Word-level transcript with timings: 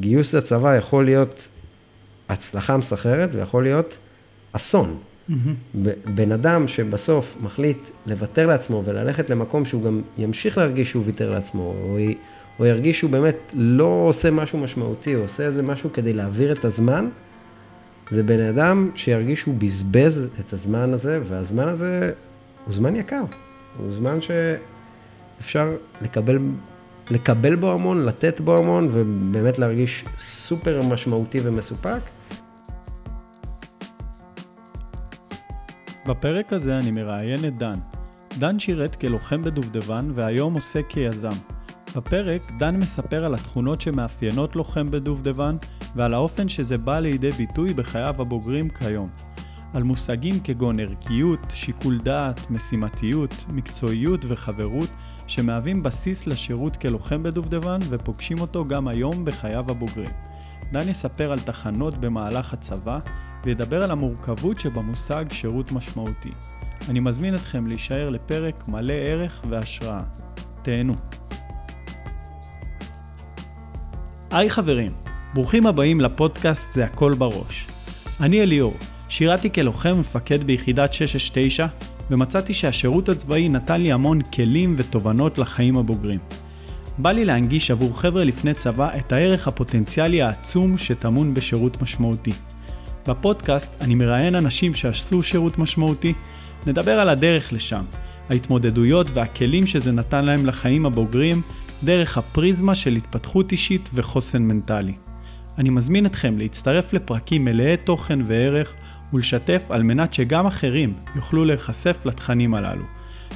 גיוס 0.00 0.34
לצבא 0.34 0.76
יכול 0.76 1.04
להיות 1.04 1.48
הצלחה 2.28 2.76
מסחררת 2.76 3.30
ויכול 3.32 3.62
להיות 3.62 3.98
אסון. 4.52 4.98
בן 6.04 6.32
אדם 6.32 6.68
שבסוף 6.68 7.36
מחליט 7.42 7.88
לוותר 8.06 8.46
לעצמו 8.46 8.82
וללכת 8.84 9.30
למקום 9.30 9.64
שהוא 9.64 9.82
גם 9.82 10.00
ימשיך 10.18 10.58
להרגיש 10.58 10.90
שהוא 10.90 11.02
ויתר 11.06 11.30
לעצמו, 11.30 11.62
או, 11.62 11.98
או 12.58 12.66
ירגיש 12.66 12.98
שהוא 12.98 13.10
באמת 13.10 13.36
לא 13.52 14.04
עושה 14.06 14.30
משהו 14.30 14.58
משמעותי, 14.58 15.14
או 15.14 15.20
עושה 15.20 15.42
איזה 15.42 15.62
משהו 15.62 15.92
כדי 15.92 16.12
להעביר 16.12 16.52
את 16.52 16.64
הזמן, 16.64 17.08
זה 18.10 18.22
בן 18.22 18.40
אדם 18.40 18.90
שירגיש 18.94 19.40
שהוא 19.40 19.54
בזבז 19.58 20.28
את 20.40 20.52
הזמן 20.52 20.92
הזה, 20.92 21.20
והזמן 21.24 21.68
הזה 21.68 22.12
הוא 22.66 22.74
זמן 22.74 22.96
יקר. 22.96 23.22
הוא 23.78 23.92
זמן 23.92 24.18
שאפשר 24.20 25.72
לקבל, 26.02 26.38
לקבל 27.10 27.56
בו 27.56 27.72
המון, 27.72 28.04
לתת 28.04 28.40
בו 28.40 28.56
המון, 28.56 28.88
ובאמת 28.90 29.58
להרגיש 29.58 30.04
סופר 30.18 30.82
משמעותי 30.82 31.38
ומסופק. 31.44 32.00
בפרק 36.06 36.52
הזה 36.52 36.78
אני 36.78 36.90
מראיין 36.90 37.44
את 37.44 37.58
דן. 37.58 37.78
דן 38.38 38.58
שירת 38.58 38.96
כלוחם 38.96 39.42
בדובדבן 39.42 40.10
והיום 40.14 40.54
עושה 40.54 40.82
כיזם. 40.82 41.32
בפרק 41.96 42.42
דן 42.58 42.76
מספר 42.76 43.24
על 43.24 43.34
התכונות 43.34 43.80
שמאפיינות 43.80 44.56
לוחם 44.56 44.90
בדובדבן 44.90 45.56
ועל 45.96 46.14
האופן 46.14 46.48
שזה 46.48 46.78
בא 46.78 46.98
לידי 46.98 47.30
ביטוי 47.30 47.74
בחייו 47.74 48.14
הבוגרים 48.18 48.68
כיום. 48.68 49.08
על 49.74 49.82
מושגים 49.82 50.40
כגון 50.40 50.80
ערכיות, 50.80 51.40
שיקול 51.48 51.98
דעת, 51.98 52.50
משימתיות, 52.50 53.44
מקצועיות 53.48 54.24
וחברות 54.28 54.88
שמהווים 55.30 55.82
בסיס 55.82 56.26
לשירות 56.26 56.76
כלוחם 56.76 57.22
בדובדבן 57.22 57.78
ופוגשים 57.88 58.40
אותו 58.40 58.64
גם 58.64 58.88
היום 58.88 59.24
בחייו 59.24 59.70
הבוגרים. 59.70 60.10
דן 60.72 60.88
יספר 60.88 61.32
על 61.32 61.40
תחנות 61.40 61.98
במהלך 61.98 62.52
הצבא 62.52 62.98
וידבר 63.44 63.82
על 63.82 63.90
המורכבות 63.90 64.60
שבמושג 64.60 65.24
שירות 65.32 65.72
משמעותי. 65.72 66.30
אני 66.88 67.00
מזמין 67.00 67.34
אתכם 67.34 67.66
להישאר 67.66 68.10
לפרק 68.10 68.68
מלא 68.68 68.92
ערך 68.92 69.44
והשראה. 69.48 70.02
תהנו. 70.62 70.94
היי 74.30 74.50
חברים, 74.50 74.92
ברוכים 75.34 75.66
הבאים 75.66 76.00
לפודקאסט 76.00 76.72
זה 76.72 76.84
הכל 76.84 77.14
בראש. 77.14 77.66
אני 78.20 78.42
אליאור, 78.42 78.74
שירתי 79.08 79.52
כלוחם 79.52 79.92
ומפקד 79.94 80.44
ביחידת 80.44 80.92
669, 80.94 81.66
ומצאתי 82.10 82.54
שהשירות 82.54 83.08
הצבאי 83.08 83.48
נתן 83.48 83.80
לי 83.80 83.92
המון 83.92 84.22
כלים 84.22 84.74
ותובנות 84.78 85.38
לחיים 85.38 85.76
הבוגרים. 85.76 86.18
בא 86.98 87.12
לי 87.12 87.24
להנגיש 87.24 87.70
עבור 87.70 88.00
חבר'ה 88.00 88.24
לפני 88.24 88.54
צבא 88.54 88.90
את 88.98 89.12
הערך 89.12 89.48
הפוטנציאלי 89.48 90.22
העצום 90.22 90.78
שטמון 90.78 91.34
בשירות 91.34 91.82
משמעותי. 91.82 92.32
בפודקאסט 93.08 93.72
אני 93.80 93.94
מראיין 93.94 94.34
אנשים 94.34 94.74
שעשו 94.74 95.22
שירות 95.22 95.58
משמעותי, 95.58 96.12
נדבר 96.66 97.00
על 97.00 97.08
הדרך 97.08 97.52
לשם, 97.52 97.84
ההתמודדויות 98.30 99.10
והכלים 99.12 99.66
שזה 99.66 99.92
נתן 99.92 100.24
להם 100.24 100.46
לחיים 100.46 100.86
הבוגרים, 100.86 101.42
דרך 101.84 102.18
הפריזמה 102.18 102.74
של 102.74 102.96
התפתחות 102.96 103.52
אישית 103.52 103.90
וחוסן 103.94 104.42
מנטלי. 104.42 104.94
אני 105.58 105.70
מזמין 105.70 106.06
אתכם 106.06 106.38
להצטרף 106.38 106.92
לפרקים 106.92 107.44
מלאי 107.44 107.76
תוכן 107.76 108.18
וערך 108.26 108.74
ולשתף 109.12 109.66
על 109.68 109.82
מנת 109.82 110.14
שגם 110.14 110.46
אחרים 110.46 110.94
יוכלו 111.16 111.44
להיחשף 111.44 112.02
לתכנים 112.04 112.54
הללו. 112.54 112.84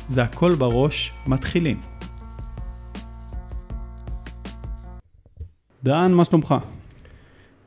זה 0.08 0.22
הכל 0.22 0.54
בראש, 0.54 1.12
מתחילים. 1.26 1.80
דן, 5.84 6.12
מה 6.12 6.24
שלומך? 6.24 6.54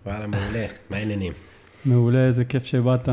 וואלה, 0.06 0.28
מעולה, 0.28 0.66
מה 0.90 0.98
העניינים? 0.98 1.34
מעולה, 1.86 2.26
איזה 2.26 2.46
כיף 2.46 2.66
שבאת. 2.66 3.10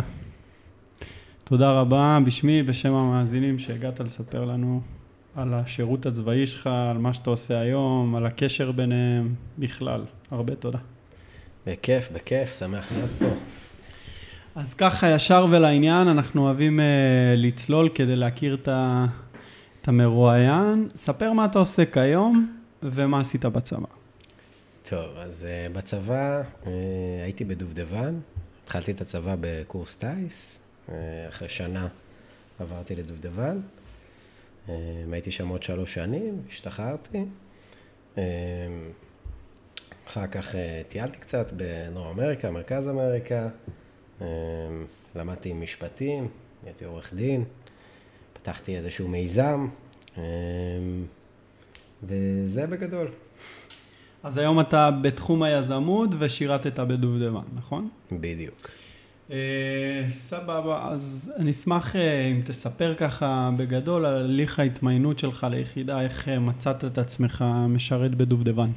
תודה 1.45 1.70
רבה 1.70 2.19
בשמי, 2.27 2.62
בשם 2.62 2.95
המאזינים 2.95 3.58
שהגעת 3.58 4.01
לספר 4.01 4.45
לנו 4.45 4.80
על 5.36 5.55
השירות 5.55 6.07
הצבאי 6.07 6.46
שלך, 6.46 6.67
על 6.67 6.98
מה 6.98 7.13
שאתה 7.13 7.30
עושה 7.30 7.61
היום, 7.61 8.14
על 8.14 8.27
הקשר 8.27 8.73
ביניהם, 8.73 9.35
בכלל. 9.58 10.05
הרבה 10.30 10.55
תודה. 10.55 10.79
בכיף, 11.67 12.08
בכיף, 12.13 12.58
שמח 12.58 12.92
להיות 12.92 13.11
פה. 13.19 13.54
אז 14.55 14.75
ככה, 14.75 15.09
ישר 15.09 15.47
ולעניין, 15.51 16.09
אנחנו 16.09 16.42
אוהבים 16.42 16.81
uh, 16.81 16.83
לצלול 17.37 17.89
כדי 17.95 18.17
להכיר 18.17 18.55
את, 18.55 18.69
ה, 18.69 19.07
את 19.83 19.89
המרואיין. 19.89 20.89
ספר 20.95 21.33
מה 21.33 21.45
אתה 21.45 21.59
עושה 21.59 21.85
כיום 21.87 22.57
ומה 22.83 23.20
עשית 23.20 23.45
בצבא. 23.45 23.87
טוב, 24.89 25.17
אז 25.17 25.47
uh, 25.47 25.77
בצבא 25.77 26.43
uh, 26.43 26.67
הייתי 27.25 27.45
בדובדבן, 27.45 28.14
התחלתי 28.64 28.93
את 28.93 29.01
הצבא 29.01 29.35
בקורס 29.41 29.97
טיס, 29.97 30.61
אה, 30.89 30.95
אחרי 31.29 31.48
שנה 31.48 31.89
עברתי 32.61 32.95
לדובדבן. 32.95 33.61
אה, 34.69 34.75
הייתי 35.13 35.31
שם 35.31 35.48
עוד 35.48 35.63
שלוש 35.63 35.95
שנים, 35.95 36.43
השתחררתי. 36.48 37.25
אה, 38.19 38.23
אחר 40.09 40.27
כך 40.27 40.55
טיילתי 40.89 41.19
קצת 41.19 41.53
בדרום 41.57 42.07
אמריקה, 42.07 42.51
מרכז 42.51 42.89
אמריקה. 42.89 43.48
למדתי 45.17 45.52
משפטים, 45.52 46.29
הייתי 46.67 46.85
עורך 46.85 47.14
דין. 47.14 47.45
פתחתי 48.33 48.77
איזשהו 48.77 49.08
מיזם, 49.08 49.69
וזה 52.02 52.67
בגדול. 52.67 53.08
אז 54.23 54.39
היום 54.39 54.61
אתה 54.61 54.91
בתחום 54.91 55.42
היזמות 55.42 56.11
ושירתת 56.19 56.79
בדובדבן, 56.80 57.45
נכון? 57.55 57.89
בדיוק. 58.13 58.70
Uh, 59.29 59.33
סבבה, 60.11 60.89
אז 60.91 61.33
אני 61.36 61.51
אשמח 61.51 61.95
uh, 61.95 61.98
אם 62.33 62.41
תספר 62.45 62.95
ככה 62.95 63.51
בגדול 63.57 64.07
על 64.07 64.14
הליך 64.17 64.58
ההתמיינות 64.58 65.19
שלך 65.19 65.46
ליחידה, 65.51 66.01
איך 66.01 66.29
uh, 66.29 66.31
מצאת 66.39 66.85
את 66.85 66.98
עצמך 66.98 67.45
משרת 67.69 68.14
בדובדבן. 68.14 68.70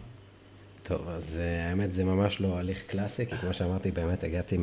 טוב, 0.88 1.09
אז 1.09 1.36
uh, 1.36 1.70
האמת 1.70 1.94
זה 1.94 2.03
ממש 2.03 2.42
לא 2.42 2.58
הליך 2.58 2.84
קלאסי, 2.88 3.25
כי 3.25 3.38
כמו 3.38 3.53
שאמרתי, 3.53 3.92
באמת 3.92 4.24
הגעתי 4.24 4.58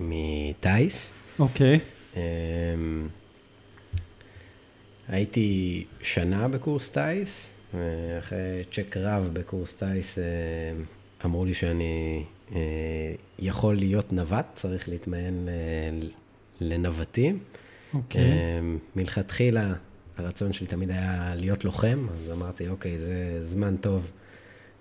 מטיס. 0.00 1.12
אוקיי. 1.38 1.76
Okay. 1.76 2.16
אמ, 2.16 3.08
הייתי 5.08 5.84
שנה 6.02 6.48
בקורס 6.48 6.88
טיס, 6.88 7.50
אחרי 8.18 8.64
צ'ק 8.72 8.96
רב 8.96 9.30
בקורס 9.32 9.74
טיס 9.74 10.18
אה, 10.18 10.24
אמרו 11.24 11.44
לי 11.44 11.54
שאני 11.54 12.24
אה, 12.54 12.60
יכול 13.38 13.76
להיות 13.76 14.12
נווט, 14.12 14.46
צריך 14.54 14.88
להתמיין 14.88 15.48
לנווטים. 16.60 17.38
אוקיי. 17.94 18.22
אה, 18.22 18.60
מלכתחילה 18.96 19.74
הרצון 20.16 20.52
שלי 20.52 20.66
תמיד 20.66 20.90
היה 20.90 21.32
להיות 21.36 21.64
לוחם, 21.64 22.06
אז 22.10 22.30
אמרתי, 22.32 22.68
אוקיי, 22.68 22.98
זה 22.98 23.44
זמן 23.44 23.76
טוב 23.76 24.10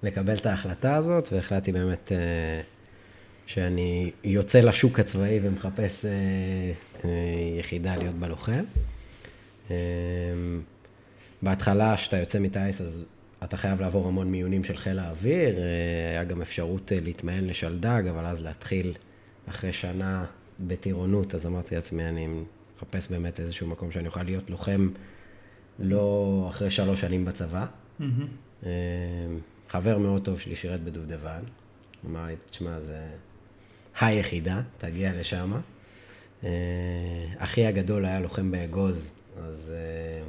לקבל 0.03 0.35
את 0.35 0.45
ההחלטה 0.45 0.95
הזאת, 0.95 1.29
והחלטתי 1.31 1.71
באמת 1.71 2.11
שאני 3.45 4.11
יוצא 4.23 4.59
לשוק 4.59 4.99
הצבאי 4.99 5.39
ומחפש 5.43 6.05
יחידה 7.59 7.95
להיות 7.95 8.15
בלוחם. 8.15 8.63
בהתחלה, 11.41 11.95
כשאתה 11.97 12.17
יוצא 12.17 12.39
מטיס, 12.39 12.81
אז 12.81 13.05
אתה 13.43 13.57
חייב 13.57 13.81
לעבור 13.81 14.07
המון 14.07 14.31
מיונים 14.31 14.63
של 14.63 14.77
חיל 14.77 14.99
האוויר, 14.99 15.57
אה, 15.57 15.63
היה 16.09 16.23
גם 16.23 16.41
אפשרות 16.41 16.91
אה, 16.91 16.99
להתמיין 16.99 17.47
לשלדג, 17.47 18.03
אבל 18.09 18.25
אז 18.25 18.41
להתחיל 18.43 18.93
אחרי 19.49 19.73
שנה 19.73 20.25
בטירונות, 20.59 21.35
אז 21.35 21.45
אמרתי 21.45 21.75
לעצמי, 21.75 22.05
אני 22.05 22.27
מחפש 22.75 23.11
באמת 23.11 23.39
איזשהו 23.39 23.67
מקום 23.67 23.91
שאני 23.91 24.07
אוכל 24.07 24.23
להיות 24.23 24.49
לוחם 24.49 24.89
לא 25.79 26.45
אחרי 26.49 26.71
שלוש 26.71 27.01
שנים 27.01 27.25
בצבא. 27.25 27.65
Mm-hmm. 27.99 28.63
חבר 29.69 29.97
מאוד 29.97 30.25
טוב 30.25 30.39
שלי 30.39 30.55
שירת 30.55 30.83
בדובדבן, 30.83 31.41
אמר 32.05 32.25
לי, 32.25 32.35
תשמע, 32.49 32.79
זה 32.79 33.07
היחידה, 33.99 34.61
תגיע 34.77 35.11
לשם. 35.19 35.51
אחי 37.37 37.65
הגדול 37.65 38.05
היה 38.05 38.19
לוחם 38.19 38.51
באגוז, 38.51 39.11
אז 39.37 39.71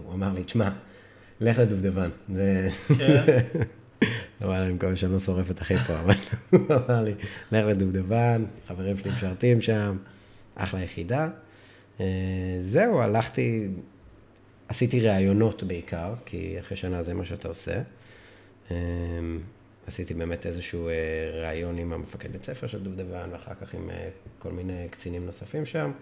הוא 0.04 0.14
אמר 0.14 0.32
לי, 0.32 0.44
תשמע, 0.44 0.70
לך 1.40 1.58
לדובדבן. 1.58 2.10
זה... 2.28 2.68
כן. 2.98 3.38
אבל 4.44 4.60
אני 4.60 4.72
מקווה 4.72 4.96
שאני 4.96 5.12
לא 5.12 5.18
שורף 5.18 5.50
את 5.50 5.62
אחי 5.62 5.76
פה, 5.76 6.00
אבל 6.00 6.14
הוא 6.50 6.60
אמר 6.88 7.02
לי, 7.02 7.14
לך 7.52 7.66
לדובדבן, 7.66 8.44
חברים 8.68 8.98
שלי 8.98 9.10
משרתים 9.10 9.60
שם, 9.60 9.96
אחלה 10.54 10.82
יחידה. 10.82 11.28
אה, 12.00 12.06
זהו, 12.60 13.00
הלכתי, 13.00 13.68
עשיתי 14.68 15.00
ראיונות 15.00 15.62
בעיקר, 15.62 16.14
כי 16.24 16.56
אחרי 16.60 16.76
שנה 16.76 17.02
זה 17.02 17.14
מה 17.14 17.24
שאתה 17.24 17.48
עושה. 17.48 17.80
אה, 18.70 18.76
עשיתי 19.86 20.14
באמת 20.14 20.46
איזשהו 20.46 20.88
אה, 20.88 20.92
ראיון 21.42 21.78
עם 21.78 21.92
המפקד 21.92 22.32
בית 22.32 22.44
ספר 22.44 22.66
של 22.66 22.82
דובדבן, 22.82 23.28
ואחר 23.32 23.54
כך 23.54 23.74
עם 23.74 23.90
כל 24.38 24.50
מיני 24.50 24.88
קצינים 24.90 25.26
נוספים 25.26 25.66
שם, 25.66 25.92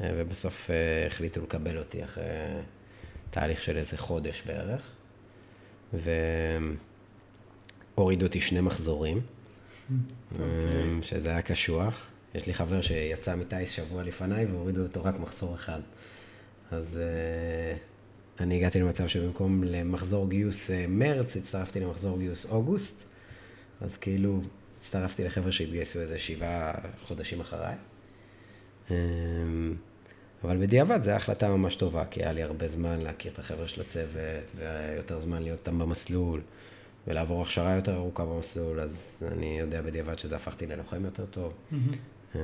ובסוף 0.00 0.70
החליטו 1.06 1.42
לקבל 1.42 1.78
אותי 1.78 2.04
אחרי 2.04 2.24
תהליך 3.30 3.62
של 3.62 3.76
איזה 3.76 3.98
חודש 3.98 4.42
בערך, 4.46 4.82
והורידו 7.94 8.26
אותי 8.26 8.40
שני 8.40 8.60
מחזורים. 8.60 9.20
אמ, 10.40 11.02
שזה 11.02 11.30
היה 11.30 11.42
קשוח. 11.42 12.06
יש 12.34 12.46
לי 12.46 12.54
חבר 12.54 12.80
שיצא 12.80 13.36
מטיס 13.36 13.70
שבוע 13.70 14.02
לפניי 14.02 14.44
והורידו 14.46 14.82
אותו 14.82 15.04
רק 15.04 15.18
מחזור 15.20 15.54
אחד. 15.54 15.80
אז 16.70 16.98
אה, 17.00 17.76
אני 18.40 18.56
הגעתי 18.56 18.80
למצב 18.80 19.06
שבמקום 19.06 19.64
למחזור 19.64 20.28
גיוס 20.28 20.70
אה, 20.70 20.84
מרץ, 20.88 21.36
הצטרפתי 21.36 21.80
למחזור 21.80 22.18
גיוס 22.18 22.46
אוגוסט. 22.46 23.02
אז 23.80 23.96
כאילו, 23.96 24.40
הצטרפתי 24.78 25.24
לחבר'ה 25.24 25.52
שהתגייסו 25.52 26.00
איזה 26.00 26.18
שבעה 26.18 26.74
חודשים 27.06 27.40
אחריי. 27.40 27.74
אמ, 28.90 29.74
אבל 30.44 30.56
בדיעבד 30.56 31.02
זו 31.02 31.10
החלטה 31.10 31.56
ממש 31.56 31.76
טובה, 31.76 32.04
כי 32.04 32.22
היה 32.22 32.32
לי 32.32 32.42
הרבה 32.42 32.68
זמן 32.68 33.00
להכיר 33.00 33.32
את 33.32 33.38
החבר'ה 33.38 33.68
של 33.68 33.80
הצוות, 33.80 34.52
ויותר 34.56 35.20
זמן 35.20 35.42
להיות 35.42 35.58
איתם 35.58 35.78
במסלול, 35.78 36.40
ולעבור 37.06 37.42
הכשרה 37.42 37.74
יותר 37.74 37.96
ארוכה 37.96 38.24
במסלול, 38.24 38.80
אז 38.80 39.22
אני 39.32 39.58
יודע 39.60 39.82
בדיעבד 39.82 40.18
שזה 40.18 40.36
הפכתי 40.36 40.66
ללוחם 40.66 41.04
יותר 41.04 41.26
טוב. 41.26 41.52
Mm-hmm. 41.72 42.36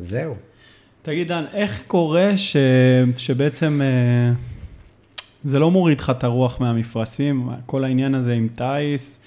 זהו. 0.00 0.34
תגיד, 1.06 1.28
דן, 1.28 1.44
איך 1.52 1.82
קורה 1.86 2.36
ש... 2.36 2.56
שבעצם 3.16 3.80
אה, 3.82 4.32
זה 5.44 5.58
לא 5.58 5.70
מוריד 5.70 6.00
לך 6.00 6.10
את 6.10 6.24
הרוח 6.24 6.60
מהמפרשים, 6.60 7.48
כל 7.66 7.84
העניין 7.84 8.14
הזה 8.14 8.32
עם 8.32 8.48
טיס, 8.54 9.18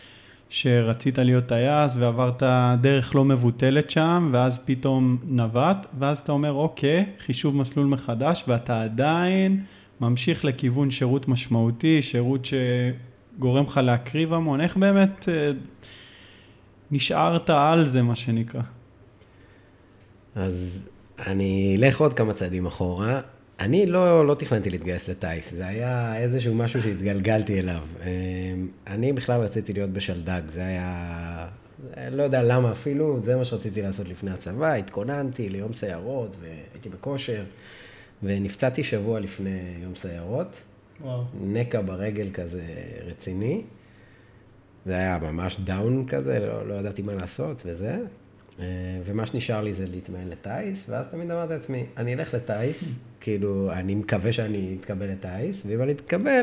שרצית 0.50 1.18
להיות 1.18 1.46
טייס 1.46 1.96
ועברת 1.96 2.44
דרך 2.82 3.16
לא 3.16 3.26
מבוטלת 3.26 3.90
שם, 3.90 4.30
ואז 4.32 4.60
פתאום 4.66 5.18
נווט, 5.24 5.86
ואז 6.00 6.20
אתה 6.20 6.32
אומר, 6.32 6.54
אוקיי, 6.54 7.06
חישוב 7.26 7.56
מסלול 7.56 7.86
מחדש, 7.86 8.44
ואתה 8.48 8.84
עדיין 8.84 9.64
ממשיך 10.02 10.46
לכיוון 10.46 10.92
שירות 10.92 11.28
משמעותי, 11.28 12.02
שירות 12.02 12.46
שגורם 12.46 13.64
לך 13.64 13.80
להקריב 13.84 14.34
המון. 14.34 14.62
איך 14.62 14.78
באמת 14.78 15.30
אה, 15.30 15.52
נשארת 16.92 17.50
על 17.50 17.88
זה, 17.88 18.02
מה 18.02 18.16
שנקרא? 18.16 18.62
אז 20.36 20.90
אני 21.28 21.76
אלך 21.80 22.02
עוד 22.02 22.14
כמה 22.14 22.34
צעדים 22.34 22.66
אחורה. 22.66 23.22
אני 23.60 23.86
לא, 23.86 24.28
לא 24.28 24.34
תכננתי 24.34 24.70
להתגייס 24.70 25.10
לטיס, 25.10 25.54
זה 25.54 25.68
היה 25.68 26.18
איזשהו 26.18 26.56
משהו 26.56 26.82
שהתגלגלתי 26.82 27.60
אליו. 27.60 27.82
אמ, 28.04 28.68
אני 28.88 29.14
בכלל 29.14 29.42
רציתי 29.42 29.74
להיות 29.74 29.90
בשלדג, 29.90 30.42
זה 30.48 30.66
היה, 30.66 31.48
לא 32.12 32.24
יודע 32.24 32.44
למה 32.44 32.72
אפילו, 32.72 33.20
זה 33.20 33.36
מה 33.36 33.46
שרציתי 33.46 33.82
לעשות 33.82 34.08
לפני 34.08 34.32
הצבא, 34.32 34.74
התכוננתי 34.74 35.50
ליום 35.50 35.74
סיירות 35.74 36.36
והייתי 36.42 36.90
בכושר, 36.90 37.44
ונפצעתי 38.24 38.84
שבוע 38.84 39.20
לפני 39.20 39.60
יום 39.84 39.96
סיירות. 39.96 40.56
וואו. 41.02 41.24
נקע 41.42 41.82
ברגל 41.82 42.30
כזה 42.34 42.64
רציני. 43.08 43.62
זה 44.86 44.94
היה 44.94 45.18
ממש 45.22 45.60
דאון 45.64 46.06
כזה, 46.08 46.40
לא, 46.40 46.68
לא 46.68 46.74
ידעתי 46.74 47.02
מה 47.02 47.14
לעשות 47.14 47.64
וזה. 47.66 47.98
ומה 49.06 49.26
שנשאר 49.26 49.62
לי 49.62 49.74
זה 49.74 49.86
להתמיין 49.88 50.30
לטיס, 50.30 50.90
ואז 50.90 51.08
תמיד 51.08 51.32
אמרתי 51.32 51.54
לעצמי, 51.54 51.86
אני 51.98 52.14
אלך 52.14 52.34
לטיס, 52.34 53.00
כאילו, 53.22 53.72
אני 53.74 53.96
מקווה 53.96 54.34
שאני 54.34 54.78
אתקבל 54.80 55.06
לטיס, 55.06 55.64
ואם 55.66 55.82
אני 55.84 55.92
אתקבל, 55.92 56.42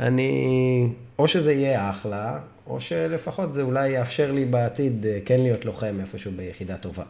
אני, 0.00 0.88
או 1.18 1.28
שזה 1.28 1.52
יהיה 1.52 1.90
אחלה, 1.90 2.40
או 2.66 2.80
שלפחות 2.80 3.52
זה 3.52 3.62
אולי 3.62 3.88
יאפשר 3.88 4.32
לי 4.32 4.44
בעתיד 4.44 5.06
אה, 5.06 5.18
כן 5.24 5.40
להיות 5.40 5.64
לוחם 5.64 5.96
איפשהו 6.00 6.32
ביחידה 6.36 6.76
טובה. 6.76 7.04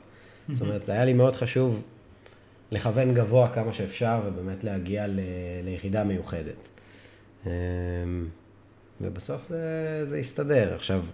זאת 0.53 0.61
אומרת, 0.61 0.89
היה 0.89 1.05
לי 1.05 1.13
מאוד 1.13 1.37
חשוב 1.37 1.83
לכוון 2.73 3.15
גבוה 3.15 3.49
כמה 3.49 3.73
שאפשר, 3.73 4.21
ובאמת 4.27 4.65
להגיע 4.65 5.07
ל, 5.07 5.21
ליחידה 5.65 6.05
מיוחדת. 6.05 6.69
אמ, 7.47 7.51
ובסוף 9.01 9.49
זה, 9.49 10.05
זה 10.09 10.19
יסתדר. 10.19 10.75
עכשיו, 10.75 11.05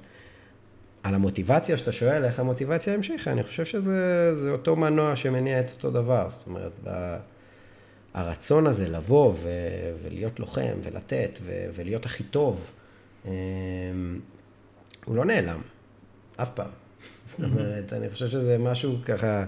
על 1.03 1.15
המוטיבציה 1.15 1.77
שאתה 1.77 1.93
שואל, 1.93 2.25
איך 2.25 2.41
המוטיבציה 2.41 2.95
המשיכה, 2.95 3.33
אני 3.33 3.43
חושב 3.43 3.65
שזה 3.65 4.51
אותו 4.53 4.77
מנוע 4.77 5.17
שמניע 5.17 5.61
את 5.61 5.71
אותו 5.71 5.91
דבר. 5.91 6.27
זאת 6.31 6.47
אומרת, 6.47 6.73
הרצון 8.15 8.67
הזה 8.67 8.89
לבוא 8.89 9.33
ו, 9.43 9.49
ולהיות 10.03 10.41
לוחם 10.41 10.73
ולתת 10.83 11.39
ו, 11.43 11.67
ולהיות 11.75 12.07
הכי 12.07 12.25
טוב, 12.25 12.71
אמ, 13.25 13.31
הוא 15.05 15.17
לא 15.17 15.25
נעלם, 15.25 15.61
אף 16.37 16.51
פעם. 16.55 16.71
זאת 17.31 17.41
אומרת, 17.41 17.93
אני 17.93 18.11
חושב 18.11 18.29
שזה 18.29 18.59
משהו 18.59 18.97
ככה, 19.05 19.45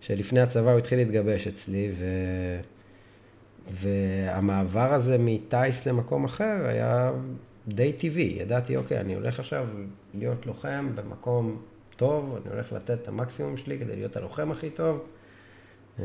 שלפני 0.00 0.40
הצבא 0.40 0.70
הוא 0.70 0.78
התחיל 0.78 0.98
להתגבש 0.98 1.46
אצלי, 1.46 1.92
ו... 1.98 2.04
והמעבר 3.72 4.94
הזה 4.94 5.16
מטיס 5.18 5.86
למקום 5.86 6.24
אחר 6.24 6.66
היה 6.66 7.12
די 7.72 7.92
טבעי. 7.92 8.36
ידעתי, 8.40 8.76
אוקיי, 8.76 9.00
אני 9.00 9.14
הולך 9.14 9.40
עכשיו 9.40 9.66
להיות 10.14 10.46
לוחם 10.46 10.92
במקום 10.94 11.62
טוב, 11.96 12.38
אני 12.42 12.54
הולך 12.54 12.72
לתת 12.72 13.02
את 13.02 13.08
המקסימום 13.08 13.56
שלי 13.56 13.78
כדי 13.78 13.96
להיות 13.96 14.16
הלוחם 14.16 14.50
הכי 14.50 14.70
טוב. 14.70 15.06
אמ, 15.98 16.04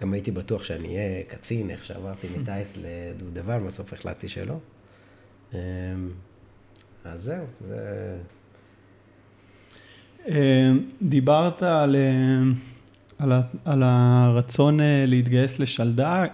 גם 0.00 0.12
הייתי 0.12 0.30
בטוח 0.30 0.64
שאני 0.64 0.88
אהיה 0.88 1.22
קצין, 1.22 1.70
איך 1.70 1.84
שעברתי 1.84 2.26
מטייס 2.38 2.76
לדובדבן, 2.76 3.66
בסוף 3.66 3.92
החלטתי 3.92 4.28
שלא. 4.28 4.54
אמ, 5.54 5.58
אז 7.04 7.22
זהו, 7.22 7.44
זה... 7.60 8.16
אמ, 10.28 10.90
דיברת 11.02 11.62
על... 11.62 11.96
על, 13.20 13.32
ה, 13.32 13.40
על 13.64 13.82
הרצון 13.82 14.80
אה, 14.80 15.04
להתגייס 15.06 15.58
לשלדג, 15.58 16.26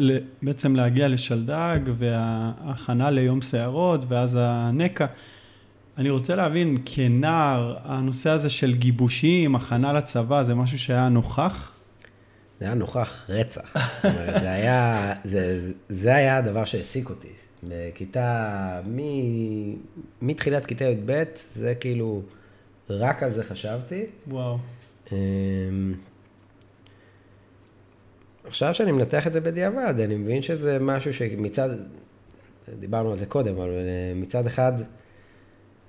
בעצם 0.43 0.77
להגיע 0.77 1.09
לשלדג 1.09 1.79
וההכנה 1.99 3.11
ליום 3.11 3.43
סערות 3.43 4.05
ואז 4.09 4.39
הנקע. 4.41 5.07
אני 5.99 6.11
רוצה 6.11 6.35
להבין, 6.35 6.79
כנער, 6.85 7.77
הנושא 7.85 8.31
הזה 8.31 8.51
של 8.51 8.75
גיבושים, 8.75 9.57
הכנה 9.57 9.93
לצבא, 9.93 10.43
זה 10.43 10.55
משהו 10.55 10.79
שהיה 10.79 11.09
נוכח? 11.09 11.73
זה 12.61 12.65
היה 12.65 12.75
נוכח 12.75 13.27
רצח. 13.29 13.77
זאת 13.97 14.05
אומרת, 14.05 14.41
זה 14.41 14.51
היה, 14.51 15.13
זה, 15.25 15.71
זה 15.89 16.15
היה 16.15 16.37
הדבר 16.37 16.65
שהעסיק 16.65 17.11
אותי. 17.11 17.29
בכיתה, 17.63 18.81
מ, 18.87 18.99
מתחילת 20.23 20.67
כיתה 20.67 20.85
י"ב, 20.85 21.23
זה 21.53 21.75
כאילו, 21.75 22.23
רק 22.91 23.23
על 23.23 23.33
זה 23.33 23.45
חשבתי. 23.45 24.03
וואו. 24.29 24.59
עכשיו 28.47 28.75
שאני 28.75 28.93
מנתח 28.93 29.27
את 29.27 29.33
זה 29.33 29.41
בדיעבד, 29.41 29.95
אני 30.01 30.15
מבין 30.15 30.43
שזה 30.43 30.79
משהו 30.81 31.15
שמצד, 31.15 31.69
דיברנו 32.79 33.11
על 33.11 33.17
זה 33.17 33.27
קודם, 33.27 33.57
אבל 33.57 33.69
אה, 33.71 34.13
מצד 34.15 34.47
אחד, 34.47 34.73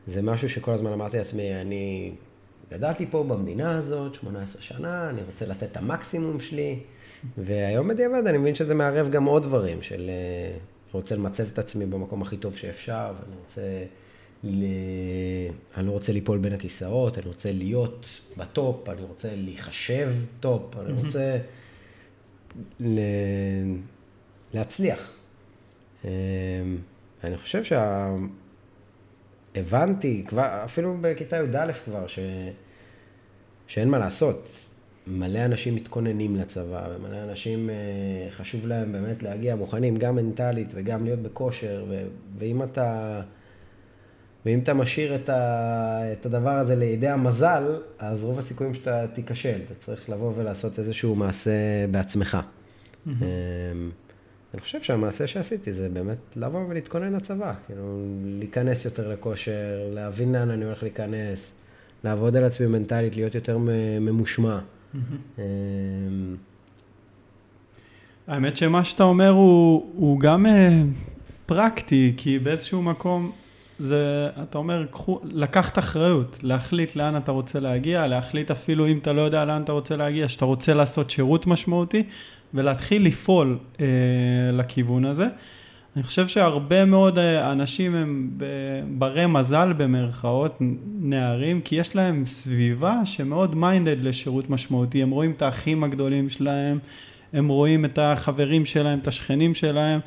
זה 0.08 0.22
משהו 0.22 0.50
שכל 0.50 0.72
הזמן 0.72 0.92
אמרתי 0.92 1.18
לעצמי, 1.18 1.56
אני 1.56 2.12
גדלתי 2.72 3.06
פה 3.12 3.24
במדינה 3.24 3.78
הזאת 3.78 4.16
18 4.16 4.62
שנה, 4.62 5.10
אני 5.10 5.22
רוצה 5.32 5.46
לתת 5.46 5.64
את 5.64 5.78
המקסימום 5.78 6.40
שלי, 6.40 6.80
והיום 7.38 7.88
בדיעבד 7.88 8.28
אני 8.28 8.38
מבין 8.38 8.56
שזה 8.56 8.76
מערב 8.76 9.10
גם 9.12 9.26
עוד 9.26 9.44
דברים, 9.44 9.82
של 9.82 10.10
אה, 10.10 10.58
רוצה 10.92 11.16
למצב 11.16 11.44
את 11.54 11.60
עצמי 11.60 11.86
במקום 11.86 12.22
הכי 12.22 12.38
טוב 12.38 12.56
שאפשר, 12.56 13.14
ואני 13.20 13.36
רוצה, 13.44 13.84
ל... 14.44 14.64
אני 15.78 15.88
לא 15.88 15.92
רוצה 15.92 16.14
ליפול 16.14 16.38
בין 16.38 16.54
הכיסאות, 16.54 17.18
אני 17.18 17.28
רוצה 17.28 17.52
להיות 17.52 18.06
בטופ, 18.38 18.90
אני 18.90 19.02
רוצה 19.02 19.28
להיחשב 19.36 20.10
טופ, 20.40 20.78
אני 20.78 20.94
רוצה... 21.04 21.38
ל... 22.80 23.00
להצליח. 24.54 25.12
אמ, 26.06 26.10
אני 27.24 27.38
חושב 27.38 27.62
שהבנתי, 29.54 30.24
כבר, 30.28 30.62
אפילו 30.66 30.98
בכיתה 31.02 31.38
י"א 31.38 31.72
כבר, 31.86 32.08
ש... 32.08 32.20
שאין 33.68 33.90
מה 33.90 34.00
לעשות. 34.00 34.64
מלא 35.08 35.46
אנשים 35.46 35.76
מתכוננים 35.76 36.36
לצבא, 36.36 36.88
ומלא 36.96 37.24
אנשים 37.24 37.70
אה, 37.70 37.76
חשוב 38.32 38.68
להם 38.68 38.92
באמת 38.92 39.24
להגיע 39.24 39.56
מוכנים, 39.56 39.98
גם 39.98 40.16
מנטלית 40.16 40.72
וגם 40.76 41.04
להיות 41.04 41.20
בכושר, 41.20 41.86
ו... 41.90 42.08
ואם 42.38 42.64
אתה... 42.64 43.22
ואם 44.48 44.60
אתה 44.60 44.74
משאיר 44.74 45.16
את, 45.16 45.30
ה, 45.30 46.12
את 46.12 46.26
הדבר 46.26 46.50
הזה 46.50 46.76
לידי 46.76 47.08
המזל, 47.08 47.64
אז 48.00 48.24
רוב 48.24 48.40
הסיכויים 48.40 48.74
שאתה 48.74 49.08
תיכשל. 49.14 49.60
אתה 49.66 49.76
צריך 49.76 50.10
לבוא 50.10 50.34
ולעשות 50.38 50.80
איזשהו 50.80 51.16
מעשה 51.16 51.52
בעצמך. 51.92 52.38
Mm-hmm. 52.38 53.10
אני 54.54 54.62
חושב 54.62 54.82
שהמעשה 54.82 55.28
שעשיתי 55.28 55.74
זה 55.74 55.90
באמת 55.90 56.18
לבוא 56.36 56.66
ולהתכונן 56.70 57.14
לצבא. 57.14 57.54
כאילו, 57.66 58.06
להיכנס 58.26 58.86
יותר 58.86 59.10
לכושר, 59.10 59.90
להבין 59.94 60.32
לאן 60.32 60.50
אני 60.50 60.66
הולך 60.66 60.84
להיכנס, 60.84 61.52
לעבוד 62.04 62.36
על 62.36 62.44
עצמי 62.44 62.68
מנטלית, 62.68 63.16
להיות 63.16 63.36
יותר 63.36 63.58
ממושמע. 64.02 64.60
Mm-hmm. 64.60 65.40
האמת 68.28 68.58
שמה 68.58 68.84
שאתה 68.84 69.04
אומר 69.04 69.30
הוא, 69.30 69.92
הוא 69.96 70.20
גם 70.20 70.46
אה, 70.46 70.82
פרקטי, 71.46 72.14
כי 72.18 72.40
באיזשהו 72.40 72.82
מקום 72.82 73.32
זה, 73.80 74.30
אתה 74.44 74.58
אומר, 74.58 74.86
קחו, 74.92 75.20
לקחת 75.24 75.80
אחריות, 75.80 76.38
להחליט 76.44 76.96
לאן 76.96 77.18
אתה 77.18 77.32
רוצה 77.32 77.60
להגיע, 77.60 78.08
להחליט 78.08 78.52
אפילו 78.52 78.88
אם 78.88 78.98
אתה 78.98 79.14
לא 79.14 79.22
יודע 79.22 79.46
לאן 79.46 79.62
אתה 79.62 79.72
רוצה 79.72 79.96
להגיע, 79.96 80.30
שאתה 80.30 80.46
רוצה 80.46 80.74
לעשות 80.74 81.10
שירות 81.10 81.48
משמעותי, 81.48 82.04
ולהתחיל 82.54 83.06
לפעול 83.06 83.58
אה, 83.80 83.86
לכיוון 84.54 85.06
הזה. 85.06 85.28
אני 85.96 86.04
חושב 86.04 86.28
שהרבה 86.28 86.86
מאוד 86.86 87.20
אה, 87.20 87.52
אנשים 87.52 87.96
הם 87.96 88.32
ברי 88.98 89.26
מזל 89.26 89.74
במרכאות, 89.78 90.58
נערים, 91.00 91.62
כי 91.62 91.76
יש 91.76 91.96
להם 91.96 92.26
סביבה 92.26 93.06
שמאוד 93.06 93.56
minded 93.56 94.04
לשירות 94.04 94.50
משמעותי, 94.50 95.04
הם 95.04 95.10
רואים 95.10 95.32
את 95.32 95.42
האחים 95.42 95.84
הגדולים 95.84 96.30
שלהם, 96.30 96.80
הם 97.34 97.48
רואים 97.48 97.86
את 97.86 98.00
החברים 98.02 98.66
שלהם, 98.66 99.00
את 99.00 99.08
השכנים 99.08 99.56
שלהם, 99.56 100.00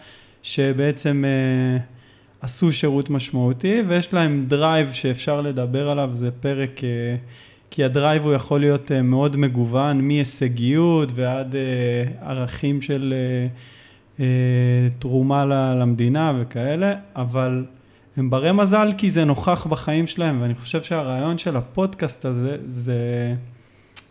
שבעצם 0.43 1.25
אה, 1.25 2.00
עשו 2.41 2.73
שירות 2.73 3.11
משמעותי, 3.11 3.83
ויש 3.87 4.15
להם 4.15 4.45
drive 4.49 4.93
שאפשר 4.93 5.41
לדבר 5.41 5.91
עליו, 5.91 6.11
זה 6.15 6.31
פרק, 6.31 6.85
אה, 6.85 7.17
כי 7.71 7.85
ה 7.85 7.91
drive 7.91 8.23
הוא 8.23 8.33
יכול 8.33 8.61
להיות 8.61 8.93
אה, 8.93 9.03
מאוד 9.03 9.37
מגוון, 9.37 10.01
מהישגיות 10.01 11.09
ועד 11.15 11.57
אה, 11.57 12.31
ערכים 12.31 12.83
של... 12.83 13.15
תרומה 14.99 15.45
למדינה 15.75 16.33
וכאלה, 16.41 16.95
אבל 17.17 17.65
הם 18.17 18.31
ברי 18.31 18.53
מזל 18.53 18.93
כי 18.99 19.11
זה 19.11 19.25
נוכח 19.25 19.67
בחיים 19.67 20.07
שלהם, 20.07 20.43
ואני 20.43 20.55
חושב 20.55 20.83
שהרעיון 20.83 21.39
של 21.39 21.57
הפודקאסט 21.57 22.25
הזה 22.25 22.57
זה 22.67 23.35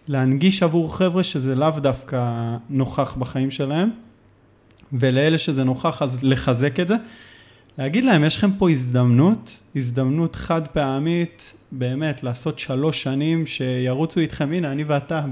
להנגיש 0.08 0.64
עבור 0.64 0.98
חבר'ה 0.98 1.24
שזה 1.24 1.56
לאו 1.56 1.70
דווקא 1.70 2.34
נוכח 2.70 3.16
בחיים 3.16 3.52
שלהם, 3.52 3.90
ולאלה 4.94 5.38
שזה 5.38 5.64
נוכח 5.64 6.02
אז 6.02 6.20
לחזק 6.24 6.80
את 6.80 6.88
זה. 6.88 6.96
להגיד 7.80 8.04
להם, 8.04 8.24
יש 8.24 8.38
לכם 8.38 8.52
פה 8.52 8.70
הזדמנות, 8.70 9.60
הזדמנות 9.76 10.36
חד 10.36 10.68
פעמית, 10.68 11.54
באמת, 11.72 12.24
לעשות 12.24 12.60
שלוש 12.60 13.04
שנים 13.04 13.46
שירוצו 13.46 14.20
איתכם, 14.20 14.52
הנה, 14.54 14.72
אני 14.72 14.84
ואתה, 14.84 15.26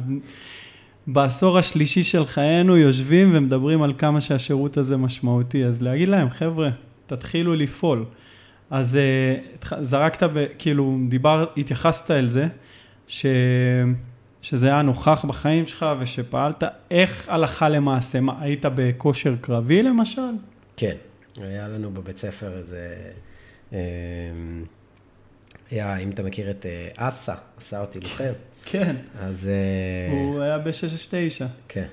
בעשור 1.07 1.57
השלישי 1.57 2.03
של 2.03 2.25
חיינו 2.25 2.77
יושבים 2.77 3.31
ומדברים 3.35 3.81
על 3.81 3.93
כמה 3.97 4.21
שהשירות 4.21 4.77
הזה 4.77 4.97
משמעותי. 4.97 5.65
אז 5.65 5.81
להגיד 5.81 6.07
להם, 6.07 6.29
חבר'ה, 6.29 6.69
תתחילו 7.07 7.55
לפעול. 7.55 8.05
אז 8.69 8.97
uh, 9.63 9.75
זרקת, 9.81 10.23
ב, 10.23 10.45
כאילו, 10.59 10.97
דיבר, 11.09 11.45
התייחסת 11.57 12.11
אל 12.11 12.27
זה, 12.27 12.47
ש, 13.07 13.25
שזה 14.41 14.67
היה 14.67 14.81
נוכח 14.81 15.25
בחיים 15.27 15.65
שלך 15.65 15.85
ושפעלת, 15.99 16.63
איך 16.91 17.29
הלכה 17.29 17.69
למעשה? 17.69 18.19
מה, 18.19 18.33
היית 18.39 18.65
בכושר 18.75 19.35
קרבי 19.41 19.83
למשל? 19.83 20.31
כן, 20.77 20.95
היה 21.43 21.67
לנו 21.67 21.91
בבית 21.91 22.17
ספר 22.17 22.57
איזה... 22.57 23.11
היה, 25.71 25.97
אם 25.97 26.09
אתה 26.09 26.23
מכיר 26.23 26.49
את 26.49 26.65
אה, 26.65 26.87
אסא, 26.95 27.33
עשה 27.57 27.81
אותי 27.81 27.99
לוחם. 27.99 28.33
כן. 28.65 28.95
אז... 29.19 29.47
אה, 29.47 30.13
הוא 30.13 30.41
היה 30.41 30.57
ב-669. 30.57 31.45
כן. 31.67 31.87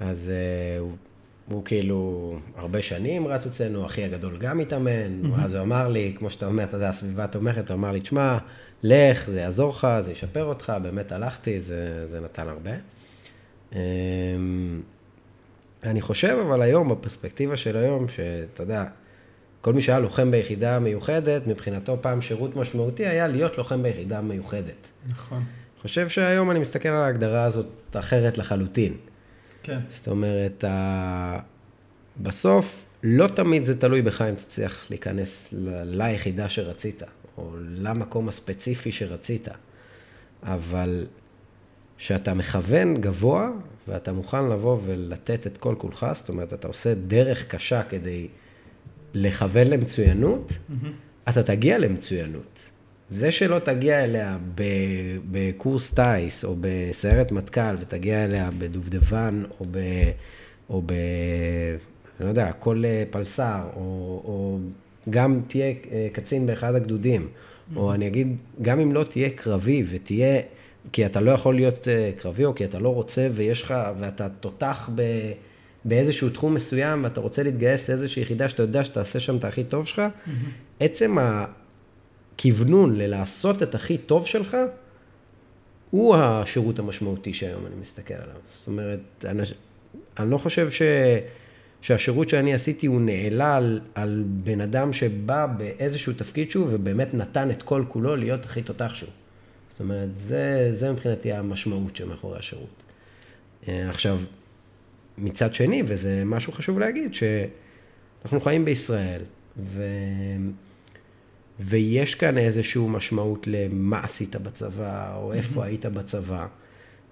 אז 0.00 0.30
אה, 0.30 0.78
הוא, 0.78 0.92
הוא 1.48 1.64
כאילו 1.64 2.38
הרבה 2.56 2.82
שנים 2.82 3.28
רץ 3.28 3.46
אצלנו, 3.46 3.86
אחי 3.86 4.04
הגדול 4.04 4.38
גם 4.38 4.60
התאמן, 4.60 5.22
mm-hmm. 5.22 5.40
אז 5.40 5.54
הוא 5.54 5.62
אמר 5.62 5.88
לי, 5.88 6.14
כמו 6.18 6.30
שאתה 6.30 6.46
אומר, 6.46 6.64
אתה 6.64 6.76
יודע, 6.76 6.88
הסביבה 6.88 7.26
תומכת, 7.26 7.70
הוא 7.70 7.74
אמר 7.74 7.92
לי, 7.92 8.00
תשמע, 8.00 8.38
לך, 8.82 9.30
זה 9.30 9.40
יעזור 9.40 9.70
לך, 9.70 9.86
זה 10.00 10.12
ישפר 10.12 10.44
אותך, 10.44 10.72
באמת 10.82 11.12
הלכתי, 11.12 11.60
זה, 11.60 12.06
זה 12.08 12.20
נתן 12.20 12.48
הרבה. 12.48 12.70
אני 15.84 16.00
חושב, 16.00 16.38
אבל 16.46 16.62
היום, 16.62 16.88
בפרספקטיבה 16.88 17.56
של 17.56 17.76
היום, 17.76 18.08
שאתה 18.08 18.62
יודע, 18.62 18.84
כל 19.60 19.72
מי 19.72 19.82
שהיה 19.82 19.98
לוחם 19.98 20.30
ביחידה 20.30 20.78
מיוחדת, 20.78 21.46
מבחינתו 21.46 21.96
פעם 22.00 22.20
שירות 22.20 22.56
משמעותי 22.56 23.06
היה 23.06 23.28
להיות 23.28 23.58
לוחם 23.58 23.82
ביחידה 23.82 24.20
מיוחדת. 24.20 24.86
נכון. 25.08 25.38
אני 25.38 25.82
חושב 25.82 26.08
שהיום 26.08 26.50
אני 26.50 26.58
מסתכל 26.58 26.88
על 26.88 27.04
ההגדרה 27.04 27.44
הזאת 27.44 27.66
אחרת 27.92 28.38
לחלוטין. 28.38 28.96
כן. 29.62 29.78
זאת 29.88 30.08
אומרת, 30.08 30.64
ה... 30.64 31.38
בסוף, 32.22 32.86
לא 33.02 33.26
תמיד 33.26 33.64
זה 33.64 33.80
תלוי 33.80 34.02
בך 34.02 34.22
אם 34.22 34.34
תצליח 34.34 34.90
להיכנס 34.90 35.48
ל... 35.52 35.82
ליחידה 35.84 36.48
שרצית, 36.48 37.02
או 37.38 37.50
למקום 37.68 38.28
הספציפי 38.28 38.92
שרצית, 38.92 39.48
אבל 40.42 41.06
כשאתה 41.98 42.34
מכוון 42.34 43.00
גבוה, 43.00 43.50
ואתה 43.88 44.12
מוכן 44.12 44.48
לבוא 44.48 44.78
ולתת 44.84 45.46
את 45.46 45.58
כל 45.58 45.74
כולך, 45.78 46.06
זאת 46.14 46.28
אומרת, 46.28 46.52
אתה 46.52 46.68
עושה 46.68 46.94
דרך 46.94 47.46
קשה 47.48 47.82
כדי 47.82 48.28
לכוון 49.14 49.66
למצוינות, 49.66 50.50
mm-hmm. 50.50 51.30
אתה 51.30 51.42
תגיע 51.42 51.78
למצוינות. 51.78 52.58
זה 53.10 53.30
שלא 53.30 53.58
תגיע 53.58 54.04
אליה 54.04 54.38
בקורס 55.30 55.94
טיס 55.94 56.44
או 56.44 56.56
בסיירת 56.60 57.32
מטכ"ל 57.32 57.76
ותגיע 57.80 58.24
אליה 58.24 58.50
בדובדבן 58.58 59.42
או 59.60 59.64
ב... 59.70 59.78
או 60.70 60.82
ב... 60.86 60.92
אני 62.20 62.24
לא 62.24 62.28
יודע, 62.28 62.52
כל 62.52 62.82
אה, 62.84 63.04
פלסר, 63.10 63.62
או, 63.76 63.80
או 64.24 64.58
גם 65.10 65.40
תהיה 65.48 65.74
אה, 65.90 66.08
קצין 66.12 66.46
באחד 66.46 66.74
הגדודים, 66.74 67.28
mm-hmm. 67.28 67.76
או 67.76 67.94
אני 67.94 68.06
אגיד, 68.06 68.36
גם 68.62 68.80
אם 68.80 68.92
לא 68.92 69.04
תהיה 69.04 69.30
קרבי 69.30 69.84
ותהיה, 69.90 70.40
כי 70.92 71.06
אתה 71.06 71.20
לא 71.20 71.30
יכול 71.30 71.54
להיות 71.54 71.88
אה, 71.88 72.10
קרבי, 72.16 72.44
או 72.44 72.54
כי 72.54 72.64
אתה 72.64 72.78
לא 72.78 72.88
רוצה 72.88 73.28
ויש 73.34 73.62
לך, 73.62 73.74
ואתה 73.98 74.28
תותח 74.28 74.90
ב... 74.94 75.02
באיזשהו 75.84 76.30
תחום 76.30 76.54
מסוים, 76.54 77.04
ואתה 77.04 77.20
רוצה 77.20 77.42
להתגייס 77.42 77.88
לאיזושהי 77.88 78.22
יחידה 78.22 78.48
שאתה 78.48 78.62
יודע 78.62 78.84
שתעשה 78.84 79.20
שם 79.20 79.36
את 79.36 79.44
הכי 79.44 79.64
טוב 79.64 79.86
שלך, 79.86 79.98
mm-hmm. 79.98 80.30
עצם 80.80 81.16
הכוונון 81.20 82.96
ללעשות 82.96 83.62
את 83.62 83.74
הכי 83.74 83.98
טוב 83.98 84.26
שלך, 84.26 84.56
הוא 85.90 86.16
השירות 86.16 86.78
המשמעותי 86.78 87.34
שהיום 87.34 87.66
אני 87.66 87.74
מסתכל 87.80 88.14
עליו. 88.14 88.36
זאת 88.54 88.66
אומרת, 88.66 89.24
אני, 89.24 89.42
אני 90.18 90.30
לא 90.30 90.38
חושב 90.38 90.70
ש, 90.70 90.82
שהשירות 91.80 92.28
שאני 92.28 92.54
עשיתי 92.54 92.86
הוא 92.86 93.00
נעלה 93.00 93.56
על, 93.56 93.80
על 93.94 94.24
בן 94.26 94.60
אדם 94.60 94.92
שבא 94.92 95.46
באיזשהו 95.46 96.12
תפקיד 96.12 96.50
שהוא 96.50 96.68
ובאמת 96.70 97.14
נתן 97.14 97.50
את 97.50 97.62
כל 97.62 97.84
כולו 97.88 98.16
להיות 98.16 98.44
הכי 98.44 98.62
תותח 98.62 98.94
שהוא. 98.94 99.10
זאת 99.80 99.84
אומרת, 99.84 100.16
זה, 100.16 100.70
זה 100.74 100.92
מבחינתי 100.92 101.32
המשמעות 101.32 101.96
שמאחורי 101.96 102.38
השירות. 102.38 102.84
אה, 103.68 103.88
עכשיו, 103.88 104.18
מצד 105.18 105.54
שני, 105.54 105.82
וזה 105.86 106.22
משהו 106.24 106.52
חשוב 106.52 106.78
להגיד, 106.78 107.14
שאנחנו 107.14 108.40
חיים 108.40 108.64
בישראל, 108.64 109.20
ו... 109.56 109.82
ויש 111.60 112.14
כאן 112.14 112.38
איזושהי 112.38 112.82
משמעות 112.88 113.46
למה 113.46 114.00
עשית 114.00 114.36
בצבא, 114.36 115.16
או 115.16 115.32
איפה 115.32 115.64
היית 115.64 115.86
בצבא. 115.86 116.46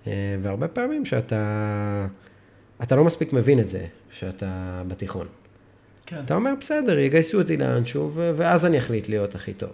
אה, 0.06 0.12
והרבה 0.42 0.68
פעמים 0.68 1.04
שאתה, 1.04 2.06
אתה 2.82 2.96
לא 2.96 3.04
מספיק 3.04 3.32
מבין 3.32 3.60
את 3.60 3.68
זה, 3.68 3.86
שאתה 4.10 4.82
בתיכון. 4.88 5.26
כן. 6.06 6.20
אתה 6.24 6.34
אומר, 6.34 6.52
בסדר, 6.60 6.98
יגייסו 6.98 7.38
אותי 7.38 7.56
לאנשהו, 7.56 8.12
ואז 8.14 8.66
אני 8.66 8.78
אחליט 8.78 9.08
להיות 9.08 9.34
הכי 9.34 9.52
טוב. 9.52 9.72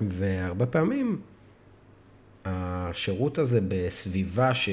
אה, 0.00 0.06
והרבה 0.08 0.66
פעמים, 0.66 1.20
השירות 2.44 3.38
הזה 3.38 3.60
בסביבה 3.68 4.54
ש... 4.54 4.68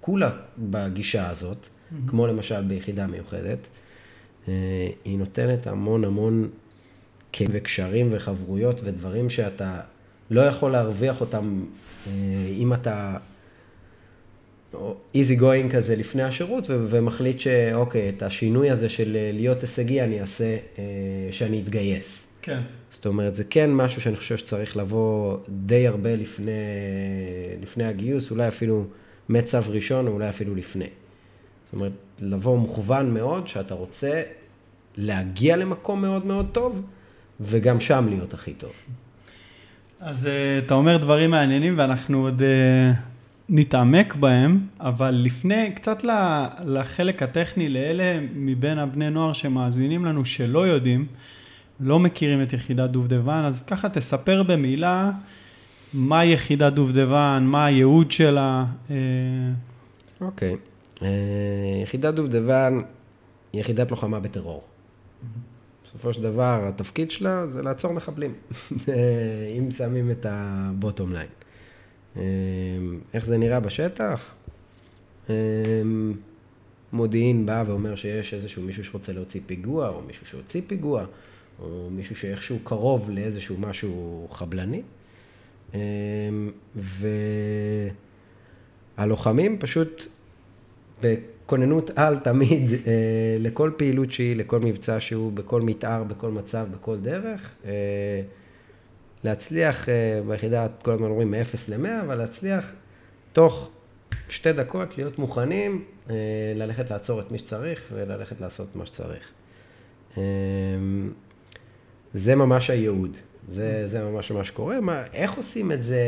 כולה 0.00 0.30
בגישה 0.58 1.30
הזאת, 1.30 1.56
mm-hmm. 1.66 2.10
כמו 2.10 2.26
למשל 2.26 2.62
ביחידה 2.62 3.06
מיוחדת, 3.06 3.66
אה, 4.48 4.88
היא 5.04 5.18
נותנת 5.18 5.66
המון 5.66 6.04
המון 6.04 6.48
וקשרים 7.50 8.08
וחברויות 8.10 8.80
ודברים 8.84 9.30
שאתה 9.30 9.80
לא 10.30 10.40
יכול 10.40 10.70
להרוויח 10.70 11.20
אותם 11.20 11.64
אה, 12.06 12.12
אם 12.50 12.72
אתה 12.72 13.16
איזי 15.14 15.36
גוינג 15.36 15.76
כזה 15.76 15.96
לפני 15.96 16.22
השירות 16.22 16.64
ומחליט 16.68 17.40
שאוקיי, 17.40 18.08
את 18.08 18.22
השינוי 18.22 18.70
הזה 18.70 18.88
של 18.88 19.16
להיות 19.32 19.60
הישגי 19.60 20.02
אני 20.02 20.20
אעשה 20.20 20.56
שאני 21.30 21.62
אתגייס. 21.62 22.26
כן. 22.42 22.60
זאת 22.92 23.06
אומרת, 23.06 23.34
זה 23.34 23.44
כן 23.44 23.74
משהו 23.74 24.00
שאני 24.00 24.16
חושב 24.16 24.36
שצריך 24.36 24.76
לבוא 24.76 25.36
די 25.48 25.86
הרבה 25.86 26.16
לפני, 26.16 26.52
לפני 27.62 27.84
הגיוס, 27.84 28.30
אולי 28.30 28.48
אפילו 28.48 28.84
מצו 29.28 29.58
ראשון, 29.68 30.06
או 30.06 30.12
אולי 30.12 30.28
אפילו 30.28 30.54
לפני. 30.54 30.84
זאת 31.64 31.72
אומרת, 31.72 31.92
לבוא 32.20 32.58
מוכוון 32.58 33.14
מאוד, 33.14 33.48
שאתה 33.48 33.74
רוצה 33.74 34.22
להגיע 34.96 35.56
למקום 35.56 36.02
מאוד 36.02 36.26
מאוד 36.26 36.48
טוב, 36.52 36.82
וגם 37.40 37.80
שם 37.80 38.06
להיות 38.08 38.34
הכי 38.34 38.52
טוב. 38.52 38.72
אז 40.00 40.26
אה, 40.26 40.58
אתה 40.58 40.74
אומר 40.74 40.96
דברים 40.96 41.30
מעניינים, 41.30 41.78
ואנחנו 41.78 42.24
עוד 42.24 42.42
אה, 42.42 42.92
נתעמק 43.48 44.14
בהם, 44.14 44.60
אבל 44.80 45.10
לפני, 45.10 45.72
קצת 45.74 46.04
לחלק 46.64 47.22
הטכני, 47.22 47.68
לאלה 47.68 48.18
מבין 48.34 48.78
הבני 48.78 49.10
נוער 49.10 49.32
שמאזינים 49.32 50.04
לנו, 50.04 50.24
שלא 50.24 50.66
יודעים, 50.66 51.06
לא 51.82 51.98
מכירים 51.98 52.42
את 52.42 52.52
יחידת 52.52 52.90
דובדבן, 52.90 53.44
אז 53.46 53.62
ככה 53.62 53.88
תספר 53.88 54.42
במילה 54.42 55.10
מה 55.94 56.24
יחידת 56.24 56.72
דובדבן, 56.72 57.44
מה 57.46 57.66
הייעוד 57.66 58.10
שלה. 58.10 58.64
אה, 58.90 58.96
אוקיי. 60.20 60.56
אה, 61.02 61.08
יחידת 61.82 62.14
דובדבן 62.14 62.80
היא 63.52 63.60
יחידת 63.60 63.90
לוחמה 63.90 64.20
בטרור. 64.20 64.62
בסופו 65.86 66.12
של 66.12 66.22
דבר, 66.22 66.68
התפקיד 66.68 67.10
שלה 67.10 67.46
זה 67.46 67.62
לעצור 67.62 67.92
מחבלים, 67.92 68.34
אם 69.58 69.70
שמים 69.70 70.10
את 70.10 70.26
הבוטום 70.28 71.12
ליין. 71.12 71.28
איך 73.14 73.26
זה 73.26 73.38
נראה 73.38 73.60
בשטח? 73.60 74.34
מודיעין 76.92 77.46
בא 77.46 77.64
ואומר 77.66 77.94
שיש 77.94 78.34
איזשהו 78.34 78.62
מישהו 78.62 78.84
שרוצה 78.84 79.12
להוציא 79.12 79.40
פיגוע, 79.46 79.88
או 79.88 80.02
מישהו 80.06 80.26
שהוציא 80.26 80.62
פיגוע, 80.66 81.04
או 81.62 81.88
מישהו 81.90 82.16
שאיכשהו 82.16 82.58
קרוב 82.64 83.10
לאיזשהו 83.10 83.56
משהו 83.58 84.26
חבלני. 84.30 84.82
אמ, 85.74 86.50
והלוחמים 88.98 89.58
פשוט 89.58 90.06
בכוננות 91.00 91.90
על 91.96 92.18
תמיד 92.18 92.70
אה, 92.72 93.36
לכל 93.38 93.70
פעילות 93.76 94.12
שהיא, 94.12 94.36
לכל 94.36 94.60
מבצע 94.60 95.00
שהוא, 95.00 95.32
בכל 95.32 95.60
מתאר, 95.60 96.04
בכל 96.04 96.30
מצב, 96.30 96.66
בכל 96.74 96.96
דרך. 96.96 97.54
אה, 97.64 97.70
להצליח 99.24 99.88
אה, 99.88 100.20
ביחידה, 100.28 100.66
כל 100.82 100.92
הזמן 100.92 101.06
אומרים 101.06 101.30
מ-0 101.30 101.56
ל-100, 101.68 102.02
אבל 102.04 102.14
להצליח 102.14 102.72
תוך 103.32 103.70
שתי 104.28 104.52
דקות 104.52 104.98
להיות 104.98 105.18
מוכנים, 105.18 105.84
ללכת 106.54 106.90
לעצור 106.90 107.20
את 107.20 107.30
מי 107.30 107.38
שצריך 107.38 107.82
וללכת 107.92 108.40
לעשות 108.40 108.76
מה 108.76 108.86
שצריך. 108.86 109.32
זה 112.14 112.34
ממש 112.34 112.70
הייעוד. 112.70 113.16
זה, 113.52 113.88
זה 113.88 114.02
ממש 114.02 114.32
מה 114.32 114.44
שקורה. 114.44 114.80
מה, 114.80 115.02
איך 115.12 115.32
עושים 115.32 115.72
את 115.72 115.82
זה, 115.82 116.00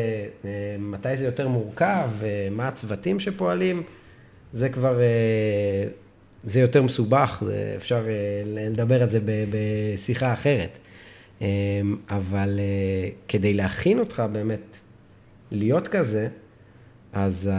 אה, 0.44 0.76
מתי 0.78 1.16
זה 1.16 1.24
יותר 1.24 1.48
מורכב, 1.48 2.08
אה, 2.22 2.48
מה 2.50 2.68
הצוותים 2.68 3.20
שפועלים, 3.20 3.82
זה 4.52 4.68
כבר, 4.68 5.00
אה, 5.00 5.84
זה 6.44 6.60
יותר 6.60 6.82
מסובך, 6.82 7.42
זה, 7.46 7.72
אפשר 7.76 8.04
לדבר 8.46 9.02
על 9.02 9.08
זה 9.08 9.18
בשיחה 9.24 10.32
אחרת. 10.32 10.78
אבל 12.10 12.60
כדי 13.28 13.54
להכין 13.54 13.98
אותך 13.98 14.22
באמת 14.32 14.76
להיות 15.50 15.88
כזה, 15.88 16.28
אז 17.12 17.50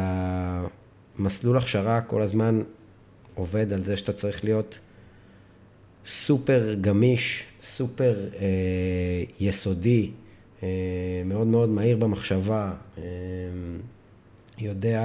המסלול 1.17 1.57
הכשרה 1.57 2.01
כל 2.01 2.21
הזמן 2.21 2.61
עובד 3.35 3.73
על 3.73 3.83
זה 3.83 3.97
שאתה 3.97 4.13
צריך 4.13 4.43
להיות 4.43 4.79
סופר 6.05 6.75
גמיש, 6.81 7.45
סופר 7.61 8.29
אה, 8.39 9.23
יסודי, 9.39 10.11
אה, 10.63 10.67
מאוד 11.25 11.47
מאוד 11.47 11.69
מהיר 11.69 11.97
במחשבה, 11.97 12.73
אה, 12.97 13.03
יודע 14.57 15.01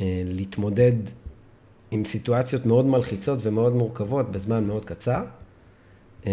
אה, 0.00 0.22
להתמודד 0.24 0.92
עם 1.90 2.04
סיטואציות 2.04 2.66
מאוד 2.66 2.86
מלחיצות 2.86 3.38
ומאוד 3.42 3.72
מורכבות 3.72 4.32
בזמן 4.32 4.64
מאוד 4.64 4.84
קצר. 4.84 5.24
אה, 6.26 6.32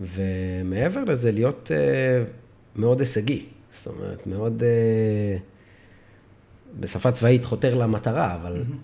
ומעבר 0.00 1.04
לזה, 1.04 1.32
להיות 1.32 1.70
אה, 1.74 2.24
מאוד 2.76 3.00
הישגי, 3.00 3.46
זאת 3.72 3.86
אומרת, 3.86 4.26
מאוד, 4.26 4.62
אה, 4.62 5.36
בשפה 6.80 7.12
צבאית 7.12 7.44
חותר 7.44 7.74
למטרה, 7.74 8.34
אבל 8.34 8.62
mm-hmm. 8.62 8.74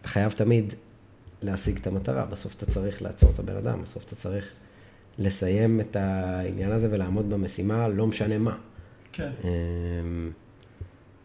אתה 0.00 0.08
חייב 0.08 0.32
תמיד 0.32 0.74
להשיג 1.44 1.78
את 1.78 1.86
המטרה. 1.86 2.24
בסוף 2.24 2.54
אתה 2.54 2.66
צריך 2.66 3.02
לעצור 3.02 3.30
את 3.30 3.38
הבן 3.38 3.56
אדם, 3.56 3.82
בסוף 3.82 4.04
אתה 4.04 4.16
צריך 4.16 4.44
לסיים 5.18 5.80
את 5.80 5.96
העניין 5.96 6.72
הזה 6.72 6.88
ולעמוד 6.90 7.30
במשימה, 7.30 7.88
לא 7.88 8.06
משנה 8.06 8.38
מה. 8.38 8.56
כן. 9.12 9.30
אמ, 9.44 10.30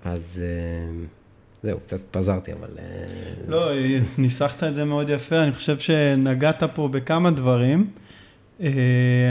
אז 0.04 0.44
אמ, 0.90 1.06
זהו, 1.64 1.80
קצת 1.80 2.00
פזרתי, 2.12 2.54
אבל... 2.54 2.70
אה, 2.80 2.86
לא, 3.48 3.72
ניסחת 4.18 4.64
את 4.64 4.76
זה 4.76 4.86
מאוד 4.86 5.10
יפה, 5.10 5.44
אני 5.44 5.52
חושב 5.52 5.80
שנגעת 5.80 6.64
פה 6.76 6.88
בכמה 6.88 7.32
דברים. 7.32 7.90
אה, 8.62 8.70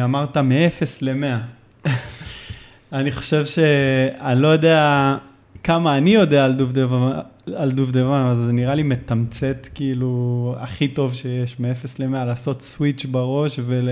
אמרת 0.05 0.37
מ-0 0.37 0.85
ל-100. 1.03 1.89
אני 2.93 3.13
חושב 3.13 3.45
שאני 3.45 4.43
לא 4.43 4.49
יודע 4.49 5.17
כמה 5.63 5.97
אני 5.97 6.11
יודע 6.11 6.45
על 6.45 6.53
דובדבן, 6.55 7.11
על 7.57 7.71
דובדבן, 7.71 8.27
אז 8.31 8.39
זה 8.47 8.53
נראה 8.53 8.75
לי 8.75 8.83
מתמצת 8.83 9.69
כאילו 9.75 10.55
הכי 10.59 10.89
טוב 10.89 11.15
שיש, 11.15 11.61
מ-0 11.61 11.87
ל-100, 11.99 12.25
לעשות 12.25 12.63
סוויץ' 12.63 13.05
בראש 13.05 13.61
ול... 13.65 13.89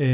אה, 0.00 0.06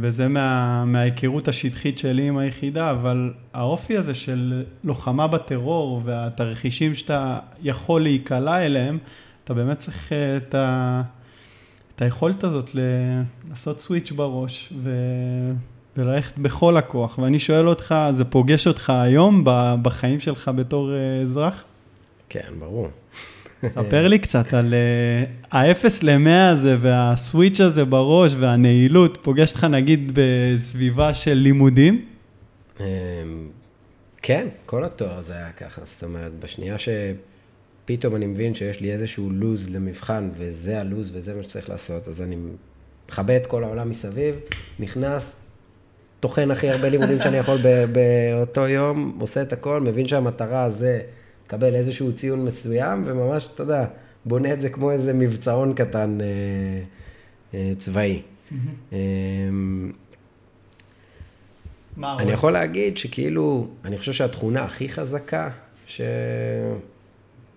וזה 0.00 0.28
מה, 0.28 0.84
מההיכרות 0.84 1.48
השטחית 1.48 1.98
שלי 1.98 2.28
עם 2.28 2.38
היחידה, 2.38 2.90
אבל 2.90 3.32
האופי 3.54 3.96
הזה 3.96 4.14
של 4.14 4.64
לוחמה 4.84 5.26
בטרור 5.26 6.00
והתרחישים 6.04 6.94
שאתה 6.94 7.38
יכול 7.62 8.02
להיקלע 8.02 8.66
אליהם, 8.66 8.98
אתה 9.44 9.54
באמת 9.54 9.78
צריך 9.78 10.12
אה, 10.12 10.36
את, 10.36 10.54
ה, 10.54 11.02
את 11.96 12.02
היכולת 12.02 12.44
הזאת 12.44 12.70
לעשות 13.50 13.80
סוויץ' 13.80 14.12
בראש 14.12 14.72
ו, 14.76 14.90
וללכת 15.96 16.38
בכל 16.38 16.76
הכוח. 16.76 17.18
ואני 17.18 17.38
שואל 17.38 17.68
אותך, 17.68 17.94
זה 18.12 18.24
פוגש 18.24 18.66
אותך 18.66 18.90
היום 18.90 19.44
בחיים 19.82 20.20
שלך 20.20 20.50
בתור 20.56 20.92
אה, 20.92 21.22
אזרח? 21.22 21.64
כן, 22.28 22.48
ברור. 22.58 22.88
ספר 23.66 24.08
לי 24.08 24.18
קצת 24.26 24.54
על 24.54 24.74
ה-0 25.52 25.84
ל-100 26.02 26.52
הזה 26.52 26.76
והסוויץ' 26.80 27.60
הזה 27.60 27.84
בראש 27.84 28.34
והנעילות, 28.40 29.18
פוגש 29.22 29.52
אותך 29.52 29.64
נגיד 29.64 30.10
בסביבה 30.14 31.14
של 31.14 31.34
לימודים? 31.34 32.04
אמ, 32.80 32.84
כן, 34.22 34.48
כל 34.66 34.84
התואר 34.84 35.22
זה 35.22 35.32
היה 35.32 35.52
ככה, 35.52 35.80
זאת 35.84 36.04
אומרת, 36.04 36.32
בשנייה 36.38 36.76
שפתאום 36.78 38.16
אני 38.16 38.26
מבין 38.26 38.54
שיש 38.54 38.80
לי 38.80 38.92
איזשהו 38.92 39.30
לוז 39.30 39.74
למבחן, 39.74 40.30
וזה 40.36 40.80
הלוז 40.80 41.16
וזה 41.16 41.34
מה 41.34 41.42
שצריך 41.42 41.68
לעשות, 41.68 42.08
אז 42.08 42.22
אני 42.22 42.36
מכבה 43.08 43.36
את 43.36 43.46
כל 43.46 43.64
העולם 43.64 43.90
מסביב, 43.90 44.36
נכנס, 44.78 45.36
טוחן 46.22 46.50
הכי 46.50 46.70
הרבה 46.70 46.88
לימודים 46.88 47.18
שאני 47.22 47.36
יכול 47.36 47.58
באותו 47.92 48.68
יום, 48.68 49.16
עושה 49.20 49.42
את 49.42 49.52
הכל, 49.52 49.80
מבין 49.80 50.08
שהמטרה 50.08 50.70
זה 50.70 51.00
לקבל 51.46 51.74
איזשהו 51.74 52.12
ציון 52.12 52.44
מסוים, 52.44 53.02
וממש, 53.06 53.48
אתה 53.54 53.62
יודע, 53.62 53.86
בונה 54.24 54.52
את 54.52 54.60
זה 54.60 54.68
כמו 54.68 54.90
איזה 54.90 55.12
מבצעון 55.12 55.74
קטן 55.74 56.18
אה, 56.20 56.26
אה, 57.54 57.72
צבאי. 57.78 58.22
אני 62.02 62.32
יכול 62.32 62.52
להגיד 62.52 62.96
שכאילו, 62.96 63.68
אני 63.84 63.98
חושב 63.98 64.12
שהתכונה 64.12 64.64
הכי 64.64 64.88
חזקה, 64.88 65.50
ש... 65.86 66.00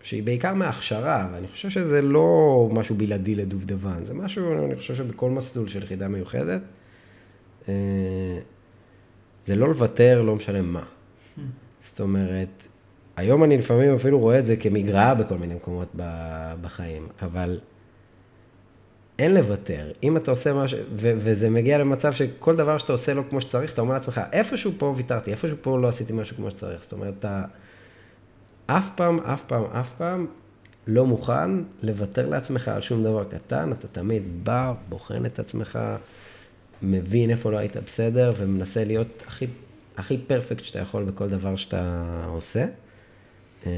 שהיא 0.03 0.23
בעיקר 0.23 0.53
מהכשרה, 0.53 1.27
ואני 1.33 1.47
חושב 1.47 1.69
שזה 1.69 2.01
לא 2.01 2.69
משהו 2.71 2.95
בלעדי 2.95 3.35
לדובדבן, 3.35 4.05
זה 4.05 4.13
משהו, 4.13 4.65
אני 4.65 4.75
חושב 4.75 4.95
שבכל 4.95 5.29
מסלול 5.29 5.67
של 5.67 5.83
יחידה 5.83 6.07
מיוחדת, 6.07 6.61
אה, 7.69 7.73
זה 9.45 9.55
לא 9.55 9.67
לוותר, 9.67 10.21
לא 10.21 10.35
משנה 10.35 10.61
מה. 10.61 10.83
זאת 11.83 11.99
אומרת, 11.99 12.67
היום 13.15 13.43
אני 13.43 13.57
לפעמים 13.57 13.95
אפילו 13.95 14.19
רואה 14.19 14.39
את 14.39 14.45
זה 14.45 14.55
כמגרעה 14.55 15.15
בכל 15.15 15.37
מיני 15.37 15.55
מקומות 15.55 15.95
בחיים, 16.61 17.07
אבל 17.21 17.59
אין 19.19 19.33
לוותר. 19.33 19.91
אם 20.03 20.17
אתה 20.17 20.31
עושה 20.31 20.53
משהו, 20.53 20.79
וזה 20.95 21.49
מגיע 21.49 21.77
למצב 21.77 22.13
שכל 22.13 22.55
דבר 22.55 22.77
שאתה 22.77 22.93
עושה 22.93 23.13
לא 23.13 23.23
כמו 23.29 23.41
שצריך, 23.41 23.73
אתה 23.73 23.81
אומר 23.81 23.93
לעצמך, 23.93 24.21
איפשהו 24.31 24.71
פה 24.77 24.93
ויתרתי, 24.97 25.31
איפשהו 25.31 25.57
פה 25.61 25.79
לא 25.79 25.87
עשיתי 25.87 26.13
משהו 26.13 26.35
כמו 26.35 26.51
שצריך. 26.51 26.83
זאת 26.83 26.93
אומרת, 26.93 27.13
אתה 27.19 27.43
אף 28.65 28.89
פעם, 28.95 29.19
אף 29.19 29.43
פעם, 29.47 29.63
אף 29.63 29.89
פעם 29.97 30.25
לא 30.87 31.05
מוכן 31.05 31.49
לוותר 31.83 32.29
לעצמך 32.29 32.67
על 32.67 32.81
שום 32.81 33.03
דבר 33.03 33.23
קטן, 33.23 33.71
אתה 33.71 33.87
תמיד 33.87 34.23
בא, 34.43 34.73
בוחן 34.89 35.25
את 35.25 35.39
עצמך, 35.39 35.79
מבין 36.81 37.29
איפה 37.29 37.51
לא 37.51 37.57
היית 37.57 37.77
בסדר, 37.77 38.33
ומנסה 38.37 38.83
להיות 38.83 39.23
הכי, 39.27 39.45
הכי 39.97 40.17
פרפקט 40.17 40.63
שאתה 40.63 40.79
יכול 40.79 41.03
בכל 41.03 41.29
דבר 41.29 41.55
שאתה 41.55 42.03
עושה. 42.27 42.65
אמ, 43.65 43.71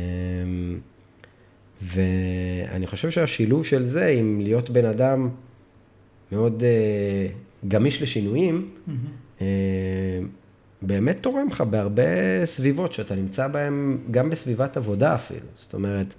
ואני 1.81 2.87
חושב 2.87 3.09
שהשילוב 3.09 3.65
של 3.65 3.85
זה, 3.85 4.05
עם 4.05 4.41
להיות 4.41 4.69
בן 4.69 4.85
אדם 4.85 5.29
מאוד 6.31 6.63
uh, 6.63 7.67
גמיש 7.67 8.01
לשינויים, 8.01 8.69
mm-hmm. 8.87 8.91
uh, 9.39 9.43
באמת 10.81 11.17
תורם 11.21 11.47
לך 11.47 11.61
בהרבה 11.61 12.45
סביבות 12.45 12.93
שאתה 12.93 13.15
נמצא 13.15 13.47
בהן, 13.47 13.97
גם 14.11 14.29
בסביבת 14.29 14.77
עבודה 14.77 15.15
אפילו. 15.15 15.47
זאת 15.57 15.73
אומרת, 15.73 16.13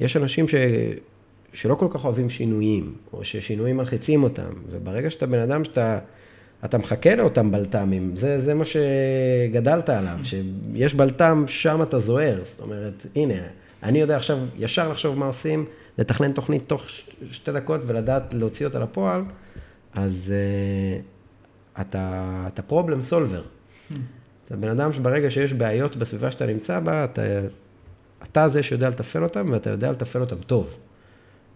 יש 0.00 0.16
אנשים 0.16 0.48
ש... 0.48 0.54
שלא 1.52 1.74
כל 1.74 1.86
כך 1.90 2.04
אוהבים 2.04 2.30
שינויים, 2.30 2.94
או 3.12 3.24
ששינויים 3.24 3.76
מלחיצים 3.76 4.22
אותם, 4.22 4.52
וברגע 4.70 5.10
שאתה 5.10 5.26
בן 5.26 5.38
אדם 5.38 5.64
שאתה... 5.64 5.98
אתה 6.64 6.78
מחכה 6.78 7.14
לאותם 7.14 7.50
בלת"מים, 7.50 8.16
זה, 8.16 8.40
זה 8.40 8.54
מה 8.54 8.64
שגדלת 8.64 9.88
עליו, 9.88 10.18
שיש 10.22 10.94
בלת"ם, 10.94 11.44
שם 11.46 11.82
אתה 11.82 11.98
זוהר, 11.98 12.40
זאת 12.44 12.60
אומרת, 12.60 13.06
הנה, 13.16 13.34
אני 13.82 14.00
יודע 14.00 14.16
עכשיו 14.16 14.38
ישר 14.56 14.90
לחשוב 14.90 15.18
מה 15.18 15.26
עושים, 15.26 15.64
לתכנן 15.98 16.32
תוכנית 16.32 16.62
תוך 16.66 16.84
שתי 17.30 17.52
דקות 17.52 17.80
ולדעת 17.86 18.34
להוציא 18.34 18.66
אותה 18.66 18.78
לפועל, 18.78 19.22
אז 19.94 20.34
uh, 21.76 21.80
אתה, 21.80 22.44
אתה 22.46 22.62
פרובלם 22.62 23.02
סולבר. 23.02 23.42
אתה 24.44 24.56
בן 24.56 24.68
אדם 24.68 24.92
שברגע 24.92 25.30
שיש 25.30 25.52
בעיות 25.52 25.96
בסביבה 25.96 26.30
שאתה 26.30 26.46
נמצא 26.46 26.80
בה, 26.80 27.04
אתה, 27.04 27.22
אתה 28.22 28.48
זה 28.48 28.62
שיודע 28.62 28.88
לתפעל 28.88 29.24
אותם 29.24 29.46
ואתה 29.50 29.70
יודע 29.70 29.90
לתפעל 29.90 30.22
אותם 30.22 30.36
טוב. 30.36 30.76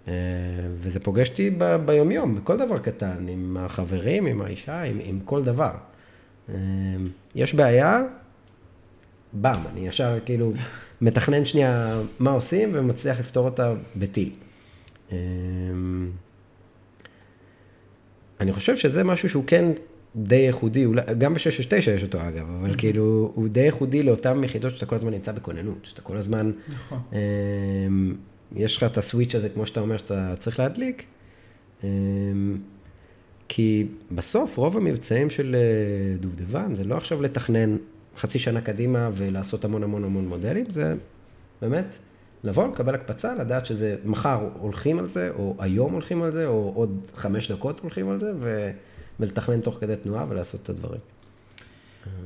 אה, 0.08 0.12
וזה 0.80 1.00
פוגש 1.00 1.30
אותי 1.30 1.50
ב- 1.58 1.76
ביומיום, 1.76 2.36
בכל 2.36 2.56
דבר 2.56 2.78
קטן, 2.78 3.28
עם 3.28 3.56
החברים, 3.60 4.26
עם 4.26 4.42
האישה, 4.42 4.82
עם, 4.82 4.98
עם 5.02 5.20
כל 5.24 5.44
דבר. 5.44 5.72
אה, 6.48 6.54
יש 7.34 7.54
בעיה, 7.54 8.02
באם, 9.32 9.60
אני 9.72 9.88
ישר 9.88 10.18
כאילו 10.24 10.52
מתכנן 11.00 11.44
שנייה 11.44 12.00
מה 12.18 12.30
עושים 12.30 12.70
ומצליח 12.72 13.20
לפתור 13.20 13.44
אותה 13.44 13.74
בטיל. 13.96 14.30
אמ, 15.12 15.16
אני 18.40 18.52
חושב 18.52 18.76
שזה 18.76 19.04
משהו 19.04 19.28
שהוא 19.28 19.44
כן 19.46 19.64
די 20.16 20.36
ייחודי, 20.36 20.86
גם 21.18 21.34
ב-669 21.34 21.90
יש 21.90 22.02
אותו 22.02 22.28
אגב, 22.28 22.46
אבל 22.60 22.70
mm-hmm. 22.70 22.78
כאילו, 22.78 23.32
הוא 23.34 23.48
די 23.48 23.60
ייחודי 23.60 24.02
לאותן 24.02 24.44
יחידות 24.44 24.72
שאתה 24.74 24.86
כל 24.86 24.96
הזמן 24.96 25.10
נמצא 25.12 25.32
בכוננות, 25.32 25.78
שאתה 25.82 26.02
כל 26.02 26.16
הזמן, 26.16 26.52
נכון. 26.68 26.98
יש 28.56 28.76
לך 28.76 28.84
את 28.84 28.98
הסוויץ' 28.98 29.34
הזה, 29.34 29.48
כמו 29.48 29.66
שאתה 29.66 29.80
אומר, 29.80 29.96
שאתה 29.96 30.34
צריך 30.38 30.58
להדליק, 30.58 31.04
אמ, 31.84 31.88
כי 33.48 33.86
בסוף 34.10 34.56
רוב 34.56 34.76
המבצעים 34.76 35.30
של 35.30 35.56
אה, 35.58 36.16
דובדבן 36.20 36.74
זה 36.74 36.84
לא 36.84 36.96
עכשיו 36.96 37.22
לתכנן 37.22 37.76
חצי 38.18 38.38
שנה 38.38 38.60
קדימה 38.60 39.10
ולעשות 39.12 39.64
המון 39.64 39.82
המון 39.82 40.04
המון 40.04 40.28
מודלים, 40.28 40.64
זה 40.70 40.94
באמת 41.62 41.96
לבוא, 42.44 42.68
לקבל 42.68 42.94
הקפצה, 42.94 43.34
לדעת 43.34 43.66
שזה 43.66 43.96
מחר 44.04 44.48
הולכים 44.58 44.98
על 44.98 45.08
זה, 45.08 45.30
או 45.30 45.56
היום 45.58 45.92
הולכים 45.92 46.22
על 46.22 46.32
זה, 46.32 46.46
או 46.46 46.72
עוד 46.74 47.08
חמש 47.16 47.50
דקות 47.50 47.80
הולכים 47.80 48.10
על 48.10 48.20
זה, 48.20 48.32
ו... 48.40 48.70
ולתכנן 49.20 49.60
תוך 49.60 49.78
כדי 49.80 49.96
תנועה 49.96 50.24
ולעשות 50.28 50.62
את 50.62 50.68
הדברים. 50.68 51.00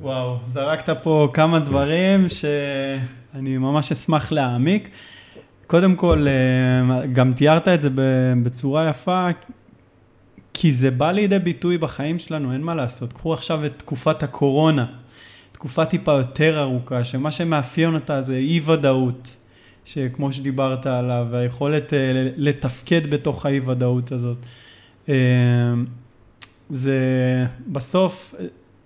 וואו, 0.01 0.37
זרקת 0.49 0.97
פה 1.03 1.29
כמה 1.35 1.61
דברים 1.61 2.29
שאני 2.29 3.59
ממש 3.59 3.93
אשמח 3.93 4.33
להעמיק. 4.33 4.91
קודם 5.69 5.97
כל, 5.97 6.27
אה, 6.29 7.07
גם 7.07 7.33
תיארת 7.33 7.69
את 7.69 7.83
זה 7.83 7.89
בצורה 8.43 8.89
יפה, 8.91 9.29
כי 10.55 10.73
זה 10.73 10.91
בא 10.91 11.13
לידי 11.13 11.39
ביטוי 11.39 11.79
בחיים 11.79 12.19
שלנו, 12.19 12.53
אין 12.53 12.61
מה 12.61 12.75
לעשות. 12.75 13.13
קחו 13.13 13.35
עכשיו 13.35 13.67
את 13.67 13.73
תקופת 13.77 14.23
הקורונה, 14.23 14.87
תקופה 15.53 15.85
טיפה 15.85 16.13
יותר 16.13 16.61
ארוכה, 16.61 17.05
שמה 17.05 17.31
שמאפיין 17.31 17.95
אותה 17.95 18.23
זה 18.23 18.37
אי 18.37 18.61
ודאות, 18.65 19.37
שכמו 19.85 20.33
שדיברת 20.33 20.87
עליו, 20.87 21.27
היכולת 21.33 21.95
אה, 21.95 21.99
לתפקד 22.37 23.11
בתוך 23.11 23.47
האי 23.47 23.61
ודאות 23.61 24.13
הזאת. 24.13 24.39
אה, 25.09 25.15
זה 26.71 26.97
בסוף, 27.67 28.35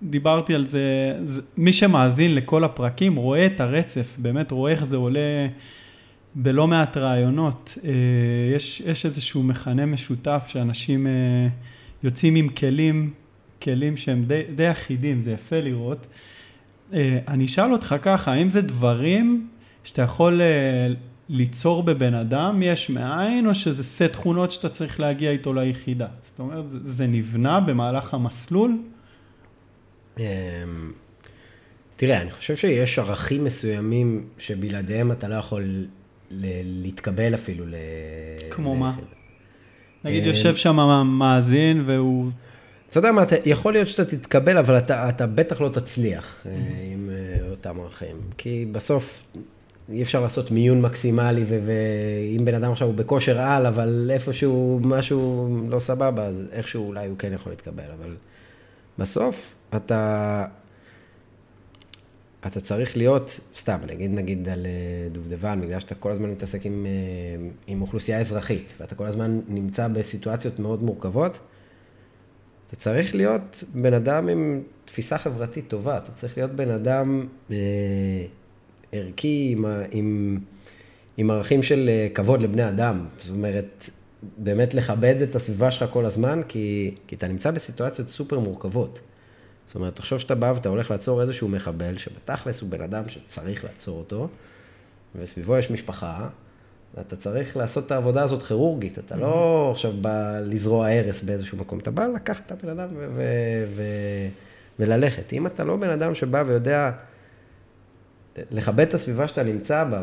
דיברתי 0.02 0.54
על 0.54 0.64
זה, 0.64 1.14
זה, 1.22 1.42
מי 1.56 1.72
שמאזין 1.72 2.34
לכל 2.34 2.64
הפרקים 2.64 3.16
רואה 3.16 3.46
את 3.46 3.60
הרצף, 3.60 4.16
באמת 4.18 4.50
רואה 4.50 4.72
איך 4.72 4.84
זה 4.84 4.96
עולה 4.96 5.46
בלא 6.34 6.68
מעט 6.68 6.96
רעיונות. 6.96 7.78
אה, 7.84 7.90
יש, 8.56 8.82
יש 8.86 9.06
איזשהו 9.06 9.42
מכנה 9.42 9.86
משותף 9.86 10.44
שאנשים 10.48 11.06
אה, 11.06 11.12
יוצאים 12.02 12.34
עם 12.34 12.48
כלים, 12.48 13.10
כלים 13.62 13.96
שהם 13.96 14.24
די, 14.24 14.42
די 14.54 14.70
אחידים, 14.70 15.22
זה 15.22 15.32
יפה 15.32 15.60
לראות. 15.60 16.06
אה, 16.92 17.18
אני 17.28 17.44
אשאל 17.44 17.72
אותך 17.72 17.94
ככה, 18.02 18.32
האם 18.32 18.50
זה 18.50 18.60
דברים 18.60 19.48
שאתה 19.84 20.02
יכול 20.02 20.40
ליצור 21.28 21.82
בבן 21.82 22.14
אדם 22.14 22.62
יש 22.62 22.90
מאין, 22.90 23.46
או 23.46 23.54
שזה 23.54 23.84
סט 23.84 24.02
תכונות 24.02 24.52
שאתה 24.52 24.68
צריך 24.68 25.00
להגיע 25.00 25.30
איתו 25.30 25.52
ליחידה? 25.52 26.06
זאת 26.22 26.38
אומרת, 26.38 26.64
זה 26.70 27.06
נבנה 27.06 27.60
במהלך 27.60 28.14
המסלול? 28.14 28.78
תראה, 31.96 32.20
אני 32.20 32.30
חושב 32.30 32.56
שיש 32.56 32.98
ערכים 32.98 33.44
מסוימים 33.44 34.26
שבלעדיהם 34.38 35.12
אתה 35.12 35.28
לא 35.28 35.34
יכול 35.34 35.86
להתקבל 36.64 37.34
אפילו 37.34 37.66
ל... 37.66 37.74
כמו 38.50 38.76
מה? 38.76 38.96
נגיד 40.04 40.22
אמ, 40.22 40.28
יושב 40.28 40.56
שם 40.56 40.76
מאזין 41.18 41.82
והוא... 41.86 42.30
אתה 42.90 42.98
יודע 42.98 43.12
מה, 43.12 43.24
יכול 43.46 43.72
להיות 43.72 43.88
שאתה 43.88 44.04
תתקבל, 44.04 44.58
אבל 44.58 44.78
אתה, 44.78 45.08
אתה 45.08 45.26
בטח 45.26 45.60
לא 45.60 45.68
תצליח 45.68 46.42
אה, 46.46 46.52
עם 46.92 47.10
אה, 47.12 47.50
אותם 47.50 47.80
ערכים. 47.80 48.16
כי 48.38 48.66
בסוף 48.72 49.22
אי 49.88 50.02
אפשר 50.02 50.20
לעשות 50.20 50.50
מיון 50.50 50.80
מקסימלי, 50.80 51.44
ואם 51.48 52.44
בן 52.44 52.54
אדם 52.54 52.72
עכשיו 52.72 52.88
הוא 52.88 52.94
בכושר 52.94 53.40
על, 53.40 53.66
אבל 53.66 54.10
איפשהו 54.14 54.80
משהו 54.82 55.48
לא 55.68 55.78
סבבה, 55.78 56.24
אז 56.24 56.48
איכשהו 56.52 56.88
אולי 56.88 57.08
הוא 57.08 57.18
כן 57.18 57.32
יכול 57.32 57.52
להתקבל, 57.52 57.90
אבל 58.00 58.14
בסוף 58.98 59.54
אתה, 59.76 60.44
אתה 62.46 62.60
צריך 62.60 62.96
להיות, 62.96 63.40
סתם, 63.58 63.78
נגיד 63.86 64.10
נגיד 64.10 64.48
על 64.48 64.66
אה, 64.66 65.08
דובדבן, 65.12 65.60
בגלל 65.60 65.80
שאתה 65.80 65.94
כל 65.94 66.10
הזמן 66.10 66.30
מתעסק 66.30 66.66
עם, 66.66 66.86
אה, 66.86 67.48
עם 67.66 67.82
אוכלוסייה 67.82 68.20
אזרחית, 68.20 68.72
ואתה 68.80 68.94
כל 68.94 69.06
הזמן 69.06 69.40
נמצא 69.48 69.88
בסיטואציות 69.88 70.58
מאוד 70.58 70.82
מורכבות, 70.82 71.38
אתה 72.68 72.76
צריך 72.76 73.14
להיות 73.14 73.64
בן 73.74 73.94
אדם 73.94 74.28
עם 74.28 74.62
תפיסה 74.84 75.18
חברתית 75.18 75.68
טובה, 75.68 75.98
אתה 75.98 76.12
צריך 76.12 76.36
להיות 76.38 76.50
בן 76.50 76.70
אדם... 76.70 77.26
אה, 77.50 77.56
ערכי, 78.92 79.48
עם, 79.56 79.64
עם, 79.90 80.38
עם 81.16 81.30
ערכים 81.30 81.62
של 81.62 81.88
אה, 81.88 82.08
כבוד 82.14 82.42
לבני 82.42 82.68
אדם. 82.68 83.06
זאת 83.18 83.30
אומרת, 83.30 83.90
באמת 84.38 84.74
לכבד 84.74 85.22
את 85.22 85.36
הסביבה 85.36 85.70
שלך 85.70 85.90
כל 85.92 86.06
הזמן, 86.06 86.40
כי, 86.48 86.94
כי 87.06 87.14
אתה 87.14 87.28
נמצא 87.28 87.50
בסיטואציות 87.50 88.08
סופר 88.08 88.38
מורכבות. 88.38 89.00
זאת 89.72 89.76
אומרת, 89.76 89.96
תחשוב 89.96 90.18
שאתה 90.18 90.34
בא 90.34 90.52
ואתה 90.54 90.68
הולך 90.68 90.90
לעצור 90.90 91.22
איזשהו 91.22 91.48
מחבל, 91.48 91.96
שבתכלס 91.96 92.60
הוא 92.60 92.70
בן 92.70 92.80
אדם 92.80 93.08
שצריך 93.08 93.64
לעצור 93.64 93.98
אותו, 93.98 94.28
וסביבו 95.18 95.56
יש 95.56 95.70
משפחה, 95.70 96.28
ואתה 96.96 97.16
צריך 97.16 97.56
לעשות 97.56 97.86
את 97.86 97.92
העבודה 97.92 98.22
הזאת 98.22 98.42
כירורגית, 98.42 98.98
אתה 98.98 99.16
לא 99.16 99.68
עכשיו 99.70 99.92
בא 100.00 100.40
לזרוע 100.40 100.88
הרס 100.88 101.22
באיזשהו 101.22 101.58
מקום, 101.58 101.78
אתה 101.78 101.90
בא 101.90 102.06
לקחת 102.06 102.46
את 102.46 102.52
הבן 102.52 102.68
אדם 102.68 102.88
ו- 102.96 103.06
ו- 103.14 103.64
ו- 103.76 104.28
וללכת. 104.78 105.32
אם 105.32 105.46
אתה 105.46 105.64
לא 105.64 105.76
בן 105.76 105.90
אדם 105.90 106.14
שבא 106.14 106.44
ויודע 106.46 106.90
לכבד 108.50 108.86
את 108.88 108.94
הסביבה 108.94 109.28
שאתה 109.28 109.42
נמצא 109.42 109.84
בה, 109.84 110.02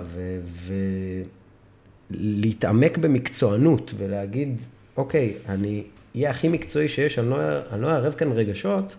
ולהתעמק 2.12 2.98
במקצוענות, 2.98 3.94
ולהגיד, 3.98 4.62
אוקיי, 4.98 5.34
אני 5.50 5.84
אהיה 6.16 6.30
הכי 6.30 6.50
מקצועי 6.50 6.88
שיש, 6.88 7.20
אני 7.20 7.30
לא, 7.30 7.38
לא 7.78 7.88
אערב 7.88 8.14
כאן 8.14 8.32
רגשות, 8.32 8.96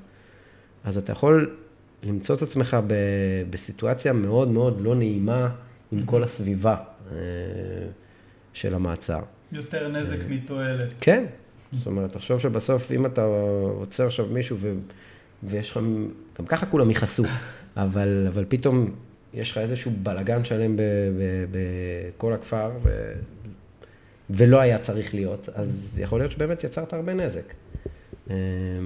אז 0.85 0.99
אתה 0.99 1.13
יכול 1.13 1.57
למצוא 2.03 2.37
את 2.37 2.43
עצמך 2.43 2.77
ב, 2.87 2.95
בסיטואציה 3.51 4.13
מאוד 4.13 4.49
מאוד 4.49 4.81
לא 4.81 4.95
נעימה 4.95 5.51
עם 5.93 6.07
כל 6.07 6.25
הסביבה 6.25 6.77
אה, 7.13 7.17
של 8.53 8.75
המעצר. 8.75 9.21
יותר 9.53 9.89
נזק 9.89 10.19
אה, 10.21 10.29
מתועלת. 10.29 10.95
כן, 11.01 11.25
זאת 11.73 11.87
אומרת, 11.87 12.13
תחשוב 12.13 12.41
שבסוף, 12.41 12.93
אם 12.93 13.07
אתה 13.07 13.25
עוצר 13.79 14.07
עכשיו 14.07 14.27
מישהו 14.27 14.57
ו... 14.61 14.75
ויש 15.43 15.71
לך, 15.71 15.81
גם 16.39 16.47
ככה 16.47 16.67
כולם 16.67 16.91
יכעסו, 16.91 17.25
אבל, 17.77 18.27
אבל 18.29 18.45
פתאום 18.49 18.91
יש 19.35 19.51
לך 19.51 19.59
איזשהו 19.59 19.93
בלגן 20.03 20.45
שלם 20.45 20.77
בכל 21.51 22.33
הכפר, 22.33 22.71
ו... 22.83 23.13
ולא 24.31 24.61
היה 24.61 24.79
צריך 24.79 25.15
להיות, 25.15 25.49
אז 25.55 25.69
יכול 25.99 26.21
להיות 26.21 26.33
שבאמת 26.33 26.65
יצרת 26.65 26.93
הרבה 26.93 27.15
נזק. 27.15 27.55
אמ, 28.31 28.35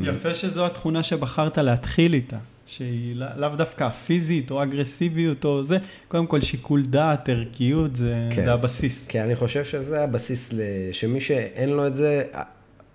יפה 0.05 0.35
שזו 0.35 0.67
התכונה 0.67 1.03
שבחרת 1.03 1.59
להתחיל 1.59 2.15
איתה, 2.15 2.39
שהיא 2.67 3.17
לאו 3.37 3.49
דווקא 3.49 3.89
פיזית 3.89 4.51
או 4.51 4.63
אגרסיביות 4.63 5.45
או 5.45 5.65
זה, 5.65 5.79
קודם 6.09 6.27
כל 6.27 6.41
שיקול 6.41 6.83
דעת, 6.83 7.29
ערכיות, 7.29 7.97
זה, 7.97 8.29
כן, 8.31 8.45
זה 8.45 8.53
הבסיס. 8.53 9.07
כן, 9.09 9.23
אני 9.23 9.37
חושב 9.37 9.65
שזה 9.65 10.05
הבסיס, 10.05 10.51
שמי 10.93 11.21
שאין 11.21 11.69
לו 11.69 11.87
את 11.87 11.95
זה, 11.95 12.23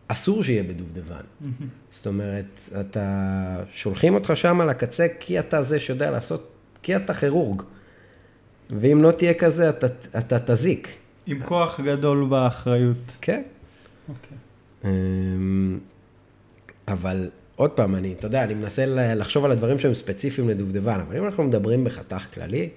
אסור 0.07 0.43
שיהיה 0.43 0.63
בדובדבן. 0.63 1.23
זאת 1.91 2.07
אומרת, 2.07 2.69
אתה, 2.79 3.63
שולחים 3.71 4.13
אותך 4.13 4.31
שם 4.35 4.61
על 4.61 4.69
הקצה 4.69 5.07
כי 5.19 5.39
אתה 5.39 5.63
זה 5.63 5.79
שיודע 5.79 6.11
לעשות 6.11 6.51
כי 6.83 6.95
אתה 6.95 7.13
כירורג. 7.13 7.61
ואם 8.69 9.03
לא 9.03 9.11
תהיה 9.11 9.33
כזה, 9.33 9.69
אתה, 9.69 9.87
אתה 10.17 10.39
תזיק. 10.45 10.87
עם 11.25 11.43
כוח 11.43 11.79
גדול 11.79 12.27
באחריות. 12.29 12.97
כן. 13.21 13.41
אוקיי. 14.09 14.37
אבל 16.91 17.29
עוד 17.55 17.69
פעם, 17.69 17.95
אני, 17.95 18.13
אתה 18.19 18.27
יודע, 18.27 18.43
אני 18.43 18.53
מנסה 18.53 18.85
לחשוב 19.15 19.45
על 19.45 19.51
הדברים 19.51 19.79
שהם 19.79 19.93
ספציפיים 19.93 20.49
לדובדבן, 20.49 20.99
אבל 21.07 21.17
אם 21.17 21.25
אנחנו 21.25 21.43
מדברים 21.43 21.83
בחתך 21.83 22.25
כללי, 22.33 22.69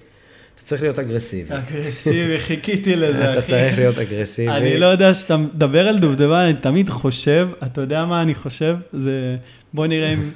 אתה 0.55 0.63
צריך 0.65 0.83
להיות 0.83 0.99
אגרסיבי. 0.99 1.55
אגרסיבי, 1.55 2.39
חיכיתי 2.47 2.97
לזה, 2.97 3.31
אחי. 3.31 3.39
אתה 3.39 3.47
צריך 3.47 3.79
להיות 3.79 3.99
אגרסיבי. 3.99 4.51
אני 4.53 4.79
לא 4.79 4.87
יודע, 4.87 5.13
כשאתה 5.13 5.37
מדבר 5.37 5.89
על 5.89 5.99
דובדבן, 5.99 6.45
אני 6.45 6.55
תמיד 6.55 6.91
חושב, 6.91 7.49
אתה 7.63 7.81
יודע 7.81 8.05
מה 8.05 8.23
אני 8.23 8.35
חושב? 8.35 8.77
זה, 8.93 9.37
בוא 9.75 9.87
נראה 9.87 10.13
אם... 10.13 10.31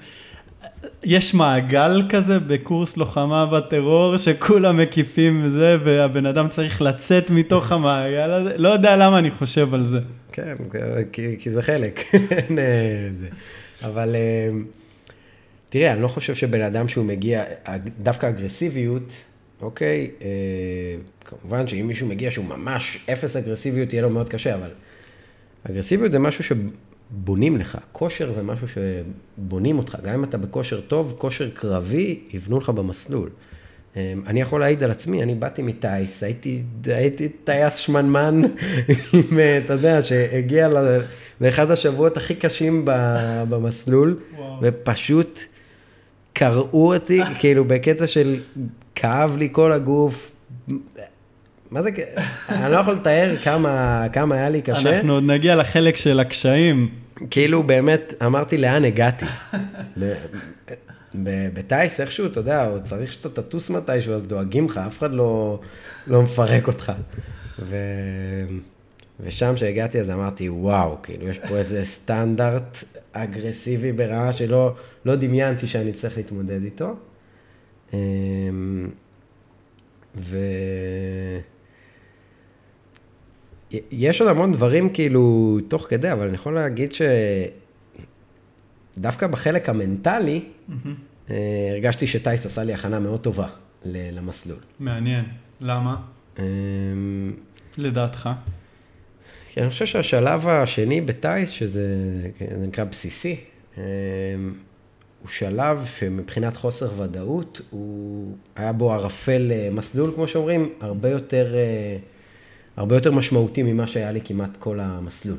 יש 1.05 1.35
מעגל 1.35 2.03
כזה 2.09 2.39
בקורס 2.39 2.97
לוחמה 2.97 3.47
בטרור, 3.47 4.17
שכולם 4.17 4.77
מקיפים 4.77 5.43
וזה, 5.45 5.77
והבן 5.85 6.27
אדם 6.27 6.49
צריך 6.49 6.83
לצאת 6.83 7.31
מתוך 7.31 7.73
המעגל 7.73 8.31
הזה, 8.31 8.53
לא 8.57 8.69
יודע 8.69 8.97
למה 8.97 9.19
אני 9.19 9.31
חושב 9.31 9.75
על 9.75 9.87
זה. 9.87 9.99
כן, 10.33 10.55
כי, 11.13 11.37
כי 11.39 11.51
זה 11.51 11.63
חלק, 11.63 12.01
אה, 12.59 13.09
אבל 13.83 14.15
אה, 14.15 14.51
תראה, 15.69 15.93
אני 15.93 16.03
לא 16.03 16.09
חושב 16.09 16.35
שבן 16.35 16.63
אדם 16.63 16.89
שהוא 16.89 17.05
מגיע, 17.05 17.45
דווקא 18.03 18.29
אגרסיביות, 18.29 19.13
אוקיי, 19.61 20.11
אה, 20.23 20.27
כמובן 21.25 21.69
שאם 21.69 21.87
מישהו 21.87 22.07
מגיע 22.07 22.31
שהוא 22.31 22.45
ממש 22.45 23.07
אפס 23.13 23.37
אגרסיביות, 23.37 23.93
יהיה 23.93 24.03
לו 24.03 24.11
מאוד 24.11 24.29
קשה, 24.29 24.55
אבל 24.55 24.71
אגרסיביות 25.71 26.13
זה 26.13 26.19
משהו 26.19 26.57
בונים 27.11 27.57
לך. 27.57 27.79
כושר 27.93 28.33
זה 28.33 28.43
משהו 28.43 28.67
שבונים 28.69 29.79
אותך, 29.79 29.97
גם 30.03 30.15
אם 30.15 30.25
אתה 30.25 30.39
בכושר 30.39 30.81
טוב, 30.81 31.15
כושר 31.19 31.51
קרבי, 31.51 32.21
יבנו 32.31 32.59
לך 32.59 32.71
במסלול. 32.71 33.31
אני 34.27 34.41
יכול 34.41 34.61
להעיד 34.61 34.83
על 34.83 34.91
עצמי, 34.91 35.23
אני 35.23 35.35
באתי 35.35 35.63
מטייס, 35.63 36.23
הייתי, 36.23 36.63
הייתי 36.85 37.29
טייס 37.29 37.75
שמנמן, 37.75 38.43
עם, 39.13 39.39
אתה 39.65 39.73
יודע, 39.73 40.03
שהגיע 40.03 40.69
לאחד 41.41 41.71
השבועות 41.71 42.17
הכי 42.17 42.35
קשים 42.35 42.83
במסלול, 43.49 44.19
וואו. 44.37 44.59
ופשוט 44.63 45.41
קרעו 46.33 46.95
אותי, 46.95 47.23
כאילו 47.41 47.65
בקטע 47.65 48.07
של 48.07 48.37
כאב 48.95 49.37
לי 49.37 49.49
כל 49.53 49.73
הגוף. 49.73 50.31
מה 51.71 51.83
זה, 51.83 51.91
אני 52.49 52.73
לא 52.73 52.77
יכול 52.77 52.95
לתאר 52.95 53.37
כמה, 53.45 54.05
כמה 54.13 54.35
היה 54.35 54.49
לי 54.49 54.63
קשה. 54.63 54.97
אנחנו 54.97 55.13
עוד 55.13 55.25
נגיע 55.27 55.57
לחלק 55.57 55.97
של 55.97 56.21
הקשיים. 56.21 56.89
כאילו 57.31 57.63
באמת, 57.63 58.15
אמרתי 58.27 58.59
לאן 58.59 58.85
הגעתי. 58.85 59.27
בטייס 61.55 62.01
איכשהו, 62.01 62.27
אתה 62.27 62.41
יודע, 62.41 62.65
הוא 62.65 62.79
צריך 62.79 63.13
שאתה 63.13 63.43
תטוס 63.43 63.71
מתישהו, 63.71 64.15
אז 64.15 64.27
דואגים 64.27 64.67
לך, 64.67 64.81
אף 64.87 64.99
אחד 64.99 65.13
לא, 65.13 65.61
לא 66.07 66.23
מפרק 66.23 66.69
אותך. 66.69 66.93
ו... 67.59 67.77
ושם 69.21 69.53
כשהגעתי 69.55 70.01
אז 70.01 70.11
אמרתי, 70.11 70.49
וואו, 70.49 70.97
כאילו, 71.03 71.29
יש 71.29 71.39
פה 71.39 71.57
איזה 71.57 71.85
סטנדרט 71.85 72.85
אגרסיבי 73.13 73.93
ברמה 73.93 74.33
שלא 74.33 74.75
לא 75.05 75.17
דמיינתי 75.17 75.67
שאני 75.67 75.93
צריך 75.93 76.17
להתמודד 76.17 76.65
איתו. 76.65 76.95
אמ, 77.93 78.91
ו... 80.17 80.39
יש 83.91 84.21
עוד 84.21 84.31
המון 84.31 84.53
דברים 84.53 84.89
כאילו 84.89 85.59
תוך 85.69 85.87
כדי, 85.89 86.13
אבל 86.13 86.27
אני 86.27 86.35
יכול 86.35 86.55
להגיד 86.55 86.93
שדווקא 88.97 89.27
בחלק 89.27 89.69
המנטלי, 89.69 90.45
mm-hmm. 90.69 91.33
הרגשתי 91.73 92.07
שטייס 92.07 92.47
עשה 92.47 92.65
לי 92.65 92.75
הכנה 92.75 93.01
מאוד 93.01 93.21
טובה 93.21 93.49
למסלול. 93.85 94.59
מעניין. 94.81 95.25
למה? 95.61 95.97
אמ, 96.39 96.45
לדעתך? 97.79 98.29
כי 99.49 99.61
אני 99.61 99.71
חושב 99.71 99.87
שהשלב 99.87 100.49
השני 100.49 101.01
בטייס, 101.01 101.51
שזה 101.51 101.87
נקרא 102.59 102.85
בסיסי, 102.85 103.41
אמ, 103.79 103.83
הוא 105.21 105.29
שלב 105.29 105.85
שמבחינת 105.85 106.57
חוסר 106.57 107.03
ודאות, 107.03 107.61
הוא 107.71 108.37
היה 108.57 108.73
בו 108.73 108.93
ערפל 108.93 109.53
אה, 109.55 109.69
מסלול, 109.73 110.13
כמו 110.15 110.29
שאומרים, 110.29 110.73
הרבה 110.81 111.09
יותר, 111.09 111.55
אה, 111.57 111.97
הרבה 112.77 112.95
יותר 112.95 113.13
משמעותי 113.13 113.63
ממה 113.63 113.87
שהיה 113.87 114.13
לי 114.13 114.21
כמעט 114.21 114.57
כל 114.57 114.81
המסלול. 114.81 115.39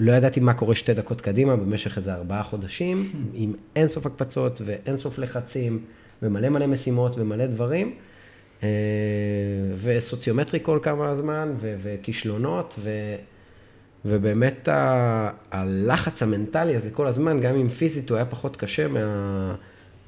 לא 0.00 0.12
ידעתי 0.12 0.40
מה 0.40 0.54
קורה 0.54 0.74
שתי 0.74 0.94
דקות 0.94 1.20
קדימה 1.20 1.56
במשך 1.56 1.98
איזה 1.98 2.14
ארבעה 2.14 2.42
חודשים, 2.42 3.12
עם 3.34 3.52
אין 3.76 3.88
סוף 3.88 4.06
הקפצות 4.06 4.60
ואין 4.64 4.96
סוף 4.96 5.18
לחצים, 5.18 5.78
ומלא 6.22 6.48
מלא 6.48 6.66
משימות 6.66 7.14
ומלא 7.18 7.46
דברים. 7.46 7.94
אה, 8.62 8.68
וסוציומטרי 9.82 10.58
כל 10.62 10.78
כמה 10.82 11.16
זמן, 11.16 11.52
ו- 11.60 11.74
וכישלונות, 11.82 12.74
ו- 12.78 13.16
ובאמת 14.04 14.68
ה- 14.68 15.30
הלחץ 15.50 16.22
המנטלי 16.22 16.76
הזה 16.76 16.90
כל 16.90 17.06
הזמן, 17.06 17.40
גם 17.40 17.54
אם 17.54 17.68
פיזית 17.68 18.10
הוא 18.10 18.16
היה 18.16 18.24
פחות 18.26 18.56
קשה 18.56 18.88
מה- 18.88 19.54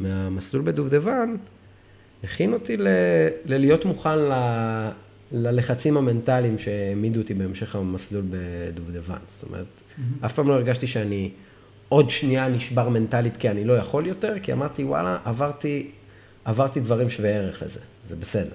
מהמסלול 0.01 0.62
בדובדבן, 0.64 1.35
הכין 2.25 2.53
אותי 2.53 2.77
ל- 2.77 2.87
ללהיות 3.44 3.85
מוכן 3.85 4.18
ל- 4.18 4.90
ללחצים 5.32 5.96
המנטליים 5.96 6.58
שהעמידו 6.58 7.20
אותי 7.20 7.34
בהמשך 7.34 7.76
המסלול 7.76 8.24
בדובדבן. 8.30 9.18
זאת 9.28 9.42
אומרת, 9.42 9.66
mm-hmm. 9.66 10.26
אף 10.26 10.32
פעם 10.32 10.48
לא 10.48 10.52
הרגשתי 10.54 10.86
שאני 10.86 11.30
עוד 11.88 12.10
שנייה 12.10 12.48
נשבר 12.48 12.88
מנטלית 12.88 13.36
כי 13.36 13.50
אני 13.50 13.64
לא 13.64 13.72
יכול 13.72 14.06
יותר, 14.06 14.34
כי 14.42 14.52
אמרתי, 14.52 14.84
וואלה, 14.84 15.18
עברתי, 15.24 15.90
עברתי 16.44 16.80
דברים 16.80 17.10
שווי 17.10 17.32
ערך 17.32 17.62
לזה. 17.62 17.80
זה 18.08 18.16
בסדר. 18.16 18.54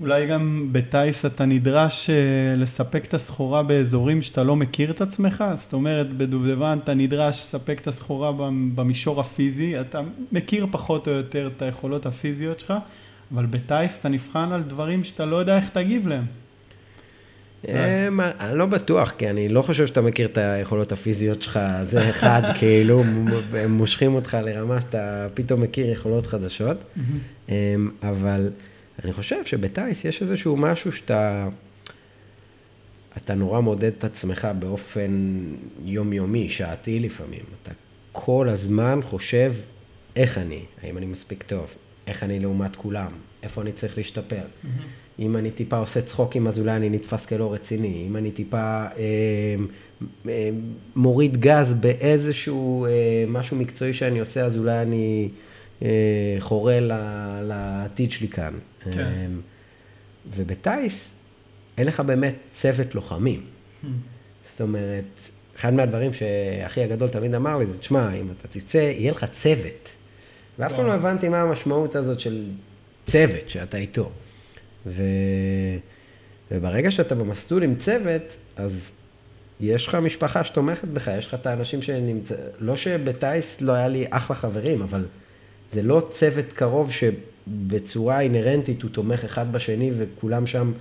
אולי 0.00 0.26
גם 0.26 0.68
בטיס 0.72 1.26
אתה 1.26 1.44
נדרש 1.44 2.10
אה, 2.10 2.14
לספק 2.56 3.04
את 3.04 3.14
הסחורה 3.14 3.62
באזורים 3.62 4.22
שאתה 4.22 4.42
לא 4.44 4.56
מכיר 4.56 4.90
את 4.90 5.00
עצמך, 5.00 5.44
זאת 5.54 5.72
אומרת 5.72 6.12
בדובדבן 6.12 6.78
אתה 6.84 6.94
נדרש 6.94 7.40
לספק 7.40 7.78
את 7.80 7.86
הסחורה 7.86 8.32
במישור 8.74 9.20
הפיזי, 9.20 9.80
אתה 9.80 10.00
מכיר 10.32 10.66
פחות 10.70 11.08
או 11.08 11.12
יותר 11.12 11.50
את 11.56 11.62
היכולות 11.62 12.06
הפיזיות 12.06 12.60
שלך, 12.60 12.74
אבל 13.34 13.46
בטיס 13.46 13.98
אתה 14.00 14.08
נבחן 14.08 14.52
על 14.52 14.62
דברים 14.62 15.04
שאתה 15.04 15.24
לא 15.24 15.36
יודע 15.36 15.56
איך 15.56 15.68
תגיב 15.68 16.08
להם. 16.08 16.24
אמ, 17.68 18.20
אני 18.20 18.58
לא 18.58 18.66
בטוח, 18.66 19.10
כי 19.10 19.30
אני 19.30 19.48
לא 19.48 19.62
חושב 19.62 19.86
שאתה 19.86 20.00
מכיר 20.00 20.26
את 20.26 20.38
היכולות 20.38 20.92
הפיזיות 20.92 21.42
שלך, 21.42 21.60
זה 21.82 22.10
אחד, 22.10 22.42
כאילו, 22.58 23.02
הם 23.54 23.72
מושכים 23.72 24.14
אותך 24.14 24.36
לרמה 24.42 24.80
שאתה 24.80 25.26
פתאום 25.34 25.60
מכיר 25.60 25.90
יכולות 25.90 26.26
חדשות, 26.26 26.76
אמ, 27.48 27.54
אבל 28.02 28.50
אני 29.04 29.12
חושב 29.12 29.44
שבטיס 29.44 30.04
יש 30.04 30.22
איזשהו 30.22 30.56
משהו 30.56 30.92
שאתה, 30.92 31.48
אתה 33.16 33.34
נורא 33.34 33.60
מודד 33.60 33.90
את 33.98 34.04
עצמך 34.04 34.48
באופן 34.58 35.40
יומיומי, 35.84 36.48
שעתי 36.48 37.00
לפעמים. 37.00 37.42
אתה 37.62 37.70
כל 38.12 38.48
הזמן 38.48 39.00
חושב 39.02 39.52
איך 40.16 40.38
אני, 40.38 40.60
האם 40.82 40.98
אני 40.98 41.06
מספיק 41.06 41.42
טוב, 41.42 41.74
איך 42.06 42.22
אני 42.22 42.40
לעומת 42.40 42.76
כולם, 42.76 43.10
איפה 43.42 43.62
אני 43.62 43.72
צריך 43.72 43.96
להשתפר. 43.98 44.42
אם 45.18 45.36
אני 45.36 45.50
טיפה 45.50 45.76
עושה 45.76 46.02
צחוקים, 46.02 46.46
אז 46.46 46.58
אולי 46.58 46.76
אני 46.76 46.90
נתפס 46.90 47.26
כלא 47.26 47.52
רציני. 47.52 48.04
אם 48.06 48.16
אני 48.16 48.30
טיפה 48.30 48.56
אה, 48.58 48.86
אה, 50.28 50.50
מוריד 50.96 51.36
גז 51.36 51.74
באיזשהו 51.74 52.86
אה, 52.86 52.90
משהו 53.28 53.56
מקצועי 53.56 53.94
שאני 53.94 54.20
עושה, 54.20 54.44
אז 54.44 54.56
אולי 54.56 54.82
אני 54.82 55.28
אה, 55.82 56.36
חורה 56.38 56.78
לעתיד 57.42 58.10
שלי 58.10 58.28
כאן. 58.28 58.54
כן. 58.80 58.98
אה, 58.98 59.26
ובטיס, 60.36 61.14
אין 61.78 61.86
לך 61.86 62.00
באמת 62.00 62.36
צוות 62.50 62.94
לוחמים. 62.94 63.40
Hmm. 63.40 63.86
זאת 64.50 64.60
אומרת, 64.60 65.20
אחד 65.56 65.74
מהדברים 65.74 66.12
שאחי 66.12 66.82
הגדול 66.82 67.08
תמיד 67.08 67.34
אמר 67.34 67.58
לי 67.58 67.66
זה, 67.66 67.78
תשמע, 67.78 68.14
אם 68.14 68.28
אתה 68.38 68.48
תצא, 68.48 68.78
יהיה 68.78 69.12
לך 69.12 69.26
צוות. 69.30 69.88
ואף 70.58 70.72
פעם 70.72 70.86
לא 70.86 70.92
הבנתי 70.92 71.28
מה 71.28 71.42
המשמעות 71.42 71.94
הזאת 71.94 72.20
של 72.20 72.44
צוות 73.06 73.50
שאתה 73.50 73.76
איתו. 73.76 74.10
ו... 74.86 75.02
וברגע 76.50 76.90
שאתה 76.90 77.14
במסלול 77.14 77.62
עם 77.62 77.74
צוות, 77.74 78.22
אז 78.56 78.92
יש 79.60 79.86
לך 79.86 79.94
משפחה 79.94 80.44
שתומכת 80.44 80.88
בך, 80.88 81.10
יש 81.18 81.26
לך 81.26 81.34
את 81.34 81.46
האנשים 81.46 81.82
שנמצא... 81.82 82.34
לא 82.58 82.76
שבטיס 82.76 83.60
לא 83.60 83.72
היה 83.72 83.88
לי 83.88 84.06
אחלה 84.10 84.36
חברים, 84.36 84.82
אבל 84.82 85.04
זה 85.72 85.82
לא 85.82 86.08
צוות 86.12 86.52
קרוב 86.52 86.92
שבצורה 86.92 88.20
אינהרנטית 88.20 88.82
הוא 88.82 88.90
תומך 88.90 89.24
אחד 89.24 89.52
בשני 89.52 89.92
וכולם 89.98 90.46
שם 90.46 90.72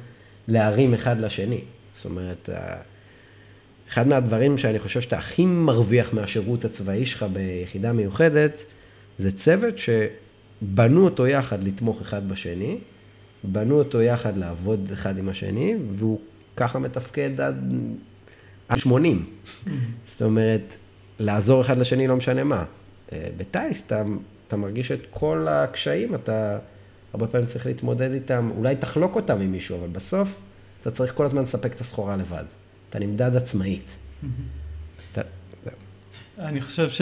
להרים 0.48 0.94
אחד 0.94 1.22
לשני. 1.22 1.62
זאת 1.96 2.06
אומרת, 2.06 2.50
אחד 3.90 4.08
מהדברים 4.08 4.58
שאני 4.58 4.80
חושב 4.80 5.02
שאתה 5.02 5.18
הכי 5.18 5.46
מרוויח 5.46 6.14
מהשירות 6.14 6.66
הצבאי 6.66 7.06
שלך 7.06 7.26
ביחידה 7.34 7.94
מיוחדת, 7.94 8.64
זה 9.18 9.32
צוות 9.32 9.76
שבנו 9.78 11.04
אותו 11.06 11.28
יחד 11.28 11.64
לתמוך 11.64 12.02
אחד 12.02 12.30
בשני, 12.30 12.78
בנו 13.44 13.80
אותו 13.80 14.02
יחד 14.02 14.38
לעבוד 14.38 14.90
אחד 14.94 15.18
עם 15.18 15.30
השני, 15.30 15.76
והוא 15.92 16.20
ככה 16.58 16.80
מתפקד 16.80 17.42
עד, 17.42 17.74
עד 18.68 18.80
80. 18.80 19.26
Mm-hmm. 19.26 19.70
זאת 20.08 20.22
אומרת, 20.22 20.76
לעזור 21.20 21.62
אחד 21.62 21.78
לשני 21.78 22.08
לא 22.08 22.16
משנה 22.16 22.44
מה. 22.44 22.66
אה, 23.14 23.28
בטיס 23.38 23.84
אתה, 23.88 24.04
אתה 24.48 24.56
מרגיש 24.58 24.92
את 24.92 25.00
כל 25.10 25.48
הקשיים, 25.50 26.16
אתה 26.16 26.58
הרבה 27.14 27.28
פעמים 27.28 27.48
צריך 27.48 27.66
להתמודד 27.66 28.12
איתם, 28.12 28.52
אולי 28.58 28.76
תחלוק 28.76 29.16
אותם 29.16 29.42
עם 29.42 29.52
מישהו, 29.52 29.80
אבל 29.80 29.88
בסוף 29.88 30.40
אתה 30.82 30.92
צריך 30.92 31.14
כל 31.14 31.26
הזמן 31.26 31.42
לספק 31.42 31.74
את 31.74 31.82
הסחורה 31.82 32.16
לבד. 32.16 32.44
אתה 32.90 33.00
נמדד 33.00 33.36
עצמאית. 33.36 33.86
Mm-hmm. 33.86 34.28
אתה, 35.12 35.22
אני 36.40 36.62
חושב 36.62 36.90
ש... 36.90 37.02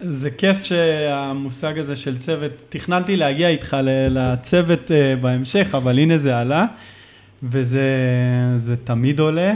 זה 0.00 0.30
כיף 0.30 0.64
שהמושג 0.64 1.78
הזה 1.78 1.96
של 1.96 2.18
צוות, 2.18 2.52
תכננתי 2.68 3.16
להגיע 3.16 3.48
איתך 3.48 3.76
לצוות 4.10 4.90
אה, 4.90 5.16
בהמשך, 5.16 5.68
אבל 5.72 5.98
הנה 5.98 6.18
זה 6.18 6.38
עלה, 6.38 6.66
וזה 7.42 8.76
תמיד 8.84 9.20
עולה, 9.20 9.54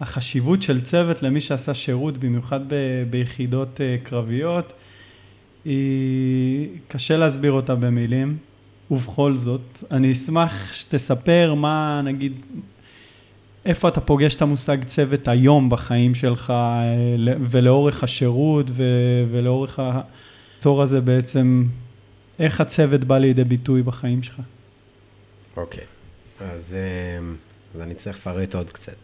והחשיבות 0.00 0.62
של 0.62 0.80
צוות 0.80 1.22
למי 1.22 1.40
שעשה 1.40 1.74
שירות, 1.74 2.18
במיוחד 2.18 2.60
ב, 2.68 2.74
ביחידות 3.10 3.80
אה, 3.80 3.96
קרביות, 4.02 4.72
היא 5.64 6.68
קשה 6.88 7.16
להסביר 7.16 7.52
אותה 7.52 7.74
במילים, 7.74 8.36
ובכל 8.90 9.36
זאת, 9.36 9.62
אני 9.90 10.12
אשמח 10.12 10.72
שתספר 10.72 11.54
מה, 11.54 12.00
נגיד, 12.04 12.32
איפה 13.64 13.88
אתה 13.88 14.00
פוגש 14.00 14.34
את 14.34 14.42
המושג 14.42 14.84
צוות 14.84 15.28
היום 15.28 15.70
בחיים 15.70 16.14
שלך 16.14 16.50
אה, 16.50 16.94
ולאורך 17.50 18.04
השירות 18.04 18.70
ולאורך 19.30 19.78
העצור 19.78 20.82
הזה 20.82 21.00
בעצם, 21.00 21.64
איך 22.38 22.60
הצוות 22.60 23.04
בא 23.04 23.18
לידי 23.18 23.44
ביטוי 23.44 23.82
בחיים 23.82 24.22
שלך? 24.22 24.40
אוקיי, 25.56 25.80
okay. 25.80 26.44
אז, 26.44 26.74
אה, 26.74 27.24
אז 27.74 27.80
אני 27.80 27.94
צריך 27.94 28.16
לפרט 28.16 28.54
עוד 28.54 28.70
קצת. 28.70 28.96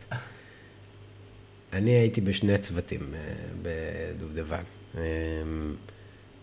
אני 1.73 1.91
הייתי 1.91 2.21
בשני 2.21 2.59
צוותים 2.59 3.01
אה, 3.15 3.19
בדובדבן. 3.63 4.63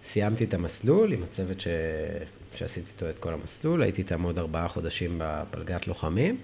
סיימתי 0.04 0.44
את 0.44 0.54
המסלול 0.54 1.14
עם 1.14 1.24
הצוות 1.24 1.60
ש... 1.60 1.68
שעשיתי 2.56 2.88
איתו 2.94 3.10
את 3.10 3.20
כל 3.20 3.34
המסלול, 3.34 3.84
הייתי 3.84 4.02
איתם 4.02 4.22
עוד 4.22 4.40
ארבעה 4.40 4.68
חודשים 4.68 5.16
בפלגת 5.18 5.88
לוחמים, 5.88 6.38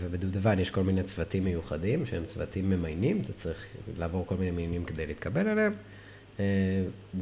ובדובדבן 0.00 0.58
יש 0.58 0.70
כל 0.70 0.82
מיני 0.82 1.02
צוותים 1.02 1.44
מיוחדים, 1.44 2.06
שהם 2.06 2.24
צוותים 2.24 2.70
ממיינים, 2.70 3.20
אתה 3.20 3.32
צריך 3.32 3.58
לעבור 3.98 4.26
כל 4.26 4.34
מיני 4.34 4.50
מיינים 4.50 4.84
כדי 4.84 5.06
להתקבל 5.06 5.48
אליהם, 5.48 5.72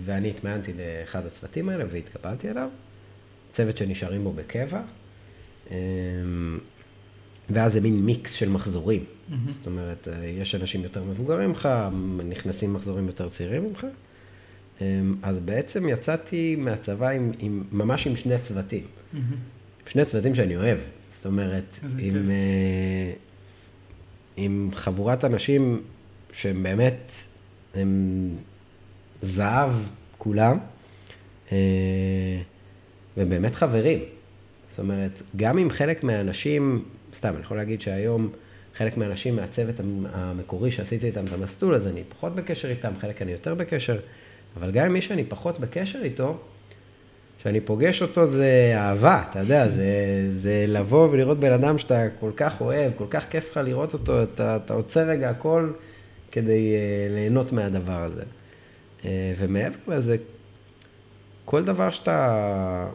ואני 0.04 0.30
התמיינתי 0.30 0.72
לאחד 0.72 1.26
הצוותים 1.26 1.68
האלה 1.68 1.85
והתקבלתי 1.90 2.50
אליו, 2.50 2.68
צוות 3.52 3.76
שנשארים 3.76 4.24
בו 4.24 4.33
בקבע. 4.33 4.83
ואז 7.50 7.72
זה 7.72 7.80
מין 7.80 8.00
מיקס 8.00 8.33
של 8.33 8.48
מחזורים. 8.48 9.04
Mm-hmm. 9.04 9.35
זאת 9.48 9.66
אומרת, 9.66 10.09
יש 10.24 10.54
אנשים 10.54 10.83
יותר 10.83 11.04
מבוגרים 11.04 11.48
ממך, 11.48 11.68
נכנסים 12.28 12.74
מחזורים 12.74 13.06
יותר 13.06 13.28
צעירים 13.28 13.64
ממך. 13.64 13.87
אז 15.22 15.40
בעצם 15.40 15.88
יצאתי 15.88 16.56
מהצבא 16.56 17.09
עם, 17.09 17.33
עם, 17.38 17.64
ממש 17.72 18.06
עם 18.06 18.16
שני 18.16 18.38
צוותים. 18.42 18.85
Mm-hmm. 18.85 19.90
שני 19.90 20.04
צוותים 20.04 20.35
שאני 20.35 20.56
אוהב. 20.56 20.78
זאת 21.20 21.26
אומרת, 21.26 21.78
עם, 21.98 22.14
uh, 22.14 23.18
עם 24.37 24.70
חבורת 24.74 25.24
אנשים 25.24 25.83
שהם 26.33 26.62
באמת, 26.62 27.12
הם 27.74 28.28
זהב 29.20 29.70
כולם, 30.18 30.59
uh, 31.48 31.52
והם 33.16 33.28
באמת 33.28 33.54
חברים. 33.54 33.98
זאת 34.70 34.78
אומרת, 34.78 35.22
גם 35.37 35.59
אם 35.59 35.70
חלק 35.70 36.04
מהאנשים 36.04 36.85
סתם, 37.14 37.35
אני 37.35 37.40
יכול 37.42 37.56
להגיד 37.56 37.80
שהיום 37.80 38.30
חלק 38.76 38.96
מהאנשים 38.96 39.37
מהצוות 39.37 39.74
המקורי 40.12 40.70
שעשיתי 40.70 41.06
איתם 41.06 41.24
את 41.24 41.33
המסלול, 41.33 41.74
אז 41.74 41.87
אני 41.87 42.02
פחות 42.09 42.35
בקשר 42.35 42.70
איתם, 42.70 42.92
חלק 43.00 43.22
אני 43.22 43.33
יותר 43.33 43.54
בקשר, 43.54 43.98
אבל 44.56 44.70
גם 44.70 44.85
עם 44.85 44.92
מי 44.92 45.02
שאני 45.02 45.24
פחות 45.24 45.61
בקשר 45.61 45.98
איתו, 46.02 46.38
כשאני 47.40 47.61
פוגש 47.61 48.03
אותו 48.03 48.26
זה 48.26 48.72
אהבה, 48.76 49.22
אתה 49.31 49.38
יודע, 49.38 49.68
זה, 49.68 49.92
זה 50.37 50.64
לבוא 50.68 51.09
ולראות 51.11 51.40
בן 51.40 51.53
אדם 51.53 51.79
שאתה 51.79 52.07
כל 52.20 52.31
כך 52.37 52.61
אוהב, 52.61 52.92
כל 52.96 53.07
כך 53.11 53.24
כיף 53.31 53.50
לך 53.50 53.57
לראות 53.64 53.92
אותו, 53.92 54.22
אתה, 54.22 54.57
אתה 54.57 54.74
עוצר 54.74 55.00
רגע 55.00 55.31
הכל 55.31 55.72
כדי 56.33 56.74
uh, 56.74 57.12
ליהנות 57.14 57.53
מהדבר 57.53 58.03
הזה. 58.03 58.22
Uh, 59.03 59.05
ומעבר 59.38 59.76
לזה, 59.88 60.16
כל 61.44 61.64
דבר 61.64 61.90
שאתה 61.90 62.87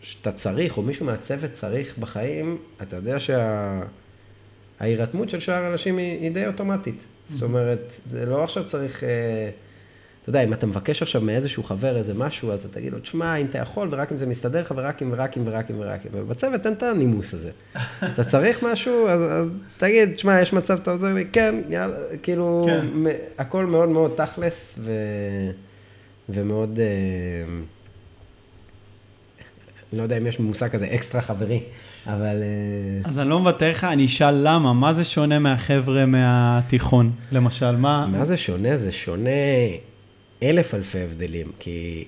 שאתה 0.00 0.32
צריך, 0.32 0.76
או 0.76 0.82
מישהו 0.82 1.06
מהצוות 1.06 1.52
צריך 1.52 1.98
בחיים, 1.98 2.58
אתה 2.82 2.96
יודע 2.96 3.16
שההירתמות 4.80 5.30
שה... 5.30 5.40
של 5.40 5.46
שאר 5.46 5.64
האנשים 5.64 5.96
היא, 5.96 6.20
היא 6.20 6.32
די 6.32 6.46
אוטומטית. 6.46 7.04
זאת 7.28 7.42
אומרת, 7.42 7.92
זה 8.06 8.26
לא 8.26 8.44
עכשיו 8.44 8.66
צריך, 8.66 9.04
אה, 9.04 9.50
אתה 10.26 10.30
יודע, 10.30 10.44
אם 10.44 10.52
אתה 10.52 10.66
מבקש 10.66 11.02
עכשיו 11.02 11.20
מאיזשהו 11.20 11.62
חבר 11.62 11.96
איזה 11.96 12.14
משהו, 12.14 12.52
אז 12.52 12.64
אתה 12.64 12.74
תגיד 12.74 12.92
לו, 12.92 12.98
תשמע, 12.98 13.36
אם 13.36 13.46
אתה 13.46 13.58
יכול, 13.58 13.88
ורק 13.90 14.12
אם 14.12 14.18
זה 14.18 14.26
מסתדר 14.26 14.60
לך, 14.60 14.74
ורק 14.76 15.02
אם, 15.02 15.08
ורק 15.12 15.36
אם, 15.36 15.42
ורק 15.46 15.70
אם, 15.70 15.76
ורק 15.78 16.00
אם. 16.06 16.10
ובצוות 16.14 16.66
אין 16.66 16.74
את 16.74 16.82
הנימוס 16.82 17.34
הזה. 17.34 17.50
אתה 18.04 18.24
צריך 18.24 18.62
משהו, 18.62 19.08
אז, 19.08 19.20
אז 19.20 19.50
תגיד, 19.78 20.12
תשמע, 20.14 20.40
יש 20.40 20.52
מצב, 20.52 20.78
אתה 20.82 20.90
עוזר 20.90 21.14
לי? 21.14 21.24
כן, 21.32 21.54
יאללה, 21.68 21.96
כאילו, 22.22 22.66
כן. 22.66 22.86
הכל 23.38 23.66
מאוד 23.66 23.88
מאוד 23.88 24.12
תכלס, 24.16 24.78
ו... 24.78 24.92
ומאוד... 26.28 26.78
אה, 26.80 26.84
אני 29.92 29.98
לא 29.98 30.02
יודע 30.02 30.18
אם 30.18 30.26
יש 30.26 30.40
מושג 30.40 30.68
כזה 30.68 30.86
אקסטרה 30.94 31.22
חברי, 31.22 31.62
אבל... 32.06 32.42
אה, 32.42 33.08
אז 33.10 33.18
אני 33.18 33.28
לא 33.28 33.38
מוותר 33.38 33.70
לך, 33.70 33.84
אני 33.84 34.06
אשאל 34.06 34.34
למה, 34.42 34.72
מה 34.72 34.92
זה 34.92 35.04
שונה 35.04 35.38
מהחבר'ה 35.38 36.06
מהתיכון, 36.06 37.12
למשל, 37.32 37.76
מה... 37.76 38.06
מה 38.06 38.24
זה 38.24 38.36
שונה? 38.36 38.76
זה 38.76 38.92
שונה 38.92 39.30
אלף 40.42 40.74
אלפי 40.74 41.00
הבדלים, 41.00 41.52
כי 41.58 42.04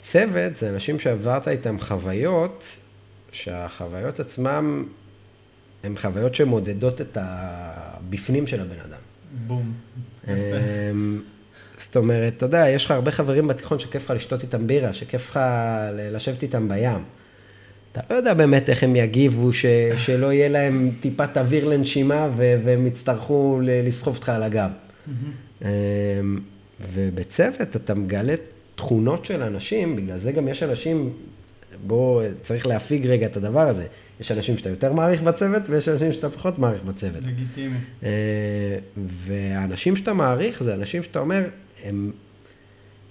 צוות 0.00 0.56
זה 0.56 0.70
אנשים 0.70 0.98
שעברת 0.98 1.48
איתם 1.48 1.80
חוויות, 1.80 2.76
שהחוויות 3.32 4.20
עצמם 4.20 4.84
הן 5.84 5.96
חוויות 5.96 6.34
שמודדות 6.34 7.00
את 7.00 7.18
הבפנים 7.20 8.46
של 8.46 8.60
הבן 8.60 8.80
אדם. 8.84 8.98
בום. 9.46 9.72
אמ, 10.28 11.22
זאת 11.78 11.96
אומרת, 11.96 12.36
אתה 12.36 12.46
יודע, 12.46 12.68
יש 12.68 12.84
לך 12.84 12.90
הרבה 12.90 13.10
חברים 13.10 13.48
בתיכון 13.48 13.78
שכיף 13.78 14.04
לך 14.04 14.10
לשתות 14.10 14.42
איתם 14.42 14.66
בירה, 14.66 14.92
שכיף 14.92 15.30
לך 15.30 15.40
לשבת 15.92 16.42
איתם 16.42 16.68
בים. 16.68 17.04
אתה 17.92 18.00
לא 18.10 18.14
יודע 18.14 18.34
באמת 18.34 18.70
איך 18.70 18.82
הם 18.82 18.96
יגיבו, 18.96 19.52
ש, 19.52 19.66
שלא 19.96 20.32
יהיה 20.32 20.48
להם 20.48 20.90
טיפת 21.00 21.36
אוויר 21.36 21.68
לנשימה 21.68 22.28
ו, 22.36 22.60
והם 22.64 22.86
יצטרכו 22.86 23.60
לסחוב 23.62 24.14
אותך 24.14 24.28
על 24.28 24.42
הגב. 24.42 24.70
ובצוות 26.92 27.76
אתה 27.76 27.94
מגלה 27.94 28.34
תכונות 28.74 29.24
של 29.24 29.42
אנשים, 29.42 29.96
בגלל 29.96 30.18
זה 30.18 30.32
גם 30.32 30.48
יש 30.48 30.62
אנשים, 30.62 31.12
בוא, 31.86 32.22
צריך 32.42 32.66
להפיג 32.66 33.06
רגע 33.06 33.26
את 33.26 33.36
הדבר 33.36 33.68
הזה. 33.68 33.86
יש 34.20 34.32
אנשים 34.32 34.56
שאתה 34.56 34.70
יותר 34.70 34.92
מעריך 34.92 35.22
בצוות, 35.22 35.62
ויש 35.68 35.88
אנשים 35.88 36.12
שאתה 36.12 36.30
פחות 36.30 36.58
מעריך 36.58 36.82
בצוות. 36.82 37.24
לגיטימי. 37.24 37.76
אה, 38.02 38.78
והאנשים 39.26 39.96
שאתה 39.96 40.12
מעריך 40.12 40.62
זה 40.62 40.74
אנשים 40.74 41.02
שאתה 41.02 41.18
אומר, 41.18 41.44
הם, 41.84 42.12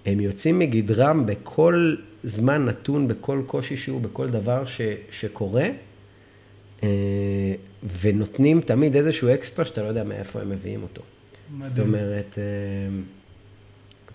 הם 0.06 0.20
יוצאים 0.20 0.60
מגדרם 0.60 1.26
בכל 1.26 1.96
זמן 2.24 2.66
נתון, 2.66 3.08
בכל 3.08 3.42
קושי 3.48 3.78
שהוא, 3.78 4.02
בכל 4.02 4.30
דבר 4.30 4.66
ש, 4.66 4.82
שקורה, 5.12 5.68
אה, 6.84 6.90
ונותנים 8.02 8.62
תמיד 8.62 8.96
איזשהו 8.96 9.34
אקסטרה 9.34 9.66
שאתה 9.66 9.84
לא 9.84 9.88
יודע 9.88 10.04
מאיפה 10.04 10.42
הם 10.42 10.50
מביאים 10.50 10.84
אותו. 10.84 11.02
מדהים. 11.52 11.70
זאת 11.70 11.80
אומרת, 11.80 12.38
אה, 12.38 12.44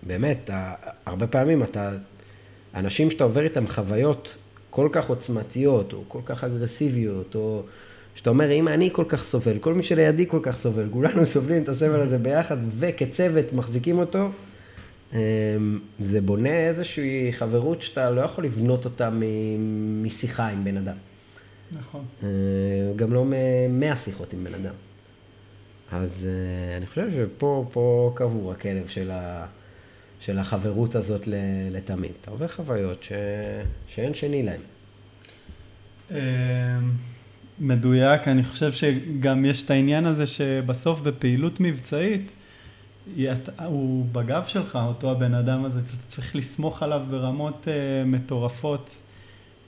באמת, 0.03 0.51
הרבה 1.07 1.27
פעמים 1.27 1.63
אתה, 1.63 1.93
אנשים 2.75 3.11
שאתה 3.11 3.25
עובר 3.25 3.45
איתם 3.45 3.67
חוויות 3.67 4.35
כל 4.71 4.89
כך 4.93 5.09
עוצמתיות, 5.09 5.93
או 5.93 6.05
כל 6.09 6.21
כך 6.25 6.45
אגרסיביות, 6.45 7.35
או 7.35 7.63
שאתה 8.15 8.31
אומר, 8.31 8.53
אם 8.53 8.69
אני 8.69 8.91
כל 8.93 9.05
כך 9.09 9.25
סובל, 9.25 9.59
כל 9.59 9.75
מי 9.75 9.83
שלידי 9.83 10.27
כל 10.27 10.41
כך 10.43 10.57
סובל, 10.57 10.89
כולנו 10.91 11.27
סובלים 11.35 11.63
את 11.63 11.69
הסבל 11.69 12.01
הזה 12.01 12.19
ביחד, 12.19 12.57
וכצוות 12.79 13.53
מחזיקים 13.53 13.99
אותו, 13.99 14.29
אמ, 15.13 15.19
זה 16.01 16.21
בונה 16.21 16.69
איזושהי 16.69 17.33
חברות 17.33 17.83
שאתה 17.83 18.11
לא 18.11 18.21
יכול 18.21 18.45
לבנות 18.45 18.85
אותה 18.85 19.11
משיחה 20.03 20.49
עם 20.49 20.65
בן 20.65 20.77
אדם. 20.77 20.97
נכון. 21.73 22.05
אה, 22.23 22.29
גם 22.97 23.13
לא 23.13 23.25
ממאה 23.25 23.97
שיחות 23.97 24.33
עם 24.33 24.45
בן 24.45 24.55
אדם. 24.55 24.75
אז 25.93 26.27
אה, 26.29 26.77
אני 26.77 26.87
חושב 26.87 27.09
שפה 27.11 28.13
קבור 28.15 28.53
הכלב 28.53 28.87
של, 28.87 29.11
ה, 29.11 29.47
של 30.25 30.39
החברות 30.39 30.95
הזאת 30.95 31.29
לתמיד. 31.71 32.13
עובר 32.29 32.49
חוויות 32.49 33.03
ש, 33.03 33.13
שאין 33.89 34.15
שני 34.15 34.43
להם. 34.43 34.61
אמ, 36.11 36.17
מדויק, 37.59 38.29
אני 38.29 38.45
חושב 38.45 38.73
שגם 38.73 39.45
יש 39.45 39.63
את 39.63 39.71
העניין 39.71 40.07
הזה 40.07 40.27
שבסוף 40.27 41.01
בפעילות 41.01 41.61
מבצעית, 41.61 42.33
הוא 43.67 44.07
בגב 44.13 44.45
שלך, 44.47 44.79
אותו 44.87 45.11
הבן 45.11 45.35
אדם 45.35 45.65
הזה, 45.65 45.81
אתה 45.81 45.93
צריך 46.07 46.37
לסמוך 46.37 46.83
עליו 46.83 47.03
ברמות 47.11 47.65
uh, 47.65 48.07
מטורפות. 48.07 48.91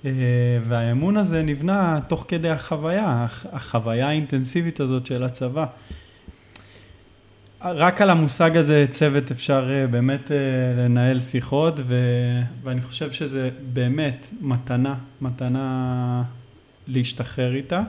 Uh, 0.02 0.06
והאמון 0.62 1.16
הזה 1.16 1.42
נבנה 1.42 2.00
תוך 2.08 2.24
כדי 2.28 2.50
החוויה, 2.50 3.26
החוויה 3.52 4.08
האינטנסיבית 4.08 4.80
הזאת 4.80 5.06
של 5.06 5.24
הצבא. 5.24 5.66
רק 7.64 8.00
על 8.00 8.10
המושג 8.10 8.56
הזה 8.56 8.86
צוות 8.90 9.30
אפשר 9.30 9.68
uh, 9.68 9.90
באמת 9.90 10.28
uh, 10.28 10.32
לנהל 10.78 11.20
שיחות, 11.20 11.74
ו, 11.84 11.94
ואני 12.62 12.80
חושב 12.82 13.10
שזה 13.10 13.50
באמת 13.72 14.26
מתנה, 14.40 14.94
מתנה 15.20 16.22
להשתחרר 16.86 17.54
איתה. 17.54 17.82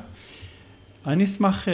אני 1.08 1.24
אשמח 1.24 1.68
uh, 1.68 1.72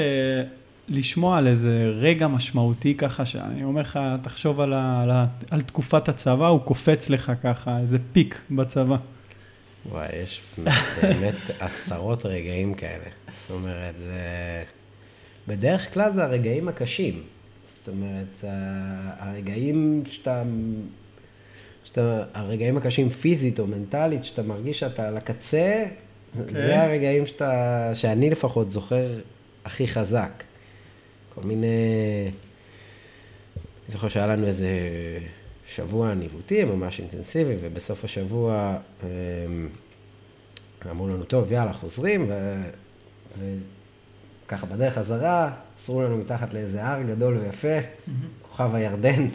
לשמוע 0.88 1.38
על 1.38 1.48
איזה 1.48 1.92
רגע 1.96 2.28
משמעותי 2.28 2.96
ככה, 2.96 3.26
שאני 3.26 3.64
אומר 3.64 3.82
לך, 3.82 4.00
תחשוב 4.22 4.60
על, 4.60 4.74
ה, 4.74 5.02
על, 5.02 5.12
ה, 5.12 5.26
על 5.52 5.62
תקופת 5.62 6.10
הצבא, 6.10 6.48
הוא 6.48 6.62
קופץ 6.62 7.10
לך 7.10 7.32
ככה, 7.44 7.80
איזה 7.80 7.98
פיק 8.14 8.42
בצבא. 8.52 8.98
וואי, 9.90 10.08
יש 10.24 10.42
באמת 11.02 11.36
עשרות 11.60 12.26
רגעים 12.26 12.74
כאלה. 12.74 13.10
זאת 13.42 13.52
אומרת, 13.52 13.96
זה... 13.98 14.64
בדרך 15.48 15.94
כלל 15.94 16.12
זה 16.14 16.24
הרגעים 16.24 16.68
הקשים. 16.68 17.24
זאת 17.82 17.88
אומרת, 17.88 18.44
הרגעים 19.20 20.04
שאתה... 20.06 20.44
שאתה, 21.84 22.24
הרגעים 22.34 22.78
הקשים 22.78 23.10
פיזית 23.10 23.60
או 23.60 23.68
מנטלית, 23.68 24.26
שאתה 24.26 24.44
מרגיש 24.44 24.80
שאתה 24.80 25.08
על 25.08 25.18
הקצה, 25.18 25.86
okay. 25.86 26.38
זה 26.38 26.42
אוקיי. 26.44 26.78
הרגעים 26.78 27.26
שאתה, 27.26 27.92
שאני 27.94 28.30
לפחות 28.30 28.70
זוכר 28.70 29.08
הכי 29.66 29.88
חזק. 29.88 30.44
כל 31.36 31.42
מיני... 31.42 31.68
אני 33.86 33.94
זוכר 33.94 34.08
שהיה 34.08 34.28
לנו 34.28 34.48
איזה 34.48 34.70
שבוע 35.68 36.14
ניווטים 36.14 36.70
ממש 36.70 37.00
אינטנסיבי, 37.00 37.56
ובסוף 37.62 38.04
השבוע 38.04 38.78
אמ, 39.04 39.08
אמרו 40.92 41.08
לנו, 41.08 41.24
טוב, 41.24 41.52
יאללה, 41.52 41.74
חוזרים, 41.74 42.26
ו... 42.30 42.62
וככה 44.52 44.66
בדרך 44.66 44.94
חזרה, 44.94 45.50
עצרו 45.76 46.02
לנו 46.02 46.18
מתחת 46.18 46.54
לאיזה 46.54 46.86
הר 46.86 47.02
גדול 47.02 47.38
ויפה. 47.38 47.78
כוכב 48.42 48.76
הירדן, 48.76 49.28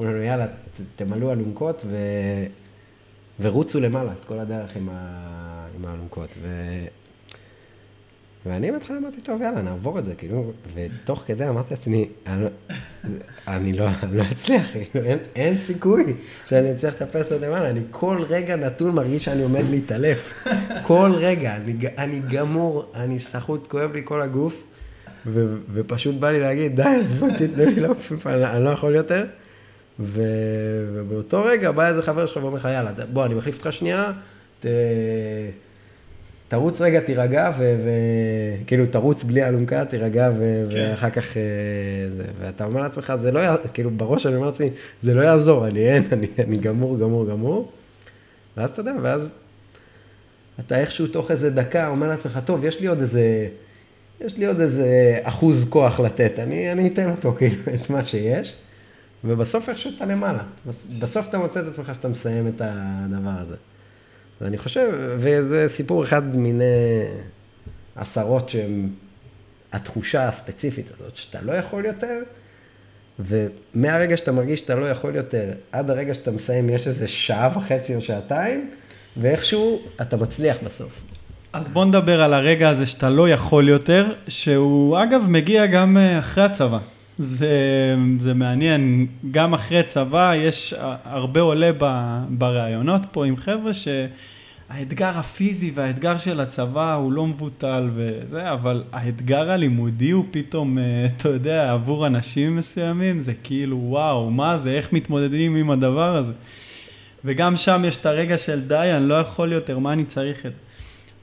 אמרו 0.00 0.12
לנו, 0.12 0.22
יאללה, 0.22 0.46
תמלאו 0.96 1.32
אלונקות 1.32 1.84
ו... 1.86 1.96
ורוצו 3.40 3.80
למעלה 3.80 4.12
את 4.12 4.24
כל 4.24 4.38
הדרך 4.38 4.76
עם, 4.76 4.88
ה... 4.92 5.66
עם 5.76 5.84
האלונקות. 5.84 6.36
ו... 6.42 6.48
ואני 8.48 8.72
בהתחלה 8.72 8.96
אמרתי, 8.96 9.20
טוב, 9.20 9.42
יאללה, 9.42 9.62
נעבור 9.62 9.98
את 9.98 10.04
זה, 10.04 10.14
כאילו, 10.14 10.52
ותוך 10.74 11.22
כדי 11.26 11.48
אמרתי 11.48 11.74
לעצמי, 11.74 12.06
אני, 13.48 13.72
לא, 13.72 13.86
לא, 13.86 13.90
לא 14.12 14.24
אצליח, 14.32 14.72
כאילו, 14.72 15.06
אין, 15.36 15.58
סיכוי 15.58 16.04
שאני 16.46 16.72
אצליח 16.72 16.94
לטפס 16.94 17.32
עד 17.32 17.40
למעלה, 17.40 17.70
אני 17.70 17.80
כל 17.90 18.24
רגע 18.28 18.56
נתון 18.56 18.94
מרגיש 18.94 19.24
שאני 19.24 19.42
עומד 19.42 19.64
להתעלף. 19.70 20.44
כל 20.86 21.10
רגע, 21.14 21.56
אני, 21.98 22.20
גמור, 22.28 22.92
אני 22.94 23.18
סחוט, 23.18 23.66
כואב 23.66 23.92
לי 23.92 24.02
כל 24.04 24.22
הגוף, 24.22 24.64
ופשוט 25.72 26.14
בא 26.14 26.30
לי 26.30 26.40
להגיד, 26.40 26.76
די, 26.76 26.82
עזבו, 26.82 27.26
תתנו 27.38 27.64
לי 27.64 27.80
להופיף, 27.80 28.26
אני, 28.26 28.64
לא 28.64 28.70
יכול 28.70 28.94
יותר. 28.94 29.24
ובאותו 30.00 31.44
רגע 31.44 31.70
בא 31.70 31.86
איזה 31.86 32.02
חבר 32.02 32.26
שלך 32.26 32.36
ואומר 32.36 32.56
לך, 32.56 32.64
יאללה, 32.64 32.90
בוא, 33.12 33.26
אני 33.26 33.34
מחליף 33.34 33.56
אותך 33.56 33.72
שנייה, 33.72 34.12
ת... 34.60 34.66
תרוץ 36.48 36.80
רגע, 36.80 37.00
תירגע, 37.00 37.52
וכאילו. 37.58 38.86
תרוץ 38.86 39.22
בלי 39.22 39.48
אלונקה, 39.48 39.84
תירגע, 39.84 40.30
ו... 40.38 40.66
כן. 40.70 40.88
ואחר 40.90 41.10
כך 41.10 41.36
אה, 41.36 41.42
זה. 42.16 42.24
ואתה 42.40 42.64
אומר 42.64 42.80
לעצמך, 42.80 43.12
זה 43.16 43.32
לא, 43.32 43.38
יעזור, 43.38 43.66
כאילו, 43.72 43.90
בראש 43.90 44.26
אני 44.26 44.36
אומר 44.36 44.46
לעצמי, 44.46 44.70
זה 45.02 45.14
לא 45.14 45.20
יעזור, 45.20 45.66
אני 45.66 45.88
אין, 45.88 46.02
אני, 46.12 46.26
אני 46.38 46.56
גמור, 46.56 46.98
גמור, 46.98 47.26
גמור. 47.26 47.72
ואז 48.56 48.70
אתה 48.70 48.80
יודע, 48.80 48.92
ואז 49.02 49.28
אתה 50.60 50.80
איכשהו 50.80 51.06
תוך 51.06 51.30
איזה 51.30 51.50
דקה 51.50 51.88
אומר 51.88 52.08
לעצמך, 52.08 52.38
טוב, 52.44 52.64
יש 52.64 52.80
לי 52.80 52.86
עוד 52.86 53.00
איזה, 53.00 53.48
יש 54.20 54.36
לי 54.36 54.46
עוד 54.46 54.60
איזה 54.60 55.18
אחוז 55.22 55.68
כוח 55.68 56.00
לתת, 56.00 56.38
אני, 56.38 56.72
אני 56.72 56.88
אתן 56.88 57.10
אותו, 57.10 57.34
כאילו, 57.38 57.62
את 57.74 57.90
מה 57.90 58.04
שיש. 58.04 58.56
ובסוף 59.24 59.68
איכשהו 59.68 59.90
אתה 59.96 60.06
למעלה. 60.06 60.42
בסוף 61.00 61.28
אתה 61.28 61.38
מוצא 61.38 61.60
את 61.60 61.66
עצמך 61.66 61.94
שאתה 61.94 62.08
מסיים 62.08 62.48
את 62.48 62.62
הדבר 62.64 63.30
הזה. 63.40 63.56
ואני 64.40 64.58
חושב, 64.58 64.88
וזה 65.16 65.68
סיפור 65.68 66.04
אחד 66.04 66.36
מיני 66.36 66.64
עשרות 67.96 68.48
שהם 68.48 68.88
התחושה 69.72 70.28
הספציפית 70.28 70.86
הזאת, 70.94 71.16
שאתה 71.16 71.38
לא 71.42 71.52
יכול 71.52 71.84
יותר, 71.84 72.18
ומהרגע 73.18 74.16
שאתה 74.16 74.32
מרגיש 74.32 74.60
שאתה 74.60 74.74
לא 74.74 74.86
יכול 74.86 75.16
יותר, 75.16 75.50
עד 75.72 75.90
הרגע 75.90 76.14
שאתה 76.14 76.30
מסיים, 76.30 76.70
יש 76.70 76.86
איזה 76.86 77.08
שעה 77.08 77.50
וחצי 77.56 77.94
או 77.94 78.00
שעתיים, 78.00 78.70
ואיכשהו 79.16 79.82
אתה 80.00 80.16
מצליח 80.16 80.56
בסוף. 80.64 81.00
אז 81.52 81.68
בוא 81.68 81.84
נדבר 81.84 82.22
על 82.22 82.34
הרגע 82.34 82.68
הזה 82.68 82.86
שאתה 82.86 83.10
לא 83.10 83.28
יכול 83.28 83.68
יותר, 83.68 84.14
שהוא 84.28 85.02
אגב 85.02 85.24
מגיע 85.28 85.66
גם 85.66 85.96
אה, 85.96 86.18
אחרי 86.18 86.44
הצבא. 86.44 86.78
זה, 87.18 87.96
זה 88.18 88.34
מעניין, 88.34 89.06
גם 89.30 89.54
אחרי 89.54 89.82
צבא 89.82 90.32
יש 90.36 90.74
הרבה 91.04 91.40
עולה 91.40 91.70
בראיונות 92.28 93.02
פה 93.12 93.26
עם 93.26 93.36
חבר'ה 93.36 93.70
שהאתגר 93.72 95.18
הפיזי 95.18 95.72
והאתגר 95.74 96.18
של 96.18 96.40
הצבא 96.40 96.94
הוא 96.94 97.12
לא 97.12 97.26
מבוטל 97.26 97.90
וזה, 97.94 98.52
אבל 98.52 98.84
האתגר 98.92 99.50
הלימודי 99.50 100.10
הוא 100.10 100.24
פתאום, 100.30 100.78
אה, 100.78 101.06
אתה 101.16 101.28
יודע, 101.28 101.72
עבור 101.72 102.06
אנשים 102.06 102.56
מסוימים 102.56 103.20
זה 103.20 103.32
כאילו 103.44 103.76
וואו, 103.82 104.30
מה 104.30 104.58
זה, 104.58 104.70
איך 104.70 104.92
מתמודדים 104.92 105.56
עם 105.56 105.70
הדבר 105.70 106.16
הזה. 106.16 106.32
וגם 107.24 107.56
שם 107.56 107.82
יש 107.86 107.96
את 107.96 108.06
הרגע 108.06 108.38
של 108.38 108.60
די, 108.60 108.90
אני 108.96 109.08
לא 109.08 109.14
יכול 109.14 109.52
יותר, 109.52 109.78
מה 109.78 109.92
אני 109.92 110.04
צריך 110.04 110.46
את 110.46 110.54
זה. 110.54 110.60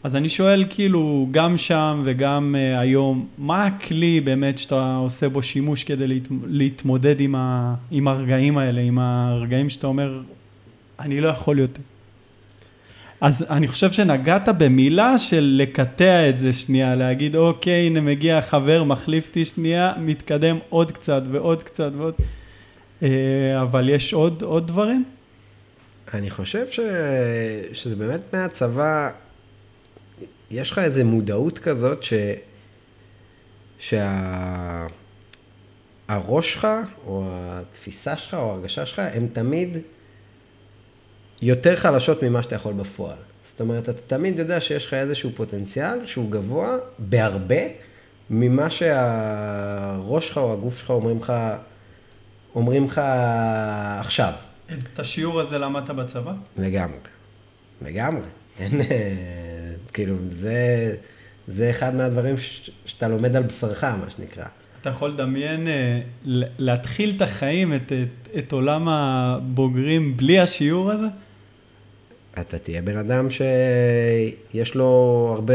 אז 0.05 0.15
אני 0.15 0.29
שואל 0.29 0.65
כאילו, 0.69 1.27
גם 1.31 1.57
שם 1.57 2.01
וגם 2.05 2.55
uh, 2.55 2.79
היום, 2.79 3.27
מה 3.37 3.65
הכלי 3.65 4.21
באמת 4.21 4.57
שאתה 4.57 4.95
עושה 4.95 5.29
בו 5.29 5.43
שימוש 5.43 5.83
כדי 5.83 6.07
להת, 6.07 6.27
להתמודד 6.47 7.19
עם, 7.19 7.35
ה, 7.35 7.75
עם 7.91 8.07
הרגעים 8.07 8.57
האלה, 8.57 8.81
עם 8.81 8.99
הרגעים 8.99 9.69
שאתה 9.69 9.87
אומר, 9.87 10.21
אני 10.99 11.21
לא 11.21 11.27
יכול 11.27 11.59
יותר. 11.59 11.81
אז 13.21 13.45
אני 13.49 13.67
חושב 13.67 13.91
שנגעת 13.91 14.49
במילה 14.57 15.17
של 15.17 15.55
לקטע 15.61 16.29
את 16.29 16.37
זה 16.37 16.53
שנייה, 16.53 16.95
להגיד 16.95 17.35
אוקיי, 17.35 17.87
הנה 17.87 18.01
מגיע 18.01 18.41
חבר, 18.41 18.83
מחליף 18.83 19.27
אותי 19.27 19.45
שנייה, 19.45 19.93
מתקדם 19.97 20.57
עוד 20.69 20.91
קצת 20.91 21.23
ועוד 21.31 21.63
קצת 21.63 21.91
ועוד, 21.97 22.13
uh, 23.01 23.05
אבל 23.61 23.89
יש 23.89 24.13
עוד, 24.13 24.41
עוד 24.41 24.67
דברים? 24.67 25.03
אני 26.13 26.29
חושב 26.29 26.65
ש... 26.71 26.79
שזה 27.73 27.95
באמת 27.95 28.21
מהצבא, 28.33 29.09
יש 30.51 30.71
לך 30.71 30.79
איזו 30.79 31.05
מודעות 31.05 31.59
כזאת 31.59 32.03
ש... 32.03 32.13
שהראש 33.79 34.93
שלך, 36.53 36.67
או 37.05 37.23
התפיסה 37.29 38.17
שלך, 38.17 38.33
או 38.33 38.49
ההרגשה 38.49 38.85
שלך, 38.85 39.01
הם 39.13 39.27
תמיד 39.33 39.77
יותר 41.41 41.75
חלשות 41.75 42.23
ממה 42.23 42.43
שאתה 42.43 42.55
יכול 42.55 42.73
בפועל. 42.73 43.17
זאת 43.45 43.61
אומרת, 43.61 43.89
אתה 43.89 44.01
תמיד 44.01 44.39
יודע 44.39 44.61
שיש 44.61 44.85
לך 44.85 44.93
איזשהו 44.93 45.29
פוטנציאל 45.35 46.05
שהוא 46.05 46.31
גבוה 46.31 46.77
בהרבה 46.99 47.61
ממה 48.29 48.69
שהראש 48.69 50.27
שלך 50.27 50.37
או 50.37 50.53
הגוף 50.53 50.79
שלך 50.79 50.89
אומרים 50.89 51.19
לך, 51.19 51.33
אומרים 52.55 52.85
לך 52.85 53.01
עכשיו. 53.99 54.33
את 54.93 54.99
השיעור 54.99 55.41
הזה 55.41 55.57
למדת 55.57 55.89
בצבא? 55.89 56.33
לגמרי, 56.57 56.97
לגמרי. 57.81 58.27
אין, 58.59 58.81
אה, 58.81 58.85
כאילו, 59.95 60.15
זה, 60.29 60.95
זה 61.47 61.69
אחד 61.69 61.95
מהדברים 61.95 62.37
ש, 62.37 62.71
שאתה 62.85 63.07
לומד 63.07 63.35
על 63.35 63.43
בשרך, 63.43 63.83
מה 63.83 64.09
שנקרא. 64.09 64.45
אתה 64.81 64.89
יכול 64.89 65.09
לדמיין, 65.09 65.67
אה, 65.67 66.01
להתחיל 66.59 67.13
את 67.15 67.21
החיים, 67.21 67.73
את, 67.73 67.91
את, 67.91 68.37
את 68.37 68.51
עולם 68.51 68.87
הבוגרים 68.89 70.17
בלי 70.17 70.39
השיעור 70.39 70.91
הזה? 70.91 71.07
אתה 72.39 72.57
תהיה 72.57 72.81
בן 72.81 72.97
אדם 72.97 73.27
שיש 73.29 74.75
לו 74.75 75.31
הרבה, 75.35 75.53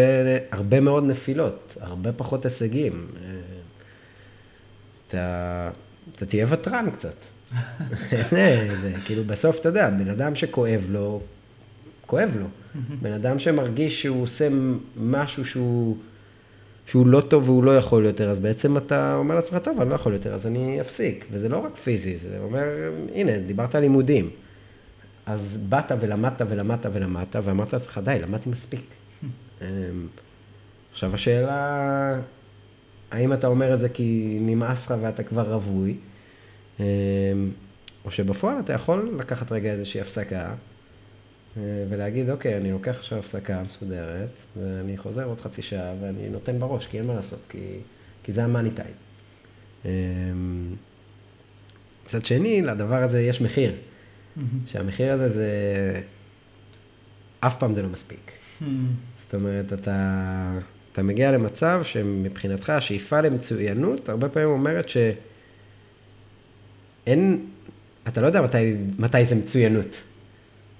הרבה 0.51 0.81
מאוד 0.81 1.05
נפילות, 1.05 1.77
הרבה 1.81 2.13
פחות 2.13 2.45
הישגים. 2.45 3.07
אה, 3.25 3.31
אתה, 5.07 5.71
אתה 6.15 6.27
תהיה 6.27 6.47
ותרן 6.49 6.91
קצת. 6.91 7.17
זה, 8.81 8.93
כאילו, 9.05 9.25
בסוף, 9.25 9.61
אתה 9.61 9.69
יודע, 9.69 9.91
בן 9.91 10.11
אדם 10.11 10.35
שכואב 10.35 10.85
לו, 10.89 11.21
כואב 12.07 12.31
לו. 12.39 12.47
בן 13.03 13.13
אדם 13.13 13.39
שמרגיש 13.39 14.03
שהוא 14.03 14.23
עושה 14.23 14.49
משהו 14.97 15.45
שהוא, 15.45 15.97
שהוא 16.87 17.07
לא 17.07 17.21
טוב 17.21 17.49
והוא 17.49 17.65
לא 17.65 17.77
יכול 17.77 18.05
יותר, 18.05 18.31
אז 18.31 18.39
בעצם 18.39 18.77
אתה 18.77 19.15
אומר 19.15 19.35
לעצמך, 19.35 19.59
טוב, 19.63 19.81
אני 19.81 19.91
לא 19.91 19.95
יכול 19.95 20.13
יותר, 20.13 20.35
אז 20.35 20.47
אני 20.47 20.81
אפסיק. 20.81 21.27
וזה 21.31 21.49
לא 21.49 21.59
רק 21.59 21.77
פיזי, 21.77 22.17
זה 22.17 22.39
אומר, 22.43 22.65
הנה, 23.15 23.39
דיברת 23.39 23.75
על 23.75 23.81
לימודים. 23.81 24.31
אז 25.27 25.59
באת 25.69 25.93
ולמדת 26.01 26.43
ולמדת 26.49 26.87
ולמדת, 26.93 27.37
ואמרת 27.43 27.73
לעצמך, 27.73 28.01
די, 28.05 28.19
למדתי 28.23 28.49
מספיק. 28.49 28.85
אמ, 29.61 29.67
עכשיו 30.93 31.15
השאלה, 31.15 32.21
האם 33.11 33.33
אתה 33.33 33.47
אומר 33.47 33.75
את 33.75 33.81
זה 33.81 33.89
כי 33.89 34.39
נמאס 34.41 34.85
לך 34.87 34.95
ואתה 35.01 35.23
כבר 35.23 35.55
רווי, 35.55 35.97
אמ, 36.81 36.85
או 38.05 38.11
שבפועל 38.11 38.61
אתה 38.61 38.73
יכול 38.73 39.15
לקחת 39.19 39.53
רגע 39.53 39.73
איזושהי 39.73 40.01
הפסקה, 40.01 40.55
ולהגיד, 41.57 42.31
אוקיי, 42.31 42.57
אני 42.57 42.73
לוקח 42.73 42.97
עכשיו 42.99 43.19
הפסקה 43.19 43.63
מסודרת, 43.63 44.37
ואני 44.57 44.97
חוזר 44.99 45.25
עוד 45.25 45.41
חצי 45.41 45.63
שעה, 45.63 45.95
ואני 46.01 46.29
נותן 46.29 46.59
בראש, 46.59 46.87
כי 46.87 46.99
אין 46.99 47.07
מה 47.07 47.15
לעשות, 47.15 47.47
כי, 47.49 47.79
כי 48.23 48.33
זה 48.33 48.45
המאני 48.45 48.71
טיים. 48.71 48.95
אמ, 49.85 49.91
מצד 52.05 52.25
שני, 52.25 52.63
לדבר 52.63 53.05
הזה 53.05 53.23
יש 53.23 53.41
מחיר. 53.41 53.73
שהמחיר 54.67 55.13
הזה 55.13 55.29
זה, 55.29 55.51
אף 57.41 57.57
פעם 57.57 57.75
זה 57.75 57.83
לא 57.83 57.89
מספיק. 57.89 58.31
זאת 59.23 59.35
אומרת, 59.35 59.73
אתה, 59.73 60.59
אתה 60.93 61.03
מגיע 61.03 61.33
למצב 61.33 61.81
שמבחינתך 61.85 62.71
השאיפה 62.71 63.21
למצוינות, 63.21 64.09
הרבה 64.09 64.29
פעמים 64.29 64.49
אומרת 64.49 64.89
שאין, 67.07 67.47
אתה 68.09 68.21
לא 68.21 68.27
יודע 68.27 68.43
מתי, 68.43 68.75
מתי 68.99 69.25
זה 69.25 69.35
מצוינות. 69.35 70.01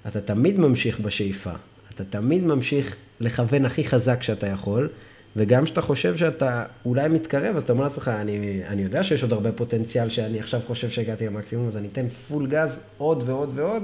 אתה 0.07 0.21
תמיד 0.21 0.59
ממשיך 0.59 0.99
בשאיפה. 0.99 1.51
אתה 1.95 2.03
תמיד 2.03 2.43
ממשיך 2.43 2.95
לכוון 3.19 3.65
הכי 3.65 3.83
חזק 3.83 4.23
שאתה 4.23 4.47
יכול, 4.47 4.89
וגם 5.35 5.65
כשאתה 5.65 5.81
חושב 5.81 6.17
שאתה 6.17 6.65
אולי 6.85 7.09
מתקרב, 7.09 7.55
אז 7.55 7.63
אתה 7.63 7.73
אומר 7.73 7.83
לעצמך, 7.83 8.07
אני, 8.07 8.61
אני 8.67 8.81
יודע 8.81 9.03
שיש 9.03 9.23
עוד 9.23 9.33
הרבה 9.33 9.51
פוטנציאל 9.51 10.09
שאני 10.09 10.39
עכשיו 10.39 10.59
חושב 10.67 10.89
שהגעתי 10.89 11.25
למקסימום, 11.25 11.67
אז 11.67 11.77
אני 11.77 11.87
אתן 11.87 12.09
פול 12.09 12.47
גז 12.47 12.79
עוד 12.97 13.23
ועוד 13.25 13.51
ועוד, 13.55 13.83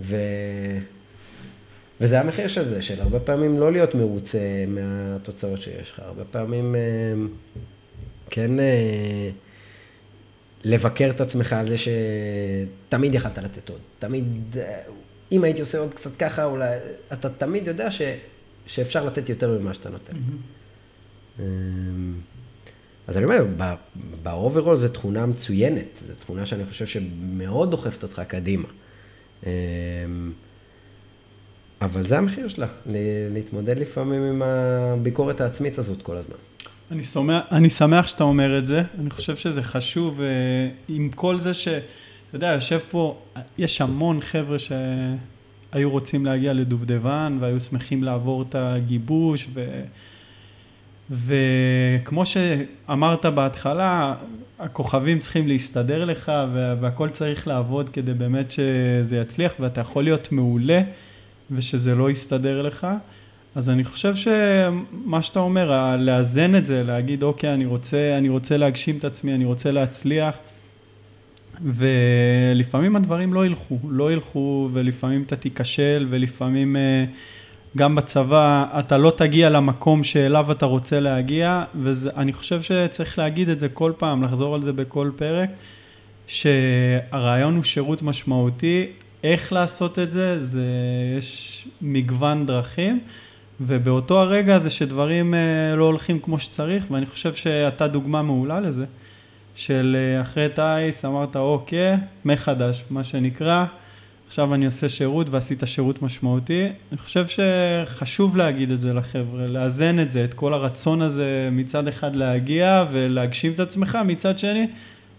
ו... 0.00 0.16
וזה 2.00 2.20
המחיר 2.20 2.48
של 2.48 2.68
זה, 2.68 2.82
של 2.82 3.00
הרבה 3.02 3.20
פעמים 3.20 3.60
לא 3.60 3.72
להיות 3.72 3.94
מרוצה 3.94 4.38
מהתוצאות 4.68 5.62
שיש 5.62 5.90
לך, 5.90 5.98
הרבה 5.98 6.24
פעמים 6.24 6.74
אה, 6.74 6.80
כן 8.30 8.60
אה, 8.60 9.30
לבקר 10.64 11.10
את 11.10 11.20
עצמך 11.20 11.52
על 11.52 11.68
זה 11.68 11.76
שתמיד 11.78 13.14
יכלת 13.14 13.38
לתת 13.38 13.68
עוד, 13.68 13.80
תמיד 13.98 14.56
אה, 14.56 14.80
אם 15.34 15.44
הייתי 15.44 15.60
עושה 15.60 15.78
עוד 15.78 15.94
קצת 15.94 16.16
ככה, 16.16 16.44
אולי, 16.44 16.76
אתה 17.12 17.28
תמיד 17.28 17.66
יודע 17.66 17.90
ש, 17.90 18.02
שאפשר 18.66 19.04
לתת 19.04 19.28
יותר 19.28 19.58
ממה 19.58 19.74
שאתה 19.74 19.90
נותן. 19.90 20.12
Mm-hmm. 20.12 21.42
אז 23.06 23.16
אני 23.16 23.24
אומר, 23.24 23.46
ב 24.22 24.29
overall 24.29 24.76
זו 24.76 24.88
תכונה 24.88 25.26
מצוינת, 25.26 26.02
זו 26.06 26.14
תכונה 26.14 26.46
שאני 26.46 26.64
חושב 26.64 26.86
שמאוד 26.86 27.70
דוחפת 27.70 28.02
אותך 28.02 28.22
קדימה. 28.28 28.68
אמ, 29.46 29.50
אבל 31.80 32.06
זה 32.06 32.18
המחיר 32.18 32.48
שלה, 32.48 32.66
להתמודד 33.32 33.78
לפעמים 33.78 34.22
עם 34.22 34.42
הביקורת 34.42 35.40
העצמית 35.40 35.78
הזאת 35.78 36.02
כל 36.02 36.16
הזמן. 36.16 36.36
אני 36.90 37.04
שמח, 37.04 37.42
אני 37.52 37.70
שמח 37.70 38.06
שאתה 38.06 38.24
אומר 38.24 38.58
את 38.58 38.66
זה, 38.66 38.82
אני 39.00 39.10
חושב 39.10 39.36
שזה 39.36 39.62
חשוב, 39.62 40.20
אה, 40.20 40.26
עם 40.88 41.10
כל 41.14 41.40
זה 41.40 41.54
ש... 41.54 41.68
אתה 42.34 42.46
יודע, 42.46 42.54
יושב 42.54 42.78
פה, 42.90 43.18
יש 43.58 43.80
המון 43.80 44.20
חבר'ה 44.20 44.56
שהיו 44.58 45.90
רוצים 45.90 46.26
להגיע 46.26 46.52
לדובדבן 46.52 47.36
והיו 47.40 47.60
שמחים 47.60 48.04
לעבור 48.04 48.42
את 48.42 48.54
הגיבוש 48.54 49.48
ו... 49.54 49.80
וכמו 51.10 52.26
שאמרת 52.26 53.26
בהתחלה, 53.26 54.14
הכוכבים 54.58 55.18
צריכים 55.18 55.48
להסתדר 55.48 56.04
לך 56.04 56.32
והכל 56.80 57.08
צריך 57.08 57.48
לעבוד 57.48 57.88
כדי 57.88 58.14
באמת 58.14 58.50
שזה 58.50 59.16
יצליח 59.16 59.52
ואתה 59.60 59.80
יכול 59.80 60.04
להיות 60.04 60.32
מעולה 60.32 60.82
ושזה 61.50 61.94
לא 61.94 62.10
יסתדר 62.10 62.62
לך. 62.62 62.86
אז 63.54 63.70
אני 63.70 63.84
חושב 63.84 64.14
שמה 64.14 65.22
שאתה 65.22 65.38
אומר, 65.38 65.96
לאזן 65.98 66.56
את 66.56 66.66
זה, 66.66 66.82
להגיד 66.82 67.22
אוקיי, 67.22 67.54
אני 67.54 67.66
רוצה, 67.66 68.14
אני 68.18 68.28
רוצה 68.28 68.56
להגשים 68.56 68.98
את 68.98 69.04
עצמי, 69.04 69.34
אני 69.34 69.44
רוצה 69.44 69.70
להצליח, 69.70 70.34
ולפעמים 71.62 72.96
הדברים 72.96 73.34
לא 73.34 73.46
ילכו, 73.46 73.78
לא 73.88 74.12
ילכו, 74.12 74.68
ולפעמים 74.72 75.22
אתה 75.22 75.36
תיכשל, 75.36 76.06
ולפעמים 76.10 76.76
אה, 76.76 77.04
גם 77.76 77.94
בצבא 77.94 78.66
אתה 78.78 78.98
לא 78.98 79.12
תגיע 79.16 79.50
למקום 79.50 80.04
שאליו 80.04 80.52
אתה 80.52 80.66
רוצה 80.66 81.00
להגיע, 81.00 81.64
ואני 81.82 82.32
חושב 82.32 82.62
שצריך 82.62 83.18
להגיד 83.18 83.48
את 83.48 83.60
זה 83.60 83.68
כל 83.68 83.92
פעם, 83.98 84.24
לחזור 84.24 84.54
על 84.54 84.62
זה 84.62 84.72
בכל 84.72 85.10
פרק, 85.16 85.50
שהרעיון 86.26 87.56
הוא 87.56 87.64
שירות 87.64 88.02
משמעותי, 88.02 88.86
איך 89.24 89.52
לעשות 89.52 89.98
את 89.98 90.12
זה, 90.12 90.44
זה 90.44 90.66
יש 91.18 91.68
מגוון 91.82 92.46
דרכים. 92.46 93.00
ובאותו 93.60 94.20
הרגע 94.20 94.58
זה 94.58 94.70
שדברים 94.70 95.34
אה, 95.34 95.74
לא 95.76 95.84
הולכים 95.84 96.18
כמו 96.18 96.38
שצריך, 96.38 96.84
ואני 96.90 97.06
חושב 97.06 97.34
שאתה 97.34 97.88
דוגמה 97.88 98.22
מעולה 98.22 98.60
לזה, 98.60 98.84
של 99.54 99.96
אה, 99.98 100.22
אחרי 100.22 100.48
טייס 100.54 101.04
אמרת 101.04 101.36
אוקיי, 101.36 101.96
מחדש, 102.24 102.84
מה 102.90 103.04
שנקרא, 103.04 103.64
עכשיו 104.26 104.54
אני 104.54 104.66
עושה 104.66 104.88
שירות 104.88 105.26
ועשית 105.30 105.62
שירות 105.64 106.02
משמעותי. 106.02 106.68
אני 106.92 106.98
חושב 106.98 107.26
שחשוב 107.26 108.36
להגיד 108.36 108.70
את 108.70 108.80
זה 108.80 108.92
לחבר'ה, 108.92 109.46
לאזן 109.46 110.00
את 110.00 110.12
זה, 110.12 110.24
את 110.24 110.34
כל 110.34 110.54
הרצון 110.54 111.02
הזה 111.02 111.48
מצד 111.52 111.88
אחד 111.88 112.16
להגיע 112.16 112.84
ולהגשים 112.92 113.52
את 113.52 113.60
עצמך, 113.60 113.98
מצד 114.04 114.38
שני 114.38 114.66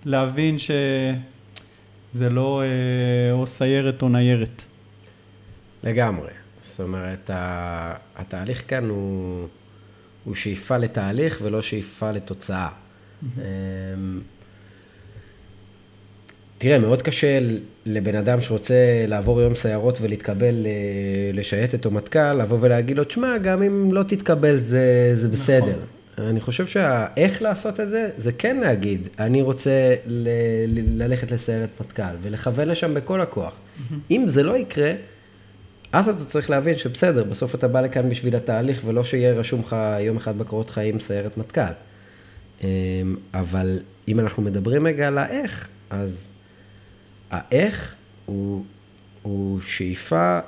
להבין 0.05 0.57
שזה 0.57 2.29
לא 2.29 2.61
אה, 2.61 3.31
או 3.31 3.47
סיירת 3.47 4.01
או 4.01 4.09
ניירת. 4.09 4.63
לגמרי. 5.83 6.31
זאת 6.61 6.79
אומרת, 6.79 7.29
התהליך 8.15 8.63
כאן 8.67 8.89
הוא, 8.89 9.47
הוא 10.23 10.35
שאיפה 10.35 10.77
לתהליך 10.77 11.39
ולא 11.43 11.61
שאיפה 11.61 12.11
לתוצאה. 12.11 12.69
אמ, 13.23 14.19
תראה, 16.57 16.79
מאוד 16.79 17.01
קשה 17.01 17.39
לבן 17.85 18.15
אדם 18.15 18.41
שרוצה 18.41 19.05
לעבור 19.07 19.41
יום 19.41 19.55
סיירות 19.55 19.97
ולהתקבל 20.01 20.55
לשייטת 21.33 21.85
או 21.85 21.91
מטכ"ל, 21.91 22.33
לבוא 22.33 22.57
ולהגיד 22.61 22.97
לו, 22.97 23.03
תשמע, 23.03 23.37
גם 23.37 23.63
אם 23.63 23.93
לא 23.93 24.03
תתקבל 24.03 24.57
זה, 24.57 25.11
זה 25.15 25.27
נכון. 25.27 25.39
בסדר. 25.39 25.65
נכון. 25.65 26.25
אני 26.27 26.39
חושב 26.39 26.67
שהאיך 26.67 27.41
לעשות 27.41 27.79
את 27.79 27.89
זה, 27.89 28.09
זה 28.17 28.31
כן 28.31 28.57
להגיד, 28.57 29.07
אני 29.19 29.41
רוצה 29.41 29.95
ל- 30.05 30.29
ללכת 31.03 31.31
לסיירת 31.31 31.69
מטכ"ל 31.81 32.15
ולכוון 32.21 32.67
לשם 32.67 32.93
בכל 32.93 33.21
הכוח. 33.21 33.53
Mm-hmm. 33.53 33.93
אם 34.11 34.23
זה 34.27 34.43
לא 34.43 34.57
יקרה, 34.57 34.91
אז 35.91 36.09
אתה 36.09 36.25
צריך 36.25 36.49
להבין 36.49 36.77
שבסדר, 36.77 37.23
בסוף 37.23 37.55
אתה 37.55 37.67
בא 37.67 37.81
לכאן 37.81 38.09
בשביל 38.09 38.35
התהליך, 38.35 38.81
ולא 38.85 39.03
שיהיה 39.03 39.33
רשום 39.33 39.59
לך 39.61 39.75
יום 39.99 40.17
אחד 40.17 40.37
בקורות 40.37 40.69
חיים 40.69 40.99
סיירת 40.99 41.37
מטכ"ל. 41.37 41.61
אמ, 42.65 43.15
אבל 43.33 43.79
אם 44.07 44.19
אנחנו 44.19 44.43
מדברים 44.43 44.87
רגע 44.87 45.07
על 45.07 45.17
האיך, 45.17 45.69
אז 45.89 46.27
האיך 47.31 47.95
הוא, 48.25 48.65
הוא 49.21 49.61
שאיפה 49.61 50.39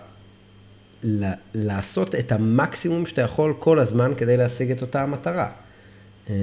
לעשות 1.53 2.15
את 2.15 2.31
המקסימום 2.31 3.05
שאתה 3.05 3.21
יכול 3.21 3.53
כל 3.59 3.79
הזמן 3.79 4.11
כדי 4.17 4.37
להשיג 4.37 4.71
את 4.71 4.81
אותה 4.81 5.03
המטרה. 5.03 5.51
אמ, 6.29 6.33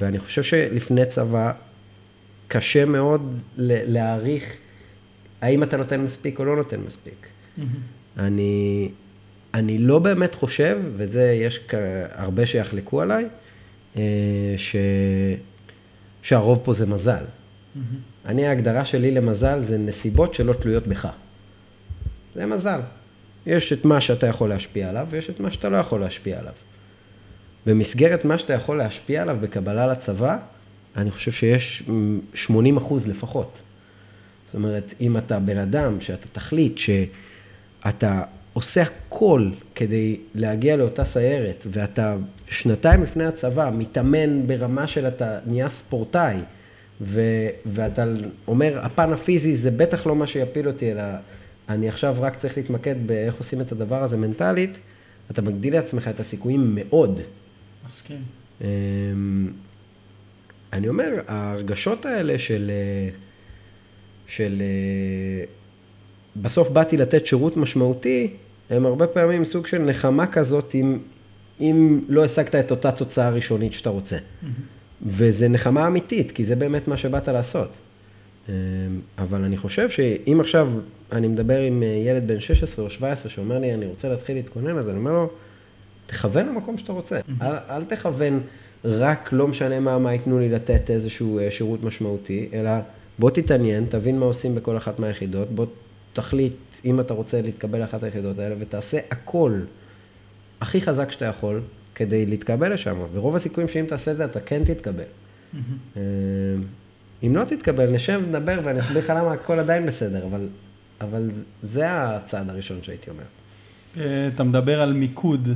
ואני 0.00 0.18
חושב 0.18 0.42
שלפני 0.42 1.06
צבא, 1.06 1.52
קשה 2.48 2.84
מאוד 2.84 3.40
להעריך 3.56 4.56
האם 5.40 5.62
אתה 5.62 5.76
נותן 5.76 6.00
מספיק 6.00 6.38
או 6.38 6.44
לא 6.44 6.56
נותן 6.56 6.80
מספיק. 6.80 7.26
Mm-hmm. 7.58 7.62
אני, 8.18 8.90
אני 9.54 9.78
לא 9.78 9.98
באמת 9.98 10.34
חושב, 10.34 10.78
וזה, 10.96 11.32
יש 11.32 11.66
הרבה 12.12 12.46
שיחלקו 12.46 13.02
עליי, 13.02 13.26
ש, 14.56 14.76
שהרוב 16.22 16.60
פה 16.64 16.72
זה 16.72 16.86
מזל. 16.86 17.24
Mm-hmm. 17.24 17.78
אני, 18.26 18.46
ההגדרה 18.46 18.84
שלי 18.84 19.10
למזל 19.10 19.62
זה 19.62 19.78
נסיבות 19.78 20.34
שלא 20.34 20.52
תלויות 20.52 20.86
בך. 20.86 21.08
זה 22.34 22.46
מזל. 22.46 22.80
יש 23.46 23.72
את 23.72 23.84
מה 23.84 24.00
שאתה 24.00 24.26
יכול 24.26 24.48
להשפיע 24.48 24.88
עליו, 24.88 25.06
ויש 25.10 25.30
את 25.30 25.40
מה 25.40 25.50
שאתה 25.50 25.68
לא 25.68 25.76
יכול 25.76 26.00
להשפיע 26.00 26.38
עליו. 26.38 26.52
במסגרת 27.66 28.24
מה 28.24 28.38
שאתה 28.38 28.52
יכול 28.52 28.78
להשפיע 28.78 29.22
עליו 29.22 29.36
בקבלה 29.40 29.86
לצבא, 29.86 30.38
אני 30.96 31.10
חושב 31.10 31.32
שיש 31.32 31.82
80 32.34 32.76
אחוז 32.76 33.08
לפחות. 33.08 33.62
זאת 34.46 34.54
אומרת, 34.54 34.94
אם 35.00 35.16
אתה 35.16 35.38
בן 35.38 35.58
אדם 35.58 36.00
שאתה 36.00 36.28
תחליט 36.28 36.78
ש... 36.78 36.90
אתה 37.88 38.22
עושה 38.52 38.82
הכל 38.82 39.50
כדי 39.74 40.16
להגיע 40.34 40.76
לאותה 40.76 41.04
סיירת, 41.04 41.66
ואתה 41.70 42.16
שנתיים 42.48 43.02
לפני 43.02 43.24
הצבא 43.24 43.70
מתאמן 43.74 44.46
ברמה 44.46 44.86
של 44.86 45.08
אתה 45.08 45.38
נהיה 45.46 45.68
ספורטאי, 45.68 46.36
ו- 47.00 47.48
ואתה 47.66 48.04
אומר, 48.48 48.78
הפן 48.82 49.12
הפיזי 49.12 49.56
זה 49.56 49.70
בטח 49.70 50.06
לא 50.06 50.16
מה 50.16 50.26
שיפיל 50.26 50.68
אותי, 50.68 50.92
אלא 50.92 51.02
אני 51.68 51.88
עכשיו 51.88 52.16
רק 52.20 52.36
צריך 52.36 52.56
להתמקד 52.56 52.94
באיך 53.06 53.34
עושים 53.34 53.60
את 53.60 53.72
הדבר 53.72 54.02
הזה 54.02 54.16
מנטלית, 54.16 54.78
אתה 55.30 55.42
מגדיל 55.42 55.72
לעצמך 55.72 56.08
את 56.08 56.20
הסיכויים 56.20 56.74
מאוד. 56.74 57.20
מסכים. 57.84 58.22
אמ, 58.60 58.66
אני 60.72 60.88
אומר, 60.88 61.20
ההרגשות 61.28 62.06
האלה 62.06 62.38
של, 62.38 62.70
של 64.26 64.62
בסוף 66.36 66.68
באתי 66.68 66.96
לתת 66.96 67.26
שירות 67.26 67.56
משמעותי, 67.56 68.30
הם 68.70 68.86
הרבה 68.86 69.06
פעמים 69.06 69.44
סוג 69.44 69.66
של 69.66 69.78
נחמה 69.78 70.26
כזאת, 70.26 70.74
אם, 70.74 70.98
אם 71.60 72.00
לא 72.08 72.24
השגת 72.24 72.54
את 72.54 72.70
אותה 72.70 72.92
תוצאה 72.92 73.30
ראשונית 73.30 73.72
שאתה 73.72 73.90
רוצה. 73.90 74.16
Mm-hmm. 74.16 74.46
וזה 75.06 75.48
נחמה 75.48 75.86
אמיתית, 75.86 76.32
כי 76.32 76.44
זה 76.44 76.56
באמת 76.56 76.88
מה 76.88 76.96
שבאת 76.96 77.28
לעשות. 77.28 77.76
אמ, 78.48 78.54
אבל 79.18 79.44
אני 79.44 79.56
חושב 79.56 79.88
שאם 79.88 80.40
עכשיו 80.40 80.68
אני 81.12 81.28
מדבר 81.28 81.58
עם 81.58 81.82
אה, 81.82 81.88
ילד 81.88 82.28
בן 82.28 82.40
16 82.40 82.84
או 82.84 82.90
17 82.90 83.30
שאומר 83.30 83.58
לי, 83.58 83.74
אני 83.74 83.86
רוצה 83.86 84.08
להתחיל 84.08 84.36
להתכונן, 84.36 84.78
אז 84.78 84.88
אני 84.88 84.98
אומר 84.98 85.12
לו, 85.12 85.30
תכוון 86.06 86.46
למקום 86.46 86.78
שאתה 86.78 86.92
רוצה. 86.92 87.18
Mm-hmm. 87.20 87.44
אל, 87.44 87.56
אל 87.68 87.84
תכוון 87.84 88.40
רק, 88.84 89.28
לא 89.32 89.48
משנה 89.48 89.80
מה, 89.80 89.98
מה 89.98 90.12
ייתנו 90.12 90.38
לי 90.38 90.48
לתת 90.48 90.90
איזשהו 90.90 91.38
אה, 91.38 91.50
שירות 91.50 91.82
משמעותי, 91.82 92.48
אלא 92.52 92.70
בוא 93.18 93.30
תתעניין, 93.30 93.86
תבין 93.88 94.18
מה 94.18 94.26
עושים 94.26 94.54
בכל 94.54 94.76
אחת 94.76 94.98
מהיחידות, 94.98 95.50
בוא 95.50 95.66
תחליט 96.14 96.56
אם 96.84 97.00
אתה 97.00 97.14
רוצה 97.14 97.42
להתקבל 97.42 97.78
לאחת 97.80 98.02
היחידות 98.02 98.38
האלה, 98.38 98.54
ותעשה 98.58 98.98
הכל 99.10 99.60
הכי 100.60 100.80
חזק 100.80 101.10
שאתה 101.10 101.24
יכול 101.24 101.60
כדי 101.94 102.26
להתקבל 102.26 102.72
לשם. 102.72 102.96
ורוב 103.12 103.36
הסיכויים 103.36 103.68
שאם 103.68 103.84
תעשה 103.88 104.12
את 104.12 104.16
זה, 104.16 104.24
אתה 104.24 104.40
כן 104.40 104.64
תתקבל. 104.64 105.02
Mm-hmm. 105.02 105.98
אם 107.22 107.36
לא 107.36 107.44
תתקבל, 107.44 107.90
נשב, 107.90 108.22
נדבר 108.28 108.60
ואני 108.64 108.80
אסביר 108.80 108.98
לך 108.98 109.10
למה 109.10 109.32
הכל 109.32 109.58
עדיין 109.58 109.86
בסדר, 109.86 110.24
אבל, 110.26 110.48
אבל 111.00 111.30
זה 111.62 111.84
הצעד 111.92 112.50
הראשון 112.50 112.78
שהייתי 112.82 113.10
אומר. 113.10 113.22
אה, 113.96 114.28
אתה 114.34 114.44
מדבר 114.44 114.80
על 114.80 114.92
מיקוד, 114.92 115.48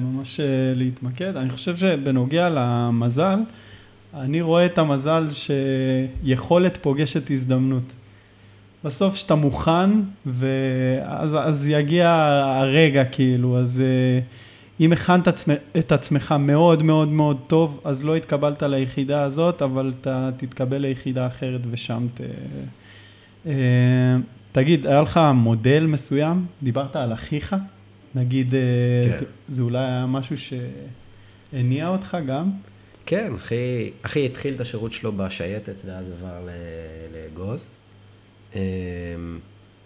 ממש 0.00 0.40
אה, 0.40 0.46
להתמקד. 0.74 1.36
אני 1.36 1.50
חושב 1.50 1.76
שבנוגע 1.76 2.48
למזל, 2.48 3.38
אני 4.14 4.40
רואה 4.40 4.66
את 4.66 4.78
המזל 4.78 5.26
שיכולת 5.30 6.76
פוגשת 6.76 7.30
הזדמנות. 7.30 7.92
בסוף 8.86 9.14
שאתה 9.14 9.34
מוכן, 9.34 9.90
ואז 10.26 11.30
אז 11.34 11.68
יגיע 11.68 12.10
הרגע 12.60 13.04
כאילו, 13.04 13.58
אז 13.58 13.80
אה, 13.80 14.20
אם 14.80 14.92
הכנת 14.92 15.28
עצמ, 15.28 15.52
את 15.78 15.92
עצמך 15.92 16.34
מאוד 16.38 16.82
מאוד 16.82 17.08
מאוד 17.08 17.40
טוב, 17.46 17.80
אז 17.84 18.04
לא 18.04 18.16
התקבלת 18.16 18.62
ליחידה 18.62 19.22
הזאת, 19.22 19.62
אבל 19.62 19.92
אתה 20.00 20.30
תתקבל 20.36 20.76
ליחידה 20.76 21.26
אחרת 21.26 21.60
ושם 21.70 22.06
ת... 22.14 22.20
אה, 23.46 23.52
תגיד, 24.52 24.86
היה 24.86 25.00
לך 25.00 25.20
מודל 25.34 25.86
מסוים? 25.86 26.46
דיברת 26.62 26.96
על 26.96 27.12
אחיך? 27.12 27.56
נגיד, 28.14 28.54
אה, 28.54 28.60
כן. 29.04 29.18
זה, 29.18 29.24
זה 29.48 29.62
אולי 29.62 29.78
היה 29.78 30.06
משהו 30.06 30.36
שהניע 31.52 31.88
אותך 31.88 32.16
גם? 32.26 32.50
כן, 33.06 33.32
אחי, 33.36 33.90
אחי 34.02 34.26
התחיל 34.26 34.54
את 34.54 34.60
השירות 34.60 34.92
שלו 34.92 35.12
בשייטת 35.12 35.76
ואז 35.84 36.04
עבר 36.10 36.48
לאגוז. 37.14 37.66
אמ, 38.54 38.60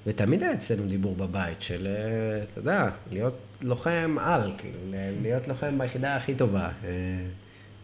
ותמיד 0.06 0.42
היה 0.42 0.52
אצלנו 0.52 0.86
דיבור 0.86 1.16
בבית 1.16 1.62
של, 1.62 1.86
אה, 1.86 2.42
אתה 2.42 2.60
יודע, 2.60 2.90
להיות 3.12 3.34
לוחם 3.62 4.16
על, 4.20 4.52
כאילו, 4.58 4.78
להיות 5.22 5.48
לוחם 5.48 5.78
ביחידה 5.78 6.16
הכי 6.16 6.34
טובה. 6.34 6.68
אה, 6.84 6.90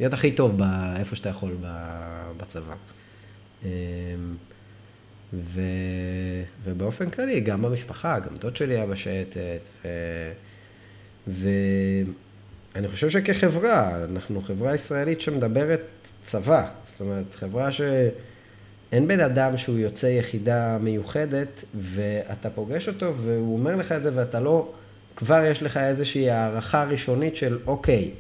להיות 0.01 0.13
הכי 0.13 0.33
טוב 0.33 0.61
איפה 0.97 1.17
שאתה 1.17 1.29
יכול 1.29 1.57
בצבא. 2.37 2.75
אמ, 3.65 3.69
ו... 5.33 5.61
ובאופן 6.65 7.11
כללי, 7.11 7.41
גם 7.41 7.63
במשפחה, 7.63 8.19
גם 8.19 8.37
דוד 8.37 8.57
שלי 8.57 8.75
היה 8.75 8.87
בשייטת, 8.87 9.61
ו... 9.83 9.89
ואני 11.27 12.89
חושב 12.89 13.11
שכחברה, 13.11 14.05
אנחנו 14.05 14.41
חברה 14.41 14.75
ישראלית 14.75 15.21
שמדברת 15.21 15.81
צבא, 16.23 16.69
זאת 16.85 17.01
אומרת, 17.01 17.35
חברה 17.35 17.69
שאין 18.91 19.09
בן 19.09 19.21
אדם 19.21 19.57
שהוא 19.57 19.79
יוצא 19.79 20.07
יחידה 20.07 20.79
מיוחדת, 20.81 21.65
ואתה 21.75 22.51
פוגש 22.51 22.89
אותו 22.89 23.15
והוא 23.17 23.59
אומר 23.59 23.77
לך 23.77 23.93
את 23.93 24.03
זה, 24.03 24.11
ואתה 24.15 24.41
לא, 24.41 24.73
כבר 25.17 25.45
יש 25.45 25.63
לך 25.63 25.77
איזושהי 25.77 26.31
הערכה 26.31 26.85
ראשונית 26.85 27.37
של 27.37 27.59
אוקיי, 27.67 28.11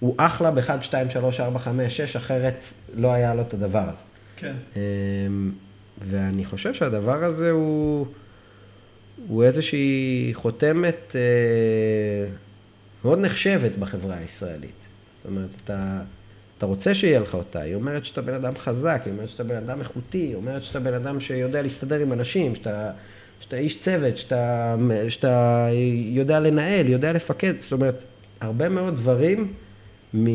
הוא 0.00 0.14
אחלה 0.18 0.50
ב-1, 0.50 0.82
2, 0.82 1.10
3, 1.10 1.40
4, 1.40 1.58
5, 1.58 1.96
6, 1.96 2.16
אחרת 2.16 2.64
לא 2.94 3.12
היה 3.12 3.34
לו 3.34 3.42
את 3.42 3.54
הדבר 3.54 3.88
הזה. 3.88 4.02
כן. 4.36 4.54
אמ, 4.76 5.52
ואני 6.08 6.44
חושב 6.44 6.74
שהדבר 6.74 7.24
הזה 7.24 7.50
הוא, 7.50 8.06
הוא 9.28 9.44
איזושהי 9.44 10.30
חותמת 10.34 11.16
אה, 11.16 12.30
מאוד 13.04 13.18
נחשבת 13.18 13.76
בחברה 13.76 14.16
הישראלית. 14.16 14.86
זאת 15.16 15.26
אומרת, 15.26 15.50
אתה, 15.64 16.00
אתה 16.60 16.68
רוצה 16.68 16.94
שיהיה 16.94 17.20
לך 17.20 17.34
אותה, 17.34 17.60
היא 17.60 17.74
אומרת 17.74 18.04
שאתה 18.04 18.22
בן 18.22 18.34
אדם 18.34 18.52
חזק, 18.58 19.02
היא 19.04 19.12
אומרת 19.12 19.28
שאתה 19.28 19.44
בן 19.44 19.56
אדם 19.56 19.80
איכותי, 19.80 20.18
היא 20.18 20.34
אומרת 20.34 20.64
שאתה 20.64 20.80
בן 20.80 20.94
אדם 20.94 21.20
שיודע 21.20 21.62
להסתדר 21.62 22.00
עם 22.00 22.12
אנשים, 22.12 22.54
שאתה, 22.54 22.90
שאתה 23.40 23.56
איש 23.56 23.78
צוות, 23.78 24.16
שאתה, 24.18 24.76
שאתה 25.08 25.66
יודע 26.10 26.40
לנהל, 26.40 26.88
יודע 26.88 27.12
לפקד, 27.12 27.60
זאת 27.60 27.72
אומרת, 27.72 28.04
הרבה 28.40 28.68
מאוד 28.68 28.94
דברים 28.94 29.52
מ... 30.14 30.26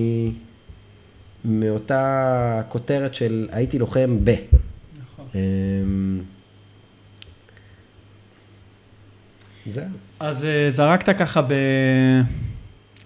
מאותה 1.45 2.61
כותרת 2.69 3.13
של 3.13 3.47
הייתי 3.51 3.79
לוחם 3.79 4.17
ב. 4.23 4.35
נכון. 5.03 5.25
אמ, 5.35 6.21
זהו. 9.69 9.85
אז 10.19 10.43
אה, 10.43 10.67
זרקת 10.69 11.17
ככה 11.17 11.41
ב... 11.41 11.53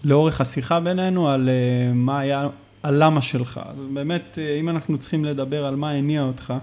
לאורך 0.03 0.41
השיחה 0.41 0.79
בינינו 0.79 1.29
על 1.29 1.49
אה, 1.49 1.93
מה 1.93 2.19
היה, 2.19 2.47
על 2.83 3.03
למה 3.03 3.21
שלך. 3.21 3.59
אז 3.65 3.77
באמת, 3.93 4.37
אה, 4.41 4.59
אם 4.59 4.69
אנחנו 4.69 4.97
צריכים 4.97 5.25
לדבר 5.25 5.65
על 5.65 5.75
מה 5.75 5.91
הניע 5.91 6.21
אותך, 6.21 6.53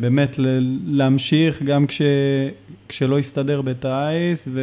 באמת 0.00 0.36
להמשיך 0.86 1.62
גם 1.62 1.86
כש... 1.86 2.02
כשלא 2.88 3.18
הסתדר 3.18 3.62
בטיס, 3.62 4.48
ו... 4.52 4.60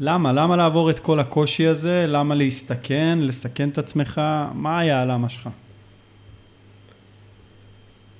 למה? 0.00 0.32
למה 0.32 0.56
לעבור 0.56 0.90
את 0.90 1.00
כל 1.00 1.20
הקושי 1.20 1.66
הזה? 1.66 2.04
למה 2.08 2.34
להסתכן, 2.34 3.18
לסכן 3.20 3.68
את 3.68 3.78
עצמך? 3.78 4.20
מה 4.54 4.78
היה 4.78 5.02
הלמה 5.02 5.28
שלך? 5.28 5.48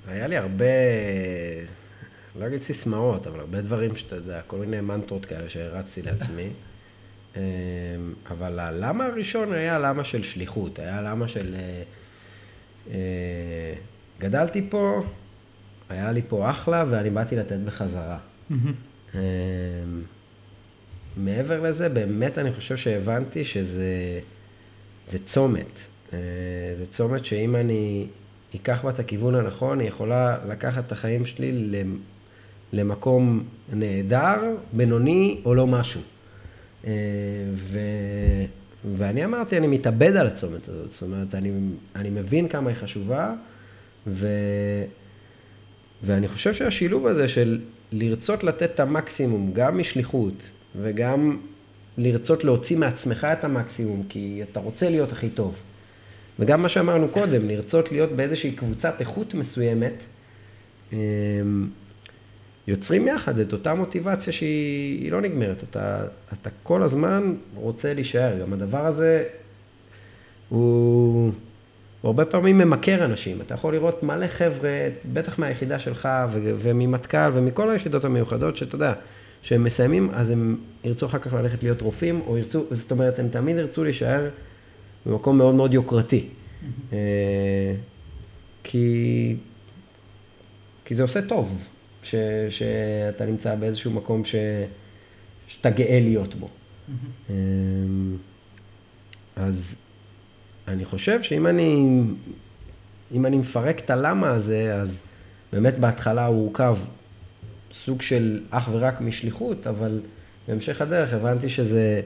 היה 0.07 0.27
לי 0.27 0.37
הרבה, 0.37 0.65
לא 2.39 2.47
אגיד 2.47 2.61
סיסמאות, 2.61 3.27
אבל 3.27 3.39
הרבה 3.39 3.61
דברים 3.61 3.95
שאתה 3.95 4.15
יודע, 4.15 4.41
כל 4.47 4.57
מיני 4.57 4.81
מנטרות 4.81 5.25
כאלה 5.25 5.49
שהרצתי 5.49 6.01
לעצמי. 6.01 6.49
אמ, 7.37 8.13
אבל 8.29 8.59
הלמה 8.59 9.05
הראשון 9.05 9.53
היה 9.53 9.79
למה 9.79 10.03
של 10.03 10.23
שליחות, 10.23 10.79
היה 10.79 11.01
למה 11.01 11.27
של... 11.27 11.55
אה, 11.55 11.83
אה, 12.91 13.73
גדלתי 14.19 14.67
פה, 14.69 15.03
היה 15.89 16.11
לי 16.11 16.21
פה 16.27 16.49
אחלה, 16.49 16.85
ואני 16.89 17.09
באתי 17.09 17.35
לתת 17.35 17.59
בחזרה. 17.65 18.17
Mm-hmm. 18.51 19.15
מעבר 21.17 21.61
לזה, 21.61 21.89
באמת 21.89 22.37
אני 22.37 22.51
חושב 22.51 22.77
שהבנתי 22.77 23.45
שזה 23.45 24.19
זה 25.07 25.19
צומת. 25.19 25.79
אה, 26.13 26.19
זה 26.75 26.85
צומת 26.85 27.25
שאם 27.25 27.55
אני 27.55 28.07
אקח 28.55 28.83
בה 28.83 28.89
את 28.89 28.99
הכיוון 28.99 29.35
הנכון, 29.35 29.79
היא 29.79 29.87
יכולה 29.87 30.37
לקחת 30.47 30.85
את 30.87 30.91
החיים 30.91 31.25
שלי 31.25 31.83
למקום 32.73 33.43
נהדר, 33.73 34.41
בינוני 34.73 35.41
או 35.45 35.55
לא 35.55 35.67
משהו. 35.67 36.01
אה, 36.85 36.91
ו... 37.53 37.79
ואני 38.97 39.25
אמרתי, 39.25 39.57
אני 39.57 39.67
מתאבד 39.67 40.15
על 40.15 40.27
הצומת 40.27 40.69
הזאת. 40.69 40.89
זאת 40.89 41.01
אומרת, 41.01 41.35
אני, 41.35 41.51
אני 41.95 42.09
מבין 42.09 42.47
כמה 42.47 42.69
היא 42.69 42.77
חשובה, 42.77 43.33
ו... 44.07 44.27
ואני 46.03 46.27
חושב 46.27 46.53
שהשילוב 46.53 47.07
הזה 47.07 47.27
של 47.27 47.59
לרצות 47.91 48.43
לתת 48.43 48.71
את 48.75 48.79
המקסימום, 48.79 49.51
גם 49.53 49.77
משליחות, 49.77 50.43
וגם 50.81 51.37
לרצות 51.97 52.43
להוציא 52.43 52.77
מעצמך 52.77 53.27
את 53.33 53.43
המקסימום, 53.43 54.03
כי 54.09 54.43
אתה 54.51 54.59
רוצה 54.59 54.89
להיות 54.89 55.11
הכי 55.11 55.29
טוב. 55.29 55.55
וגם 56.39 56.61
מה 56.61 56.69
שאמרנו 56.69 57.07
קודם, 57.09 57.47
לרצות 57.47 57.91
להיות 57.91 58.11
באיזושהי 58.11 58.51
קבוצת 58.51 58.99
איכות 58.99 59.33
מסוימת, 59.33 59.93
אמ, 60.93 60.97
יוצרים 62.67 63.07
יחד 63.07 63.39
את 63.39 63.53
אותה 63.53 63.73
מוטיבציה 63.75 64.33
שהיא 64.33 65.11
לא 65.11 65.21
נגמרת. 65.21 65.63
אתה, 65.69 66.03
אתה 66.33 66.49
כל 66.63 66.83
הזמן 66.83 67.35
רוצה 67.55 67.93
להישאר. 67.93 68.39
גם 68.41 68.53
הדבר 68.53 68.85
הזה 68.85 69.23
הוא, 70.49 71.31
הוא 72.01 72.09
הרבה 72.09 72.25
פעמים 72.25 72.57
ממכר 72.57 73.05
אנשים. 73.05 73.41
אתה 73.41 73.53
יכול 73.53 73.73
לראות 73.73 74.03
מלא 74.03 74.27
חבר'ה, 74.27 74.87
בטח 75.13 75.39
מהיחידה 75.39 75.79
שלך 75.79 76.09
וממטכ"ל 76.33 77.29
ומכל 77.33 77.69
היחידות 77.69 78.05
המיוחדות, 78.05 78.57
שאתה 78.57 78.75
יודע, 78.75 78.93
כשהם 79.41 79.63
מסיימים, 79.63 80.09
אז 80.13 80.29
הם 80.29 80.57
ירצו 80.83 81.05
אחר 81.05 81.19
כך 81.19 81.33
ללכת 81.33 81.63
להיות 81.63 81.81
רופאים, 81.81 82.21
או 82.27 82.37
ירצו, 82.37 82.65
זאת 82.71 82.91
אומרת, 82.91 83.19
הם 83.19 83.27
תמיד 83.29 83.57
ירצו 83.57 83.83
להישאר 83.83 84.29
במקום 85.05 85.37
מאוד 85.37 85.55
מאוד 85.55 85.73
יוקרתי. 85.73 86.27
אה, 86.93 86.97
כי, 88.63 89.35
כי 90.85 90.95
זה 90.95 91.03
עושה 91.03 91.21
טוב, 91.21 91.67
ש, 92.09 92.15
שאתה 92.49 93.25
נמצא 93.25 93.55
באיזשהו 93.55 93.91
מקום 93.91 94.25
ש, 94.25 94.35
שאתה 95.47 95.69
גאה 95.69 95.99
להיות 95.99 96.35
בו. 96.35 96.49
אה, 97.29 97.35
אז 99.35 99.75
אני 100.67 100.85
חושב 100.85 101.21
שאם 101.21 101.47
אני, 101.47 102.01
אם 103.11 103.25
אני 103.25 103.37
מפרק 103.37 103.79
את 103.79 103.89
הלמה 103.89 104.29
הזה, 104.29 104.75
אז 104.75 104.99
באמת 105.53 105.79
בהתחלה 105.79 106.25
הוא 106.25 106.43
הורכב 106.45 106.77
סוג 107.73 108.01
של 108.01 108.43
אך 108.49 108.69
ורק 108.71 109.01
משליחות, 109.01 109.67
אבל 109.67 110.01
בהמשך 110.47 110.81
הדרך 110.81 111.13
הבנתי 111.13 111.49
שזה 111.49 112.01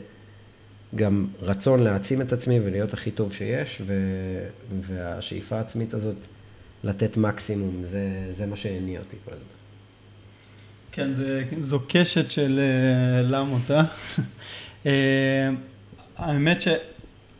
גם 0.95 1.27
רצון 1.41 1.79
להעצים 1.79 2.21
את 2.21 2.33
עצמי 2.33 2.59
ולהיות 2.59 2.93
הכי 2.93 3.11
טוב 3.11 3.33
שיש, 3.33 3.81
ו... 3.85 3.93
והשאיפה 4.81 5.57
העצמית 5.57 5.93
הזאת 5.93 6.17
לתת 6.83 7.17
מקסימום, 7.17 7.83
זה, 7.85 8.31
זה 8.37 8.45
מה 8.45 8.55
שהניע 8.55 8.99
אותי 8.99 9.17
כל 9.25 9.31
הזמן. 9.31 9.60
כן, 10.91 11.13
זה, 11.13 11.43
זו 11.61 11.79
קשת 11.87 12.31
של 12.31 12.59
uh, 12.59 13.31
למות, 13.31 13.71
אה? 13.71 13.83
האמת 16.17 16.61
ש... 16.61 16.67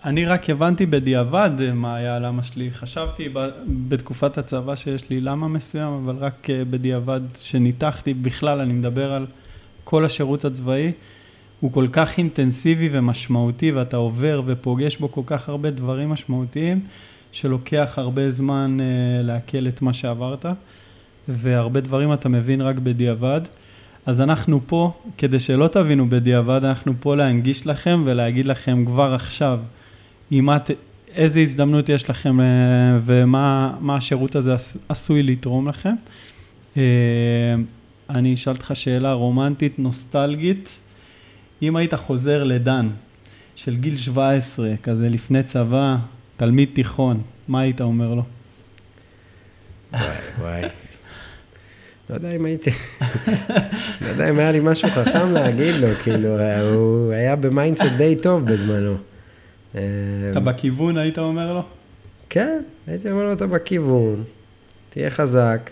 אני 0.05 0.25
רק 0.25 0.49
הבנתי 0.49 0.85
בדיעבד 0.85 1.51
מה 1.73 1.95
היה 1.95 2.15
הלמה 2.15 2.43
שלי. 2.43 2.71
חשבתי 2.71 3.29
בתקופת 3.67 4.37
הצבא 4.37 4.75
שיש 4.75 5.09
לי 5.09 5.21
למה 5.21 5.47
מסוים, 5.47 5.93
אבל 5.93 6.15
רק 6.15 6.49
אה, 6.49 6.65
בדיעבד 6.65 7.21
שניתחתי, 7.35 8.13
בכלל 8.13 8.59
אני 8.59 8.73
מדבר 8.73 9.13
על 9.13 9.25
כל 9.83 10.05
השירות 10.05 10.45
הצבאי, 10.45 10.91
הוא 11.59 11.71
כל 11.71 11.87
כך 11.91 12.17
אינטנסיבי 12.17 12.89
ומשמעותי 12.91 13.71
ואתה 13.71 13.97
עובר 13.97 14.41
ופוגש 14.45 14.97
בו 14.97 15.11
כל 15.11 15.21
כך 15.25 15.49
הרבה 15.49 15.71
דברים 15.71 16.09
משמעותיים, 16.09 16.79
שלוקח 17.31 17.93
הרבה 17.97 18.31
זמן 18.31 18.77
uh, 18.79 19.25
לעכל 19.25 19.67
את 19.67 19.81
מה 19.81 19.93
שעברת, 19.93 20.45
והרבה 21.37 21.79
דברים 21.79 22.13
אתה 22.13 22.29
מבין 22.29 22.61
רק 22.61 22.79
בדיעבד. 22.79 23.41
אז 24.05 24.21
אנחנו 24.21 24.61
פה, 24.67 24.91
כדי 25.17 25.39
שלא 25.39 25.67
תבינו 25.67 26.09
בדיעבד, 26.09 26.65
אנחנו 26.65 26.93
פה 26.99 27.15
להנגיש 27.15 27.67
לכם 27.67 28.03
ולהגיד 28.05 28.45
לכם 28.45 28.85
כבר 28.85 29.13
עכשיו. 29.13 29.59
עם 30.31 30.49
את, 30.49 30.71
איזה 31.15 31.39
הזדמנות 31.39 31.89
יש 31.89 32.09
לכם 32.09 32.41
אה, 32.41 32.45
ומה 33.05 33.95
השירות 33.97 34.35
הזה 34.35 34.55
עשוי 34.89 35.23
לתרום 35.23 35.67
לכם. 35.67 35.93
אה, 36.77 36.83
אני 38.09 38.33
אשאל 38.33 38.53
אותך 38.53 38.71
שאלה 38.73 39.13
רומנטית, 39.13 39.79
נוסטלגית. 39.79 40.79
אם 41.61 41.75
היית 41.75 41.93
חוזר 41.93 42.43
לדן 42.43 42.89
של 43.55 43.75
גיל 43.75 43.97
17, 43.97 44.73
כזה 44.83 45.09
לפני 45.09 45.43
צבא, 45.43 45.95
תלמיד 46.37 46.69
תיכון, 46.73 47.21
מה 47.47 47.59
היית 47.59 47.81
אומר 47.81 48.13
לו? 48.13 48.23
וואי, 49.93 50.05
וואי. 50.39 50.80
לא 52.11 52.15
יודע 52.15 52.31
אם 52.31 52.45
הייתי, 52.45 52.71
לא 54.01 54.07
יודע 54.07 54.29
אם 54.29 54.39
היה 54.39 54.51
לי 54.51 54.59
משהו 54.63 54.89
חכם 54.89 55.31
להגיד 55.31 55.75
לו, 55.75 55.87
כאילו, 56.03 56.29
הוא 56.73 57.11
היה 57.11 57.35
ב 57.35 57.42
mindset 57.42 57.85
די 57.97 58.15
טוב 58.15 58.45
בזמנו. 58.45 58.95
אתה 60.31 60.39
בכיוון, 60.43 60.97
היית 60.97 61.17
אומר 61.17 61.53
לו? 61.53 61.63
כן, 62.29 62.61
הייתי 62.87 63.11
אומר 63.11 63.23
לו, 63.25 63.33
אתה 63.33 63.47
בכיוון, 63.47 64.23
תהיה 64.89 65.09
חזק, 65.09 65.69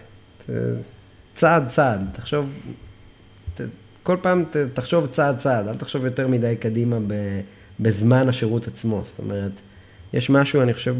צעד 1.36 1.68
צעד, 1.68 2.02
תחשוב, 2.14 2.50
כל 4.04 4.18
פעם 4.22 4.46
תחשוב 4.74 5.08
צעד 5.08 5.38
צעד, 5.38 5.68
אל 5.68 5.76
תחשוב 5.76 6.06
יותר 6.06 6.28
מדי 6.28 6.56
קדימה 6.60 6.98
בזמן 7.80 8.30
השירות 8.30 8.68
עצמו. 8.68 9.02
זאת 9.06 9.20
אומרת, 9.20 9.52
יש 10.14 10.30
משהו, 10.30 10.62
אני 10.62 10.74
חושב, 10.74 10.96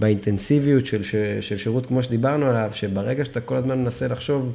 באינטנסיביות 0.00 0.86
של, 0.86 1.02
של 1.40 1.56
שירות 1.56 1.86
כמו 1.86 2.02
שדיברנו 2.02 2.46
עליו, 2.46 2.70
שברגע 2.74 3.24
שאתה 3.24 3.40
כל 3.40 3.56
הזמן 3.56 3.78
מנסה 3.78 4.08
לחשוב 4.08 4.52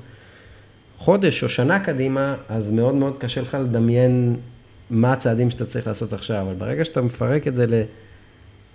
חודש 0.97 1.43
או 1.43 1.49
שנה 1.49 1.79
קדימה, 1.79 2.35
אז 2.49 2.69
מאוד 2.69 2.95
מאוד 2.95 3.17
קשה 3.17 3.41
לך 3.41 3.57
לדמיין 3.61 4.35
מה 4.89 5.13
הצעדים 5.13 5.49
שאתה 5.49 5.65
צריך 5.65 5.87
לעשות 5.87 6.13
עכשיו. 6.13 6.41
אבל 6.41 6.53
ברגע 6.53 6.85
שאתה 6.85 7.01
מפרק 7.01 7.47
את 7.47 7.55
זה 7.55 7.67
ל... 7.67 7.73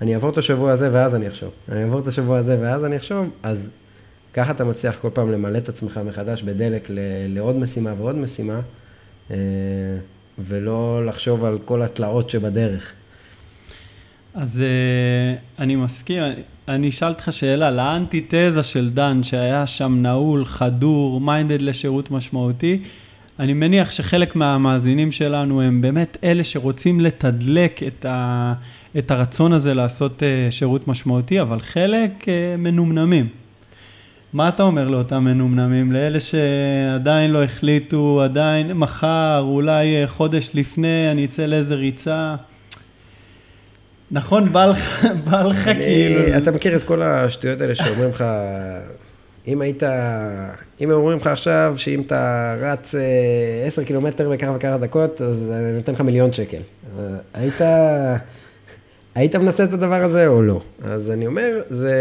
אני 0.01 0.15
אעבור 0.15 0.31
את 0.31 0.39
השבוע 0.39 0.73
הזה 0.73 0.89
ואז 0.93 1.15
אני 1.15 1.29
אחשוב. 1.29 1.51
אני 1.69 1.83
אעבור 1.85 2.01
את 2.01 2.07
השבוע 2.07 2.39
הזה 2.39 2.59
ואז 2.61 2.85
אני 2.85 2.97
אחשוב, 2.97 3.31
אז 3.43 3.71
ככה 4.35 4.53
אתה 4.53 4.65
מצליח 4.65 4.97
כל 5.01 5.11
פעם 5.15 5.33
למלא 5.33 5.59
את 5.59 5.69
עצמך 5.69 6.01
מחדש 6.05 6.43
בדלק 6.43 6.89
לעוד 7.29 7.57
משימה 7.57 7.95
ועוד 7.99 8.17
משימה, 8.17 8.61
אה, 9.31 9.37
ולא 10.39 11.07
לחשוב 11.07 11.45
על 11.45 11.59
כל 11.65 11.83
התלאות 11.83 12.31
שבדרך. 12.31 12.95
אז 14.35 14.63
אה, 14.63 15.35
אני 15.59 15.77
מסכים, 15.77 16.23
אני 16.69 16.89
אשאל 16.89 17.09
אותך 17.09 17.29
שאלה, 17.33 17.71
לאנטיתזה 17.71 18.63
של 18.63 18.91
דן, 18.91 19.23
שהיה 19.23 19.67
שם 19.67 19.99
נעול, 20.03 20.45
חדור, 20.45 21.21
מיינדד 21.21 21.63
לשירות 21.63 22.11
משמעותי, 22.11 22.83
אני 23.39 23.53
מניח 23.53 23.91
שחלק 23.91 24.37
מהמאזינים 24.37 25.13
שלנו 25.13 25.63
הם 25.63 25.81
באמת 25.81 26.17
אלה 26.25 26.45
שרוצים 26.45 27.01
לתדלק 27.01 27.83
את, 27.83 28.05
ה, 28.05 28.55
את 28.99 29.11
הרצון 29.11 29.53
הזה 29.53 29.75
לעשות 29.75 30.23
אה, 30.23 30.51
שירות 30.51 30.89
משמעותי, 30.89 31.41
אבל 31.41 31.61
חלק 31.61 32.27
מנומנמים. 32.59 33.29
מה 34.33 34.49
אתה 34.49 34.63
אומר 34.63 34.89
לאותם 34.89 35.25
מנומנמים, 35.25 35.93
לאלה 35.93 36.19
שעדיין 36.21 37.31
לא 37.31 37.45
החליטו, 37.45 38.23
עדיין 38.23 38.73
מחר, 38.73 39.41
אולי 39.45 39.87
חודש 40.07 40.51
לפני, 40.55 41.11
אני 41.11 41.25
אצא 41.25 41.47
לאיזה 41.47 41.75
ריצה? 41.75 42.37
נכון, 44.11 44.53
בא 44.53 44.67
לך, 44.67 45.07
בא 45.25 45.43
לך 45.43 45.65
כאילו... 45.65 46.37
אתה 46.37 46.51
מכיר 46.51 46.77
את 46.77 46.83
כל 46.83 47.03
השטויות 47.03 47.61
האלה 47.61 47.75
שאומרים 47.75 48.11
לך, 48.11 48.25
אם 49.47 49.61
היית, 49.61 49.83
אם 50.81 50.91
אומרים 50.91 51.19
לך 51.19 51.27
עכשיו 51.27 51.75
שאם 51.77 52.01
אתה 52.01 52.55
רץ 52.61 52.95
אה, 52.95 53.01
עשר 53.67 53.85
קילומטר 53.85 54.31
בכמה 54.31 54.57
וכמה 54.57 54.79
דקות, 54.79 55.21
אז 55.21 55.51
אני 55.53 55.73
נותן 55.73 55.93
לך 55.93 56.01
מיליון 56.01 56.33
שקל. 56.33 56.61
היית, 57.35 57.61
היית 59.15 59.37
מנסה 59.37 59.65
את 59.65 59.73
הדבר 59.73 60.05
הזה 60.05 60.27
או 60.27 60.43
לא? 60.43 60.61
אז 60.85 61.11
אני 61.11 61.27
אומר, 61.27 61.63
זה... 61.71 61.95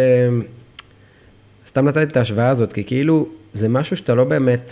סתם 1.68 1.88
נתתי 1.88 2.04
את 2.04 2.18
ההשוואה 2.18 2.50
הזאת, 2.50 2.74
כי 2.74 2.84
כאילו 2.84 3.28
זה 3.54 3.70
משהו 3.70 3.98
שאתה 3.98 4.16
לא 4.16 4.24
באמת 4.24 4.72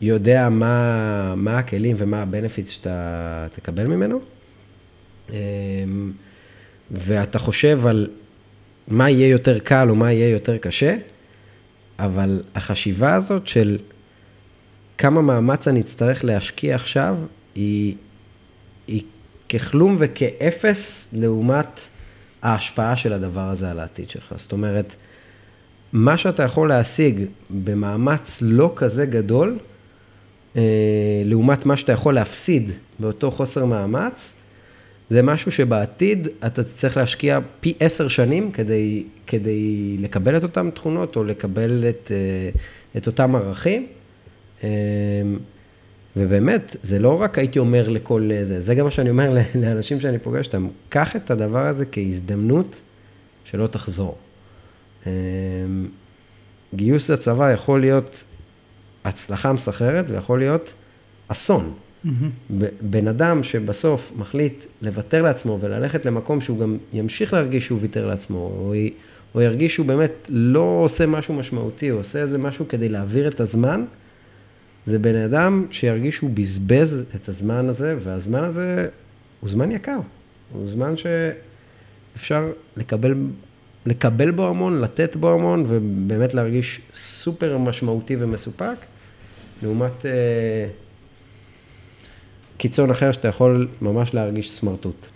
יודע 0.00 0.48
מה, 0.48 1.34
מה 1.36 1.58
הכלים 1.58 1.96
ומה 1.98 2.22
הבנפיט 2.22 2.66
שאתה 2.66 3.46
תקבל 3.54 3.86
ממנו. 3.86 4.20
ואתה 6.90 7.38
חושב 7.38 7.86
על 7.86 8.08
מה 8.88 9.10
יהיה 9.10 9.28
יותר 9.28 9.58
קל 9.58 9.90
או 9.90 9.94
מה 9.94 10.12
יהיה 10.12 10.30
יותר 10.30 10.56
קשה, 10.56 10.96
אבל 11.98 12.42
החשיבה 12.54 13.14
הזאת 13.14 13.46
של 13.46 13.78
כמה 14.98 15.22
מאמץ 15.22 15.68
אני 15.68 15.80
אצטרך 15.80 16.24
להשקיע 16.24 16.74
עכשיו, 16.74 17.16
היא, 17.54 17.96
היא 18.86 19.02
ככלום 19.48 19.96
וכאפס 19.98 21.08
לעומת 21.12 21.80
ההשפעה 22.42 22.96
של 22.96 23.12
הדבר 23.12 23.48
הזה 23.48 23.70
על 23.70 23.80
העתיד 23.80 24.10
שלך. 24.10 24.34
זאת 24.36 24.52
אומרת, 24.52 24.94
מה 25.92 26.18
שאתה 26.18 26.42
יכול 26.42 26.68
להשיג 26.68 27.24
במאמץ 27.50 28.38
לא 28.42 28.72
כזה 28.76 29.06
גדול, 29.06 29.58
אה, 30.56 30.62
לעומת 31.24 31.66
מה 31.66 31.76
שאתה 31.76 31.92
יכול 31.92 32.14
להפסיד 32.14 32.70
באותו 32.98 33.30
חוסר 33.30 33.64
מאמץ, 33.64 34.32
זה 35.10 35.22
משהו 35.22 35.52
שבעתיד 35.52 36.28
אתה 36.46 36.64
צריך 36.64 36.96
להשקיע 36.96 37.38
פי 37.60 37.74
עשר 37.80 38.08
שנים 38.08 38.50
כדי, 38.50 39.04
כדי 39.26 39.96
לקבל 39.98 40.36
את 40.36 40.42
אותן 40.42 40.70
תכונות 40.70 41.16
או 41.16 41.24
לקבל 41.24 41.84
את, 41.88 42.12
אה, 42.14 42.50
את 42.96 43.06
אותם 43.06 43.34
ערכים. 43.34 43.86
אה, 44.64 44.68
ובאמת, 46.16 46.76
זה 46.82 46.98
לא 46.98 47.22
רק 47.22 47.38
הייתי 47.38 47.58
אומר 47.58 47.88
לכל 47.88 48.30
זה, 48.44 48.60
זה 48.60 48.74
גם 48.74 48.84
מה 48.84 48.90
שאני 48.90 49.10
אומר 49.10 49.38
לאנשים 49.54 50.00
שאני 50.00 50.18
פוגש 50.18 50.46
אותם, 50.46 50.68
קח 50.88 51.16
את 51.16 51.30
הדבר 51.30 51.66
הזה 51.66 51.84
כהזדמנות 51.92 52.80
שלא 53.44 53.66
תחזור. 53.66 54.18
גיוס 56.74 57.10
לצבא 57.10 57.52
יכול 57.52 57.80
להיות 57.80 58.24
הצלחה 59.04 59.52
מסחררת 59.52 60.04
ויכול 60.08 60.38
להיות 60.38 60.72
אסון. 61.28 61.74
בן 62.80 63.08
אדם 63.08 63.42
שבסוף 63.42 64.12
מחליט 64.16 64.64
לוותר 64.82 65.22
לעצמו 65.22 65.58
וללכת 65.60 66.06
למקום 66.06 66.40
שהוא 66.40 66.58
גם 66.58 66.76
ימשיך 66.92 67.32
להרגיש 67.32 67.66
שהוא 67.66 67.78
ויתר 67.82 68.06
לעצמו, 68.06 68.38
או, 68.38 68.74
י, 68.74 68.90
או 69.34 69.40
ירגיש 69.40 69.74
שהוא 69.74 69.86
באמת 69.86 70.12
לא 70.28 70.80
עושה 70.84 71.06
משהו 71.06 71.34
משמעותי, 71.34 71.88
הוא 71.88 72.00
עושה 72.00 72.18
איזה 72.18 72.38
משהו 72.38 72.68
כדי 72.68 72.88
להעביר 72.88 73.28
את 73.28 73.40
הזמן, 73.40 73.84
זה 74.86 74.98
בן 74.98 75.14
אדם 75.14 75.66
שירגיש 75.70 76.16
שהוא 76.16 76.30
בזבז 76.34 77.04
את 77.14 77.28
הזמן 77.28 77.68
הזה, 77.68 77.96
והזמן 78.02 78.44
הזה 78.44 78.88
הוא 79.40 79.50
זמן 79.50 79.72
יקר. 79.72 79.98
הוא 80.52 80.70
זמן 80.70 80.94
שאפשר 82.16 82.50
לקבל 82.76 83.14
לקבל 83.86 84.30
בו 84.30 84.48
המון, 84.48 84.80
לתת 84.80 85.16
בו 85.16 85.32
המון, 85.32 85.64
ובאמת 85.68 86.34
להרגיש 86.34 86.80
סופר 86.94 87.58
משמעותי 87.58 88.16
ומסופק, 88.18 88.76
לעומת 89.62 90.06
אה, 90.06 90.10
קיצון 92.60 92.90
אחר 92.90 93.12
שאתה 93.12 93.28
יכול 93.28 93.68
ממש 93.82 94.14
להרגיש 94.14 94.50
סמרטוט. 94.50 95.06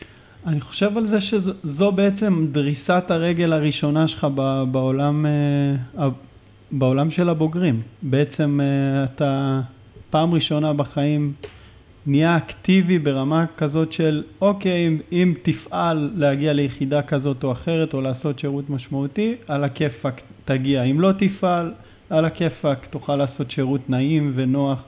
אני 0.46 0.60
חושב 0.60 0.98
על 0.98 1.06
זה 1.06 1.20
שזו 1.20 1.92
בעצם 1.92 2.46
דריסת 2.52 3.04
הרגל 3.08 3.52
הראשונה 3.52 4.08
שלך 4.08 4.26
בעולם, 4.70 5.26
אה, 5.26 6.08
בעולם 6.70 7.10
של 7.10 7.28
הבוגרים. 7.28 7.82
בעצם 8.02 8.60
אה, 8.62 9.04
אתה 9.04 9.60
פעם 10.10 10.34
ראשונה 10.34 10.72
בחיים 10.72 11.32
נהיה 12.06 12.36
אקטיבי 12.36 12.98
ברמה 12.98 13.44
כזאת 13.56 13.92
של 13.92 14.22
אוקיי, 14.40 14.88
אם, 14.88 14.98
אם 15.12 15.34
תפעל 15.42 16.10
להגיע 16.16 16.52
ליחידה 16.52 17.02
כזאת 17.02 17.44
או 17.44 17.52
אחרת 17.52 17.94
או 17.94 18.00
לעשות 18.00 18.38
שירות 18.38 18.70
משמעותי, 18.70 19.34
על 19.48 19.64
הכיפאק 19.64 20.22
תגיע. 20.44 20.82
אם 20.82 21.00
לא 21.00 21.12
תפעל, 21.18 21.72
על 22.10 22.24
הכיפאק 22.24 22.86
תוכל 22.90 23.16
לעשות 23.16 23.50
שירות 23.50 23.90
נעים 23.90 24.32
ונוח. 24.34 24.84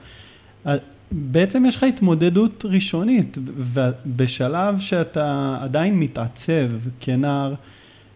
בעצם 1.12 1.64
יש 1.66 1.76
לך 1.76 1.82
התמודדות 1.82 2.64
ראשונית, 2.64 3.38
ובשלב 3.56 4.80
שאתה 4.80 5.58
עדיין 5.60 6.00
מתעצב 6.00 6.68
כנער, 7.00 7.54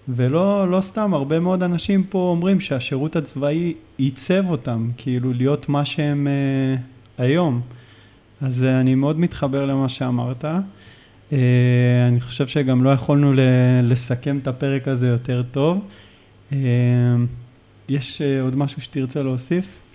ולא 0.09 0.70
לא 0.70 0.80
סתם, 0.80 1.14
הרבה 1.14 1.41
מאוד 1.41 1.62
אנשים 1.62 2.05
פה 2.05 2.18
אומרים 2.18 2.61
שהשירות 2.61 3.16
הצבאי 3.16 3.74
עיצב 3.97 4.51
אותם, 4.51 4.91
כאילו 4.97 5.32
להיות 5.32 5.68
מה 5.68 5.84
שהם 5.84 6.28
אה, 6.28 6.76
היום. 7.24 7.61
אז 8.41 8.62
אה, 8.62 8.80
אני 8.80 8.95
מאוד 8.95 9.20
מתחבר 9.20 9.66
למה 9.66 9.88
שאמרת. 9.88 10.45
אה, 11.32 11.38
אני 12.09 12.20
חושב 12.20 12.47
שגם 12.47 12.84
לא 12.84 12.91
יכולנו 12.91 13.32
לסכם 13.82 14.38
את 14.38 14.47
הפרק 14.49 14.88
הזה 14.88 15.09
יותר 15.09 15.43
טוב. 15.51 15.88
אה, 16.53 16.59
יש 17.88 18.22
עוד 18.43 18.57
משהו 18.57 18.82
שתרצה 18.82 19.22
להוסיף? 19.22 19.89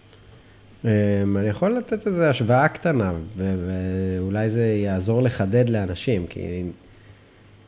אני 1.37 1.47
יכול 1.47 1.77
לתת 1.77 2.07
איזו 2.07 2.23
השוואה 2.23 2.67
קטנה, 2.67 3.11
ואולי 3.37 4.49
זה 4.49 4.65
יעזור 4.65 5.21
לחדד 5.21 5.69
לאנשים, 5.69 6.27
כי 6.27 6.63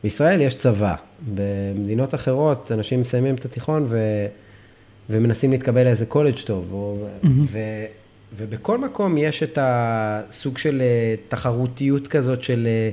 בישראל 0.02 0.40
יש 0.40 0.54
צבא. 0.54 0.94
במדינות 1.34 2.14
אחרות 2.14 2.72
אנשים 2.72 3.00
מסיימים 3.00 3.34
את 3.34 3.44
התיכון 3.44 3.86
ו... 3.88 3.98
ומנסים 5.10 5.50
להתקבל 5.50 5.84
לאיזה 5.84 6.06
קולג' 6.06 6.36
טוב, 6.46 6.72
mm-hmm. 7.22 7.28
ו... 7.28 7.58
ובכל 8.36 8.78
מקום 8.78 9.18
יש 9.18 9.42
את 9.42 9.58
הסוג 9.60 10.58
של 10.58 10.82
אה, 10.82 11.14
תחרותיות 11.28 12.08
כזאת 12.08 12.42
של 12.42 12.66
אה, 12.66 12.90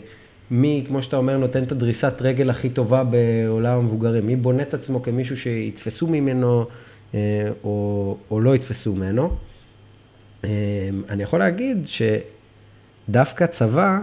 מי, 0.52 0.84
כמו 0.88 1.02
שאתה 1.02 1.18
אומר, 1.18 1.38
נותן 1.38 1.64
את 1.64 1.72
הדריסת 1.72 2.14
רגל 2.22 2.50
הכי 2.50 2.70
טובה 2.70 3.04
בעולם 3.04 3.78
המבוגרים. 3.78 4.28
מי 4.28 4.36
בונה 4.36 4.62
את 4.62 4.74
עצמו 4.74 5.04
כמישהו 5.04 5.38
שיתפסו 5.38 6.08
ממנו 6.08 6.66
אה, 7.14 7.20
או, 7.64 8.18
או 8.32 8.40
לא 8.40 8.56
יתפסו 8.56 8.96
ממנו. 8.96 9.36
אני 11.10 11.24
יכול 11.24 11.40
להגיד 11.40 11.86
שדווקא 13.08 13.46
צבא 13.46 14.00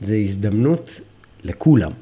זה 0.00 0.16
הזדמנות 0.16 1.00
לכולם. 1.44 1.92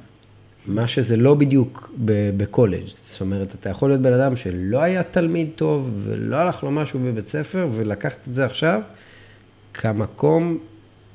מה 0.66 0.86
שזה 0.86 1.16
לא 1.16 1.34
בדיוק 1.34 1.92
בקולג'. 2.36 2.86
זאת 2.86 3.20
אומרת, 3.20 3.54
אתה 3.54 3.70
יכול 3.70 3.88
להיות 3.88 4.00
בן 4.00 4.12
אדם 4.12 4.36
שלא 4.36 4.82
היה 4.82 5.02
תלמיד 5.02 5.48
טוב 5.54 5.90
ולא 6.04 6.36
הלך 6.36 6.62
לו 6.62 6.70
משהו 6.70 7.00
בבית 7.00 7.28
ספר, 7.28 7.68
ולקחת 7.72 8.28
את 8.28 8.34
זה 8.34 8.44
עכשיו 8.44 8.80
כמקום 9.74 10.58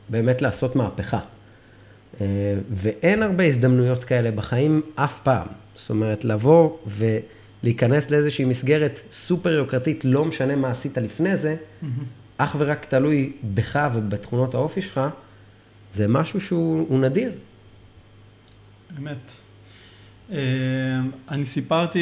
באמת 0.09 0.41
לעשות 0.41 0.75
מהפכה. 0.75 1.19
ואין 2.71 3.23
הרבה 3.23 3.43
הזדמנויות 3.43 4.03
כאלה 4.03 4.31
בחיים 4.31 4.81
אף 4.95 5.19
פעם. 5.23 5.47
זאת 5.75 5.89
אומרת, 5.89 6.25
לבוא 6.25 6.77
ולהיכנס 6.87 8.11
לאיזושהי 8.11 8.45
מסגרת 8.45 8.99
סופר 9.11 9.51
יוקרתית, 9.51 10.05
לא 10.05 10.25
משנה 10.25 10.55
מה 10.55 10.71
עשית 10.71 10.97
לפני 10.97 11.37
זה, 11.37 11.55
mm-hmm. 11.55 11.85
אך 12.37 12.55
ורק 12.59 12.85
תלוי 12.85 13.31
בך 13.53 13.89
ובתכונות 13.93 14.53
האופי 14.53 14.81
שלך, 14.81 15.01
זה 15.93 16.07
משהו 16.07 16.41
שהוא 16.41 16.99
נדיר. 16.99 17.31
אמת. 18.99 19.31
אה, 20.31 20.37
אני 21.29 21.45
סיפרתי, 21.45 21.99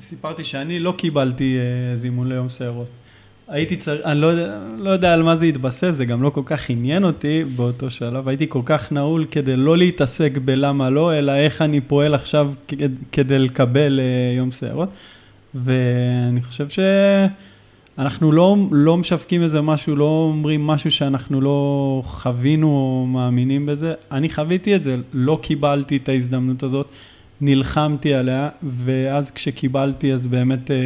סיפרתי 0.00 0.44
שאני 0.44 0.80
לא 0.80 0.94
קיבלתי 0.98 1.56
אה, 1.58 1.96
זימון 1.96 2.28
ליום 2.28 2.48
סיירות. 2.48 2.88
הייתי 3.48 3.76
צריך, 3.76 4.04
אני 4.04 4.20
לא 4.20 4.32
לא 4.78 4.90
יודע 4.90 5.12
על 5.12 5.22
מה 5.22 5.36
זה 5.36 5.44
התבסס, 5.44 5.90
זה 5.90 6.04
גם 6.04 6.22
לא 6.22 6.30
כל 6.30 6.42
כך 6.44 6.70
עניין 6.70 7.04
אותי 7.04 7.44
באותו 7.56 7.90
שלב, 7.90 8.28
הייתי 8.28 8.46
כל 8.48 8.62
כך 8.64 8.92
נעול 8.92 9.26
כדי 9.30 9.56
לא 9.56 9.78
להתעסק 9.78 10.32
בלמה 10.44 10.90
לא, 10.90 11.18
אלא 11.18 11.32
איך 11.32 11.62
אני 11.62 11.80
פועל 11.80 12.14
עכשיו 12.14 12.52
כדי 13.12 13.38
לקבל 13.38 14.00
אה, 14.00 14.36
יום 14.36 14.50
סיירות. 14.50 14.88
ואני 15.54 16.42
חושב 16.42 16.68
שאנחנו 17.96 18.32
לא, 18.32 18.56
לא 18.70 18.96
משווקים 18.96 19.42
איזה 19.42 19.60
משהו, 19.60 19.96
לא 19.96 20.30
אומרים 20.32 20.66
משהו 20.66 20.90
שאנחנו 20.90 21.40
לא 21.40 22.02
חווינו 22.04 22.66
או 22.66 23.06
מאמינים 23.06 23.66
בזה. 23.66 23.94
אני 24.12 24.28
חוויתי 24.28 24.76
את 24.76 24.84
זה, 24.84 24.96
לא 25.12 25.38
קיבלתי 25.42 25.96
את 25.96 26.08
ההזדמנות 26.08 26.62
הזאת, 26.62 26.86
נלחמתי 27.40 28.14
עליה, 28.14 28.48
ואז 28.62 29.30
כשקיבלתי 29.30 30.12
אז 30.12 30.26
באמת... 30.26 30.70
אה, 30.70 30.76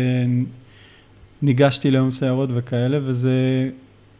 ניגשתי 1.42 1.90
ליום 1.90 2.10
סיירות 2.10 2.50
וכאלה, 2.54 2.98
וזה 3.02 3.70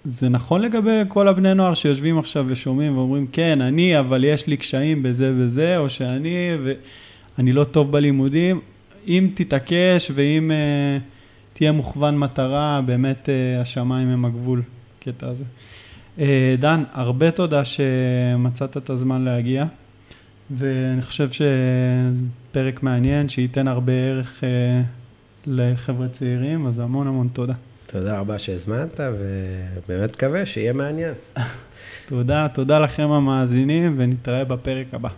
זה 0.04 0.28
נכון 0.28 0.60
לגבי 0.60 1.00
כל 1.08 1.28
הבני 1.28 1.54
נוער 1.54 1.74
שיושבים 1.74 2.18
עכשיו 2.18 2.44
ושומעים 2.48 2.98
ואומרים, 2.98 3.26
כן, 3.32 3.60
אני, 3.60 3.98
אבל 3.98 4.24
יש 4.24 4.46
לי 4.46 4.56
קשיים 4.56 5.02
בזה 5.02 5.32
וזה, 5.36 5.78
או 5.78 5.88
שאני, 5.88 6.50
ואני 6.64 7.52
לא 7.52 7.64
טוב 7.64 7.92
בלימודים. 7.92 8.60
אם 9.08 9.28
תתעקש 9.34 10.10
ואם 10.14 10.50
uh, 10.50 11.02
תהיה 11.58 11.72
מוכוון 11.72 12.18
מטרה, 12.18 12.80
באמת 12.86 13.28
uh, 13.28 13.62
השמיים 13.62 14.08
הם 14.08 14.24
הגבול, 14.24 14.62
קטע 15.00 15.26
הזה. 15.26 15.44
Uh, 16.18 16.20
דן, 16.58 16.84
הרבה 16.92 17.30
תודה 17.30 17.62
שמצאת 17.64 18.76
את 18.76 18.90
הזמן 18.90 19.24
להגיע, 19.24 19.64
ואני 20.50 21.02
חושב 21.02 21.28
שפרק 21.30 22.82
מעניין, 22.82 23.28
שייתן 23.28 23.68
הרבה 23.68 23.92
ערך 23.92 24.40
uh, 24.40 24.44
לחבר'ה 25.46 26.08
צעירים, 26.08 26.66
אז 26.66 26.78
המון 26.78 27.06
המון 27.06 27.28
תודה. 27.32 27.54
תודה 27.86 28.18
רבה 28.18 28.38
שהזמנת, 28.38 29.00
ובאמת 29.00 30.10
מקווה 30.10 30.46
שיהיה 30.46 30.72
מעניין. 30.72 31.14
תודה, 32.08 32.46
תודה 32.54 32.78
לכם 32.78 33.10
המאזינים, 33.10 33.94
ונתראה 33.98 34.44
בפרק 34.44 34.86
הבא. 34.92 35.08